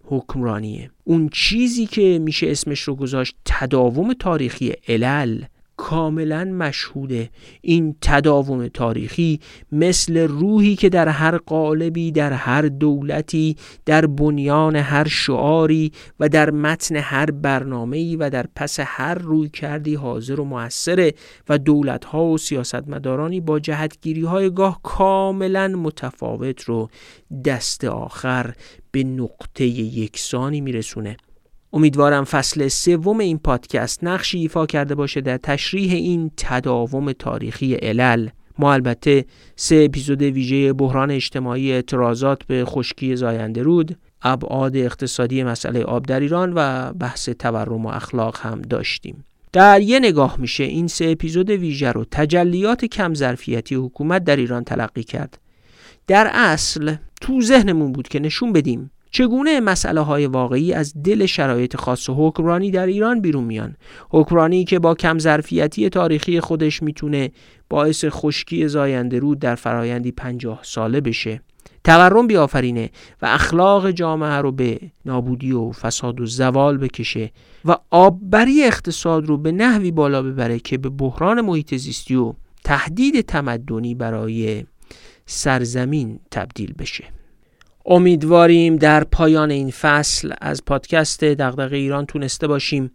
حکمرانیه. 0.03 0.91
اون 1.03 1.29
چیزی 1.29 1.85
که 1.85 2.19
میشه 2.21 2.51
اسمش 2.51 2.81
رو 2.81 2.95
گذاشت 2.95 3.35
تداوم 3.45 4.13
تاریخی 4.13 4.73
علل. 4.87 5.43
کاملا 5.81 6.45
مشهوده. 6.45 7.29
این 7.61 7.95
تداوم 8.01 8.67
تاریخی 8.67 9.39
مثل 9.71 10.17
روحی 10.17 10.75
که 10.75 10.89
در 10.89 11.07
هر 11.07 11.37
قالبی 11.37 12.11
در 12.11 12.33
هر 12.33 12.61
دولتی 12.61 13.57
در 13.85 14.05
بنیان 14.05 14.75
هر 14.75 15.07
شعاری 15.07 15.91
و 16.19 16.29
در 16.29 16.51
متن 16.51 16.95
هر 16.95 17.31
برنامه‌ای 17.31 18.15
و 18.15 18.29
در 18.29 18.45
پس 18.55 18.79
هر 18.79 19.15
روی 19.15 19.49
کردی 19.49 19.95
حاضر 19.95 20.39
و 20.39 20.45
موثره 20.45 21.13
و 21.49 21.57
دولتها 21.57 22.25
و 22.25 22.37
سیاستمدارانی 22.37 23.41
با 23.41 23.59
جهتگیری 23.59 24.23
های 24.23 24.49
گاه 24.49 24.79
کاملا 24.83 25.67
متفاوت 25.67 26.63
رو 26.63 26.89
دست 27.45 27.83
آخر 27.83 28.53
به 28.91 29.03
نقطه 29.03 29.65
یکسانی 29.65 30.61
میرسونه. 30.61 31.17
امیدوارم 31.73 32.23
فصل 32.23 32.67
سوم 32.67 33.19
این 33.19 33.37
پادکست 33.37 34.03
نقشی 34.03 34.39
ایفا 34.39 34.65
کرده 34.65 34.95
باشه 34.95 35.21
در 35.21 35.37
تشریح 35.37 35.93
این 35.93 36.31
تداوم 36.37 37.11
تاریخی 37.11 37.75
علل. 37.75 38.29
ما 38.59 38.73
البته 38.73 39.25
سه 39.55 39.83
اپیزود 39.89 40.21
ویژه 40.21 40.73
بحران 40.73 41.11
اجتماعی 41.11 41.71
اعتراضات 41.71 42.43
به 42.43 42.65
خشکی 42.65 43.15
زاینده 43.15 43.63
رود 43.63 43.97
ابعاد 44.21 44.77
اقتصادی 44.77 45.43
مسئله 45.43 45.83
آب 45.83 46.05
در 46.05 46.19
ایران 46.19 46.53
و 46.55 46.93
بحث 46.93 47.29
تورم 47.29 47.85
و 47.85 47.89
اخلاق 47.89 48.37
هم 48.41 48.61
داشتیم. 48.61 49.25
در 49.53 49.81
یه 49.81 49.99
نگاه 49.99 50.35
میشه 50.39 50.63
این 50.63 50.87
سه 50.87 51.05
اپیزود 51.05 51.49
ویژه 51.49 51.91
رو 51.91 52.05
تجلیات 52.11 52.85
کم 52.85 53.13
ظرفیتی 53.13 53.75
حکومت 53.75 54.23
در 54.23 54.35
ایران 54.35 54.63
تلقی 54.63 55.03
کرد. 55.03 55.39
در 56.07 56.29
اصل 56.33 56.95
تو 57.21 57.41
ذهنمون 57.41 57.91
بود 57.91 58.07
که 58.07 58.19
نشون 58.19 58.53
بدیم 58.53 58.91
چگونه 59.11 59.59
مسئله 59.59 60.01
های 60.01 60.25
واقعی 60.25 60.73
از 60.73 60.93
دل 61.03 61.25
شرایط 61.25 61.75
خاص 61.75 62.09
و 62.09 62.27
حکمرانی 62.27 62.71
در 62.71 62.85
ایران 62.85 63.21
بیرون 63.21 63.43
میان؟ 63.43 63.75
حکمرانی 64.09 64.63
که 64.63 64.79
با 64.79 64.95
کم 64.95 65.19
ظرفیتی 65.19 65.89
تاریخی 65.89 66.39
خودش 66.39 66.83
می‌تونه 66.83 67.31
باعث 67.69 68.05
خشکی 68.09 68.67
زاینده 68.67 69.19
رود 69.19 69.39
در 69.39 69.55
فرایندی 69.55 70.11
پنجاه 70.11 70.59
ساله 70.63 71.01
بشه. 71.01 71.41
تورم 71.83 72.27
بیافرینه 72.27 72.89
و 73.21 73.25
اخلاق 73.25 73.91
جامعه 73.91 74.37
رو 74.37 74.51
به 74.51 74.79
نابودی 75.05 75.51
و 75.51 75.71
فساد 75.71 76.21
و 76.21 76.25
زوال 76.25 76.77
بکشه 76.77 77.31
و 77.65 77.75
آببری 77.91 78.63
اقتصاد 78.63 79.25
رو 79.25 79.37
به 79.37 79.51
نحوی 79.51 79.91
بالا 79.91 80.23
ببره 80.23 80.59
که 80.59 80.77
به 80.77 80.89
بحران 80.89 81.41
محیط 81.41 81.75
زیستی 81.75 82.15
و 82.15 82.33
تهدید 82.63 83.21
تمدنی 83.21 83.95
برای 83.95 84.65
سرزمین 85.25 86.19
تبدیل 86.31 86.73
بشه. 86.73 87.20
امیدواریم 87.85 88.75
در 88.75 89.03
پایان 89.03 89.51
این 89.51 89.71
فصل 89.71 90.33
از 90.41 90.65
پادکست 90.65 91.23
دغدغه 91.23 91.77
ایران 91.77 92.05
تونسته 92.05 92.47
باشیم. 92.47 92.91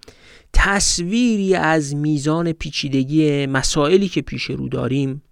تصویری 0.52 1.54
از 1.54 1.94
میزان 1.94 2.52
پیچیدگی 2.52 3.46
مسائلی 3.46 4.08
که 4.08 4.22
پیش 4.22 4.44
رو 4.44 4.68
داریم 4.68 5.22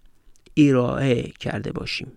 ارائه 0.56 1.22
کرده 1.40 1.72
باشیم. 1.72 2.12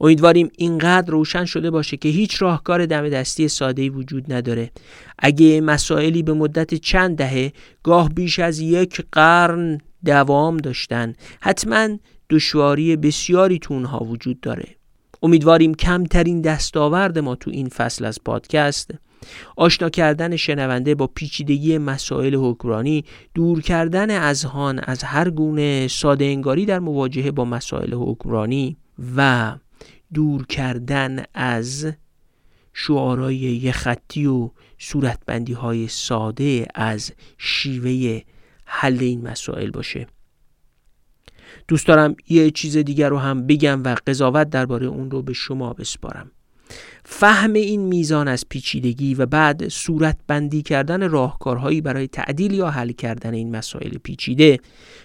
امیدواریم 0.00 0.50
اینقدر 0.58 1.10
روشن 1.10 1.44
شده 1.44 1.70
باشه 1.70 1.96
که 1.96 2.08
هیچ 2.08 2.42
راهکار 2.42 2.86
دم 2.86 3.08
دستی 3.08 3.48
ساده‌ای 3.48 3.88
وجود 3.88 4.32
نداره. 4.32 4.70
اگه 5.18 5.60
مسائلی 5.60 6.22
به 6.22 6.32
مدت 6.32 6.74
چند 6.74 7.16
دهه 7.16 7.52
گاه 7.82 8.08
بیش 8.08 8.38
از 8.38 8.58
یک 8.58 9.02
قرن 9.12 9.78
دوام 10.04 10.56
داشتن 10.56 11.14
حتما 11.40 11.88
دشواری 12.30 12.96
بسیاری 12.96 13.58
تو 13.58 13.74
اونها 13.74 14.04
وجود 14.04 14.40
داره. 14.40 14.76
امیدواریم 15.22 15.74
کمترین 15.74 16.40
دستاورد 16.40 17.18
ما 17.18 17.34
تو 17.34 17.50
این 17.50 17.68
فصل 17.68 18.04
از 18.04 18.18
پادکست. 18.24 18.90
آشنا 19.56 19.88
کردن 19.88 20.36
شنونده 20.36 20.94
با 20.94 21.06
پیچیدگی 21.06 21.78
مسائل 21.78 22.34
حکمرانی 22.34 23.04
دور 23.34 23.60
کردن 23.60 24.10
اذهان 24.10 24.78
از 24.78 25.04
هر 25.04 25.30
گونه 25.30 25.88
ساده 25.88 26.24
انگاری 26.24 26.66
در 26.66 26.78
مواجهه 26.78 27.30
با 27.30 27.44
مسائل 27.44 27.94
حکمرانی 27.94 28.76
و 29.16 29.52
دور 30.14 30.46
کردن 30.46 31.24
از 31.34 31.92
شعارهای 32.72 33.36
یه 33.36 33.72
خطی 33.72 34.26
و 34.26 34.50
صورتبندی 34.78 35.52
های 35.52 35.88
ساده 35.88 36.66
از 36.74 37.12
شیوه 37.38 38.20
حل 38.64 38.98
این 39.00 39.22
مسائل 39.22 39.70
باشه. 39.70 40.06
دوست 41.68 41.86
دارم 41.86 42.16
یه 42.28 42.50
چیز 42.50 42.76
دیگر 42.76 43.08
رو 43.08 43.18
هم 43.18 43.46
بگم 43.46 43.84
و 43.84 43.96
قضاوت 44.06 44.50
درباره 44.50 44.86
اون 44.86 45.10
رو 45.10 45.22
به 45.22 45.32
شما 45.32 45.72
بسپارم. 45.72 46.30
فهم 47.04 47.52
این 47.52 47.80
میزان 47.80 48.28
از 48.28 48.44
پیچیدگی 48.48 49.14
و 49.14 49.26
بعد 49.26 49.68
صورت 49.68 50.16
بندی 50.26 50.62
کردن 50.62 51.10
راهکارهایی 51.10 51.80
برای 51.80 52.08
تعدیل 52.08 52.52
یا 52.52 52.70
حل 52.70 52.92
کردن 52.92 53.34
این 53.34 53.56
مسائل 53.56 53.98
پیچیده 53.98 54.58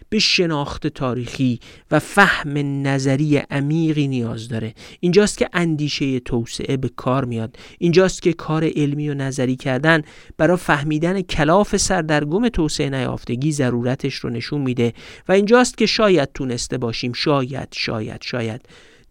به 0.09 0.20
شناخت 0.20 0.88
تاریخی 0.88 1.59
و 1.91 1.99
فهم 1.99 2.53
نظری 2.88 3.38
عمیقی 3.38 4.07
نیاز 4.07 4.49
داره. 4.49 4.74
اینجاست 4.99 5.38
که 5.38 5.49
اندیشه 5.53 6.20
توسعه 6.20 6.78
به 6.78 6.89
کار 6.89 7.26
میاد. 7.26 7.57
اینجاست 7.80 8.22
که 8.22 8.34
کار 8.34 8.70
علمی 8.76 9.09
و 9.09 9.13
نظری 9.13 9.55
کردن 9.55 10.01
برای 10.38 10.57
فهمیدن 10.57 11.22
کلاف 11.22 11.78
سردرگم 11.78 12.49
توسعه 12.49 12.89
نیافتگی 12.89 13.51
ضرورتش 13.51 14.15
رو 14.15 14.30
نشون 14.30 14.61
میده 14.61 14.93
و 15.30 15.32
اینجاست 15.32 15.78
که 15.78 15.86
شاید 15.86 16.30
تونسته 16.34 16.78
باشیم 16.78 17.13
شاید 17.13 17.68
شاید 17.72 18.22
شاید 18.22 18.61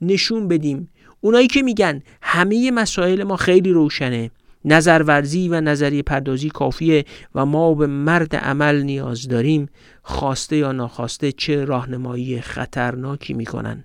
نشون 0.01 0.49
بدیم 0.49 0.89
اونایی 1.21 1.47
که 1.47 1.63
میگن 1.63 2.03
همه 2.23 2.71
مسائل 2.71 3.23
ما 3.23 3.37
خیلی 3.37 3.71
روشنه. 3.71 4.31
نظرورزی 4.65 5.49
و 5.49 5.61
نظریه 5.61 6.03
پردازی 6.03 6.51
کافیه 6.51 7.05
و 7.35 7.47
ما 7.47 7.75
به 7.75 7.87
مرد 7.87 8.37
عمل 8.37 8.83
نیاز 8.83 9.29
داریم 9.29 9.69
خواسته 10.03 10.57
یا 10.57 10.73
ناخواسته 10.73 11.33
چه 11.33 11.65
راهنمایی 11.65 12.41
خطرناکی 12.41 13.35
می‌کنن. 13.35 13.85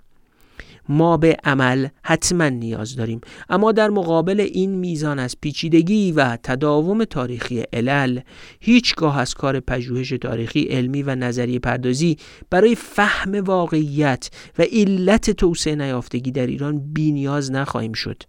ما 0.90 1.18
به 1.18 1.38
عمل 1.44 1.88
حتما 2.04 2.50
نیاز 2.50 2.96
داریم. 2.96 3.22
اما 3.50 3.72
در 3.72 3.90
مقابل 3.90 4.40
این 4.40 4.76
میزان 4.76 5.20
از 5.20 5.36
پیچیدگی 5.42 6.12
و 6.12 6.38
تداوم 6.44 7.04
تاریخی 7.04 7.64
علل 7.74 8.20
هیچگاه 8.60 9.20
از 9.20 9.34
کار 9.34 9.60
پژوهش 9.60 10.10
تاریخی 10.10 10.64
علمی 10.64 11.04
و 11.04 11.16
نظریه 11.16 11.60
پردازی 11.60 12.18
برای 12.50 12.76
فهم 12.76 13.36
واقعیت 13.36 14.30
و 14.60 14.64
علت 14.72 15.30
توسعه 15.32 15.76
نیافتگی 15.76 16.32
در 16.32 16.48
ایران 16.48 16.94
بی 16.94 17.12
نیاز 17.12 17.52
نخواهیم 17.52 17.94
شد. 17.94 18.24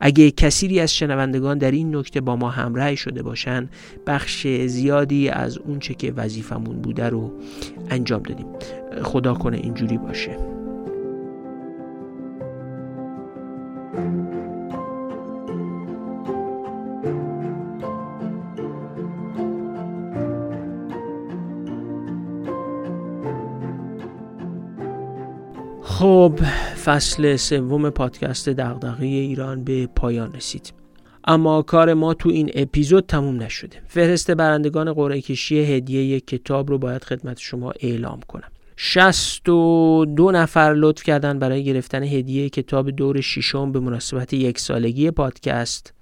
اگه 0.00 0.30
کسیری 0.30 0.80
از 0.80 0.94
شنوندگان 0.94 1.58
در 1.58 1.70
این 1.70 1.96
نکته 1.96 2.20
با 2.20 2.36
ما 2.36 2.50
همراه 2.50 2.94
شده 2.94 3.22
باشند 3.22 3.70
بخش 4.06 4.46
زیادی 4.66 5.28
از 5.28 5.58
اونچه 5.58 5.94
که 5.94 6.12
وظیفمون 6.12 6.82
بوده 6.82 7.08
رو 7.08 7.32
انجام 7.90 8.22
دادیم. 8.22 8.46
خدا 9.02 9.34
کنه 9.34 9.56
اینجوری 9.56 9.98
باشه. 9.98 10.51
خب 26.22 26.44
فصل 26.84 27.36
سوم 27.36 27.90
پادکست 27.90 28.48
دغدغه 28.48 29.06
ایران 29.06 29.64
به 29.64 29.86
پایان 29.86 30.32
رسید. 30.34 30.72
اما 31.24 31.62
کار 31.62 31.94
ما 31.94 32.14
تو 32.14 32.28
این 32.28 32.50
اپیزود 32.54 33.06
تموم 33.06 33.42
نشده. 33.42 33.76
فهرست 33.86 34.30
برندگان 34.30 34.92
قرعه 34.92 35.20
کشی 35.20 35.58
هدیه 35.58 36.04
یک 36.04 36.26
کتاب 36.26 36.70
رو 36.70 36.78
باید 36.78 37.04
خدمت 37.04 37.38
شما 37.38 37.72
اعلام 37.80 38.20
کنم. 38.28 38.48
و 39.48 40.04
دو 40.04 40.30
نفر 40.30 40.74
لطف 40.76 41.02
کردن 41.02 41.38
برای 41.38 41.64
گرفتن 41.64 42.02
هدیه 42.02 42.48
کتاب 42.48 42.90
دور 42.90 43.20
ششم 43.20 43.72
به 43.72 43.80
مناسبت 43.80 44.32
یک 44.32 44.58
سالگی 44.58 45.10
پادکست 45.10 45.94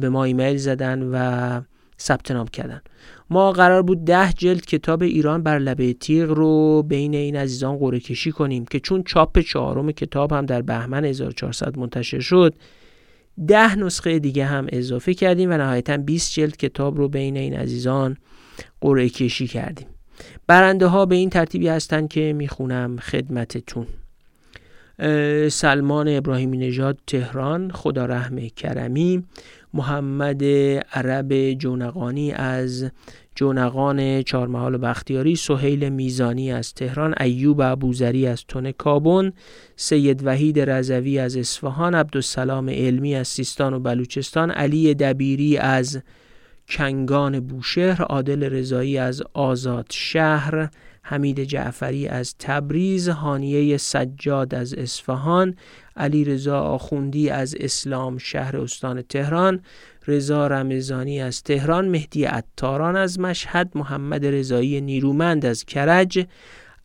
به 0.00 0.08
ما 0.10 0.24
ایمیل 0.24 0.56
زدن 0.56 1.02
و 1.12 1.60
ثبت 2.00 2.30
نام 2.30 2.46
کردن. 2.46 2.80
ما 3.30 3.52
قرار 3.52 3.82
بود 3.82 4.04
ده 4.04 4.32
جلد 4.32 4.66
کتاب 4.66 5.02
ایران 5.02 5.42
بر 5.42 5.58
لبه 5.58 5.92
تیغ 5.92 6.30
رو 6.30 6.82
بین 6.82 7.14
این 7.14 7.36
عزیزان 7.36 7.78
قرعه 7.78 8.00
کشی 8.00 8.32
کنیم 8.32 8.64
که 8.64 8.80
چون 8.80 9.02
چاپ 9.02 9.38
چهارم 9.38 9.92
کتاب 9.92 10.32
هم 10.32 10.46
در 10.46 10.62
بهمن 10.62 11.04
1400 11.04 11.78
منتشر 11.78 12.20
شد 12.20 12.54
ده 13.48 13.76
نسخه 13.76 14.18
دیگه 14.18 14.44
هم 14.44 14.66
اضافه 14.68 15.14
کردیم 15.14 15.50
و 15.50 15.56
نهایتا 15.56 15.96
20 15.96 16.32
جلد 16.32 16.56
کتاب 16.56 16.96
رو 16.96 17.08
بین 17.08 17.36
این 17.36 17.54
عزیزان 17.54 18.16
قرعه 18.80 19.08
کشی 19.08 19.46
کردیم. 19.46 19.86
برنده 20.46 20.86
ها 20.86 21.06
به 21.06 21.14
این 21.14 21.30
ترتیبی 21.30 21.68
هستند 21.68 22.08
که 22.08 22.32
می‌خونم 22.32 22.96
خدمتتون. 22.96 23.86
سلمان 25.48 26.08
ابراهیمی 26.08 26.58
نژاد 26.58 26.98
تهران 27.06 27.70
خدا 27.70 28.06
رحم 28.06 28.48
کرمی. 28.48 29.24
محمد 29.74 30.44
عرب 30.92 31.52
جونقانی 31.52 32.32
از 32.32 32.90
جونقان 33.34 34.22
چارمحال 34.22 34.76
بختیاری 34.76 35.36
سهیل 35.36 35.88
میزانی 35.88 36.52
از 36.52 36.74
تهران 36.74 37.14
ایوب 37.20 37.60
ابوذری 37.60 38.26
از 38.26 38.44
تون 38.48 38.72
کابون 38.72 39.32
سید 39.76 40.26
وحید 40.26 40.60
رضوی 40.60 41.18
از 41.18 41.36
اصفهان 41.36 41.94
عبدالسلام 41.94 42.68
علمی 42.68 43.14
از 43.14 43.28
سیستان 43.28 43.74
و 43.74 43.80
بلوچستان 43.80 44.50
علی 44.50 44.94
دبیری 44.94 45.58
از 45.58 46.02
کنگان 46.68 47.40
بوشهر 47.40 48.02
عادل 48.02 48.44
رضایی 48.44 48.98
از 48.98 49.22
آزاد 49.32 49.86
شهر 49.90 50.68
حمید 51.06 51.40
جعفری 51.40 52.08
از 52.08 52.34
تبریز 52.38 53.08
هانیه 53.08 53.76
سجاد 53.76 54.54
از 54.54 54.74
اصفهان 54.74 55.54
علی 55.96 56.24
رضا 56.24 56.60
آخوندی 56.60 57.30
از 57.30 57.56
اسلام 57.60 58.18
شهر 58.18 58.56
استان 58.56 59.02
تهران 59.02 59.60
رضا 60.06 60.46
رمضانی 60.46 61.20
از 61.20 61.42
تهران 61.42 61.88
مهدی 61.88 62.24
عطاران 62.24 62.96
از 62.96 63.20
مشهد 63.20 63.70
محمد 63.74 64.26
رضایی 64.26 64.80
نیرومند 64.80 65.46
از 65.46 65.64
کرج 65.64 66.26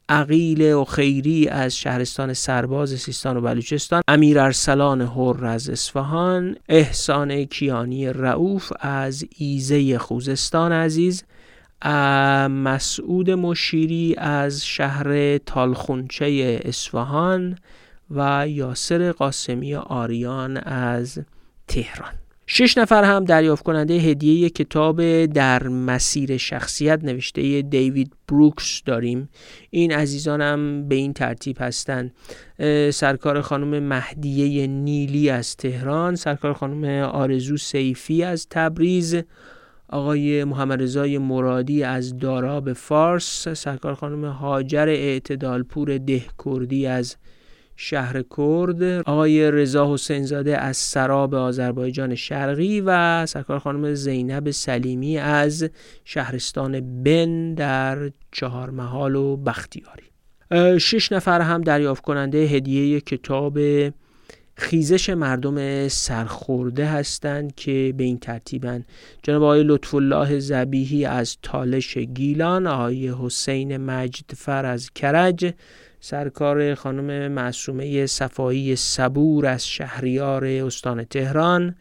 عقیل 0.10 0.74
و 0.74 0.84
خیری 0.84 1.48
از 1.48 1.78
شهرستان 1.78 2.34
سرباز 2.34 2.90
سیستان 2.90 3.38
و 3.38 3.42
بلوچستان 3.42 4.02
امیر 4.08 4.40
ارسلان 4.40 5.02
هر 5.02 5.46
از 5.46 5.70
اصفهان 5.70 6.56
احسان 6.70 7.46
کیانی 7.46 8.08
رعوف 8.14 8.72
از 8.80 9.26
ایزه 9.38 9.98
خوزستان 9.98 10.72
عزیز 10.72 11.24
مسعود 12.50 13.32
مشیری 13.32 14.16
از 14.18 14.66
شهر 14.66 15.38
تالخونچه 15.38 16.60
اصفهان 16.66 17.58
و 18.12 18.48
یاسر 18.48 19.12
قاسمی 19.12 19.76
آریان 19.76 20.58
از 20.58 21.20
تهران. 21.68 22.14
شش 22.52 22.78
نفر 22.78 23.04
هم 23.04 23.26
دریافت 23.26 23.64
کننده 23.64 23.94
هدیه 23.94 24.50
کتاب 24.50 25.26
در 25.26 25.68
مسیر 25.68 26.38
شخصیت 26.38 27.04
نوشته 27.04 27.62
دیوید 27.62 28.14
بروکس 28.28 28.82
داریم. 28.86 29.30
این 29.70 29.94
عزیزانم 29.94 30.88
به 30.88 30.96
این 30.96 31.14
ترتیب 31.14 31.58
هستند 31.60 32.14
سرکار 32.94 33.42
خانم 33.42 33.84
مهدیه 33.84 34.68
نیلی 34.68 35.30
از 35.30 35.56
تهران 35.56 36.16
سرکار 36.16 36.54
خانم 36.54 37.04
آرزو 37.04 37.58
سیفی 37.58 38.24
از 38.24 38.48
تبریز 38.50 39.16
آقای 39.90 40.44
محمد 40.44 40.82
رضای 40.82 41.18
مرادی 41.18 41.84
از 41.84 42.18
داراب 42.18 42.74
فارس 42.74 43.48
سرکار 43.48 43.94
خانم 43.94 44.26
هاجر 44.26 44.90
اعتدالپور 44.90 45.98
دهکردی 45.98 46.86
از 46.86 47.16
شهر 47.76 48.24
کرد 48.38 48.84
آقای 48.84 49.52
رضا 49.52 49.94
حسین 49.94 50.26
زاده 50.26 50.58
از 50.58 50.78
سراب 50.78 51.36
آذربایجان 51.36 52.16
شرقی 52.16 52.82
و 52.82 53.26
سرکار 53.26 53.60
خانم 53.60 53.94
زینب 53.94 54.52
سلیمی 54.52 55.18
از 55.18 55.70
شهرستان 56.06 57.04
بن 57.04 57.54
در 57.54 58.12
چهارمحال 58.32 59.16
و 59.16 59.38
بختیاری. 59.38 60.04
شش 60.80 61.12
نفر 61.12 61.42
هم 61.42 61.62
دریافت 61.62 62.04
کننده 62.04 62.38
هدیه 62.38 63.02
کتاب 63.02 63.60
خیزش 64.60 65.10
مردم 65.10 65.88
سرخورده 65.88 66.86
هستند 66.86 67.56
که 67.56 67.94
به 67.98 68.04
این 68.04 68.20
ترتیبن. 68.20 68.86
جناب 69.24 69.44
آقای 69.44 69.64
لطف 69.64 69.96
الله 69.96 70.40
زبیهی 70.40 71.06
از 71.06 71.38
تالش 71.44 71.98
گیلان 71.98 72.68
آقای 72.68 73.14
حسین 73.22 73.78
مجدفر 73.78 74.66
از 74.66 74.90
کرج 74.96 75.54
سرکار 76.00 76.76
خانم 76.76 77.32
معصومه 77.32 78.06
صفایی 78.06 78.76
صبور 78.76 79.46
از 79.46 79.68
شهریار 79.68 80.46
استان 80.46 81.04
تهران 81.04 81.76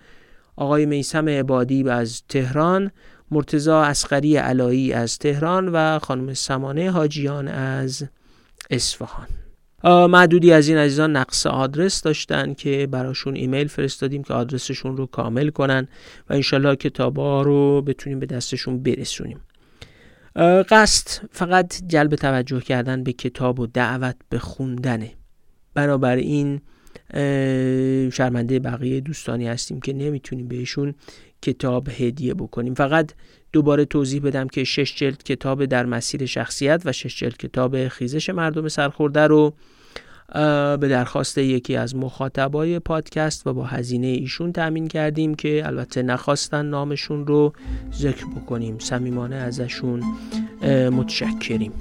آقای 0.57 0.87
میسم 0.87 1.29
عبادی 1.29 1.89
از 1.89 2.23
تهران 2.29 2.91
مرتزا 3.31 3.83
اسقری 3.83 4.37
علایی 4.37 4.93
از 4.93 5.19
تهران 5.19 5.69
و 5.69 5.99
خانم 5.99 6.35
سمانه 6.35 6.91
حاجیان 6.91 7.49
از 7.49 8.03
اصفهان. 8.71 9.38
معدودی 9.85 10.53
از 10.53 10.69
این 10.69 10.79
عزیزان 10.79 11.17
نقص 11.17 11.47
آدرس 11.47 12.03
داشتن 12.03 12.55
که 12.55 12.87
براشون 12.91 13.37
ایمیل 13.37 13.69
فرستادیم 13.69 14.23
که 14.23 14.35
آدرسشون 14.35 14.97
رو 14.97 15.07
کامل 15.07 15.49
کنن 15.49 15.89
و 16.31 16.35
انشالله 16.35 16.77
کتابا 16.77 17.43
رو 17.43 17.83
بتونیم 17.83 18.19
به 18.19 18.27
دستشون 18.27 18.83
برسونیم. 18.83 19.41
قصد 20.71 21.29
فقط 21.31 21.83
جلب 21.87 22.15
توجه 22.15 22.61
کردن 22.61 23.03
به 23.03 23.13
کتاب 23.13 23.61
و 23.61 23.67
دعوت 23.67 24.17
به 24.29 24.39
خوندنه 24.39 25.13
بنابراین 25.75 26.61
شرمنده 28.11 28.59
بقیه 28.59 29.01
دوستانی 29.01 29.49
هستیم 29.49 29.81
که 29.81 29.93
نمی‌تونیم 29.93 30.49
بهشون 30.49 30.95
کتاب 31.43 31.89
هدیه 31.89 32.35
بکنیم. 32.35 32.75
فقط 32.75 33.13
دوباره 33.53 33.85
توضیح 33.85 34.23
بدم 34.23 34.49
که 34.49 34.65
شش 34.65 34.95
جلد 34.97 35.23
کتاب 35.23 35.65
در 35.65 35.87
مسیر 35.87 36.27
شخصیت 36.27 36.83
و 36.85 36.93
شش 36.93 37.19
جلد 37.19 37.37
کتاب 37.37 37.89
خیزش 37.89 38.31
مردم 38.31 38.69
سرخورده 38.69 39.27
رو 39.27 39.55
به 40.81 40.89
درخواست 40.91 41.39
یکی 41.39 41.77
از 41.77 41.97
مخاطبای 41.97 42.79
پادکست 42.79 43.47
و 43.47 43.55
با 43.55 43.65
هزینه 43.65 44.07
ایشون 44.07 44.53
تأمین 44.53 44.89
کردیم 44.89 45.35
که 45.35 45.63
البته 45.67 46.03
نخواستن 46.03 46.67
نامشون 46.67 47.27
رو 47.27 47.53
ذکر 47.95 48.27
بکنیم. 48.27 48.79
صمیمانه 48.79 49.37
ازشون 49.37 50.03
متشکریم. 50.91 51.73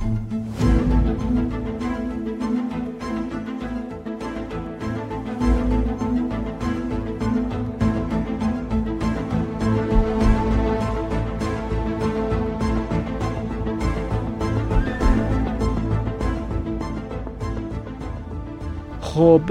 خب 19.17 19.41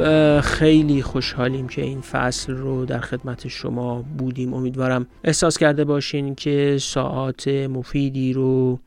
خیلی 0.40 1.02
خوشحالیم 1.02 1.68
که 1.68 1.82
این 1.82 2.00
فصل 2.00 2.52
رو 2.52 2.84
در 2.84 3.00
خدمت 3.00 3.48
شما 3.48 4.02
بودیم. 4.18 4.54
امیدوارم 4.54 5.06
احساس 5.24 5.58
کرده 5.58 5.84
باشین 5.84 6.34
که 6.34 6.76
ساعات 6.80 7.48
مفیدی 7.48 8.32
رو 8.32 8.80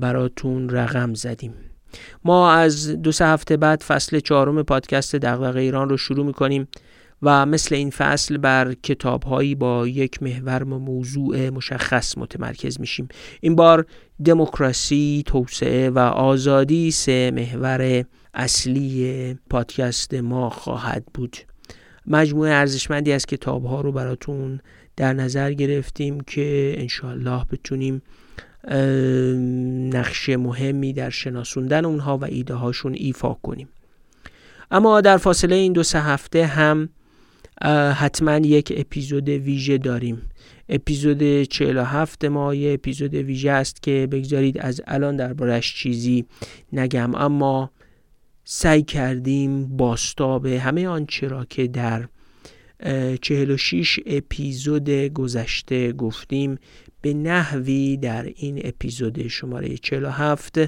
براتون 0.00 0.68
رقم 0.68 1.14
زدیم. 1.14 1.54
ما 2.24 2.50
از 2.52 2.88
دو 3.02 3.12
سه 3.12 3.26
هفته 3.26 3.56
بعد 3.56 3.82
فصل 3.82 4.20
چهارم 4.20 4.62
پادکست 4.62 5.16
دغدغه 5.16 5.60
ایران 5.60 5.88
رو 5.88 5.96
شروع 5.96 6.26
می‌کنیم. 6.26 6.68
و 7.24 7.46
مثل 7.46 7.74
این 7.74 7.90
فصل 7.90 8.36
بر 8.36 8.74
کتابهایی 8.82 9.54
با 9.54 9.88
یک 9.88 10.22
محور 10.22 10.62
و 10.62 10.78
موضوع 10.78 11.50
مشخص 11.50 12.18
متمرکز 12.18 12.80
میشیم. 12.80 13.08
این 13.40 13.56
بار 13.56 13.86
دموکراسی، 14.24 15.22
توسعه 15.26 15.90
و 15.90 15.98
آزادی 15.98 16.90
سه 16.90 17.30
محور 17.34 18.04
اصلی 18.34 19.38
پادکست 19.50 20.14
ما 20.14 20.50
خواهد 20.50 21.04
بود. 21.14 21.36
مجموعه 22.06 22.52
ارزشمندی 22.52 23.12
از 23.12 23.26
کتاب 23.26 23.64
ها 23.64 23.80
رو 23.80 23.92
براتون 23.92 24.60
در 24.96 25.12
نظر 25.12 25.52
گرفتیم 25.52 26.20
که 26.20 26.74
انشاالله 26.78 27.44
بتونیم 27.52 28.02
نقش 29.94 30.28
مهمی 30.28 30.92
در 30.92 31.10
شناسوندن 31.10 31.84
اونها 31.84 32.18
و 32.18 32.24
ایده 32.24 32.54
هاشون 32.54 32.94
ایفا 32.94 33.34
کنیم. 33.34 33.68
اما 34.70 35.00
در 35.00 35.16
فاصله 35.16 35.54
این 35.54 35.72
دو 35.72 35.82
سه 35.82 36.00
هفته 36.00 36.46
هم 36.46 36.88
حتما 37.94 38.36
یک 38.36 38.72
اپیزود 38.76 39.28
ویژه 39.28 39.78
داریم. 39.78 40.22
اپیزود 40.68 41.42
47 41.42 42.24
ما 42.24 42.54
یه 42.54 42.72
اپیزود 42.72 43.14
ویژه 43.14 43.50
است 43.50 43.82
که 43.82 44.08
بگذارید 44.10 44.58
از 44.58 44.80
الان 44.86 45.16
دربارش 45.16 45.74
چیزی 45.74 46.24
نگم. 46.72 47.14
اما 47.14 47.70
سعی 48.44 48.82
کردیم 48.82 49.76
باستاب 49.76 50.46
همه 50.46 50.86
آنچه 50.86 51.28
را 51.28 51.44
که 51.44 51.66
در 51.66 52.08
46 53.22 54.00
اپیزود 54.06 54.90
گذشته 54.90 55.92
گفتیم 55.92 56.58
به 57.00 57.14
نحوی 57.14 57.96
در 57.96 58.32
این 58.36 58.60
اپیزود 58.64 59.28
شماره 59.28 59.76
47 59.76 60.58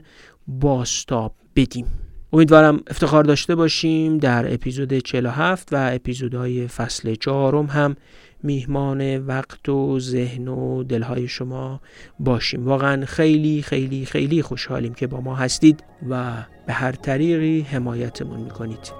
باستاب 0.46 1.34
بدیم. 1.56 2.05
امیدوارم 2.36 2.80
افتخار 2.90 3.24
داشته 3.24 3.54
باشیم 3.54 4.18
در 4.18 4.54
اپیزود 4.54 4.98
47 4.98 5.68
و 5.72 5.90
اپیزودهای 5.94 6.68
فصل 6.68 7.14
چهارم 7.14 7.66
هم 7.66 7.96
میهمان 8.42 9.18
وقت 9.18 9.68
و 9.68 10.00
ذهن 10.00 10.48
و 10.48 10.82
دلهای 10.82 11.28
شما 11.28 11.80
باشیم. 12.20 12.64
واقعا 12.64 13.04
خیلی 13.06 13.62
خیلی 13.62 14.04
خیلی 14.04 14.42
خوشحالیم 14.42 14.94
که 14.94 15.06
با 15.06 15.20
ما 15.20 15.34
هستید 15.34 15.84
و 16.10 16.32
به 16.66 16.72
هر 16.72 16.92
طریقی 16.92 17.60
حمایتمون 17.60 18.40
می‌کنید. 18.40 18.92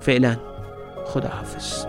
فعلا 0.00 0.36
خداحافظ. 1.06 1.86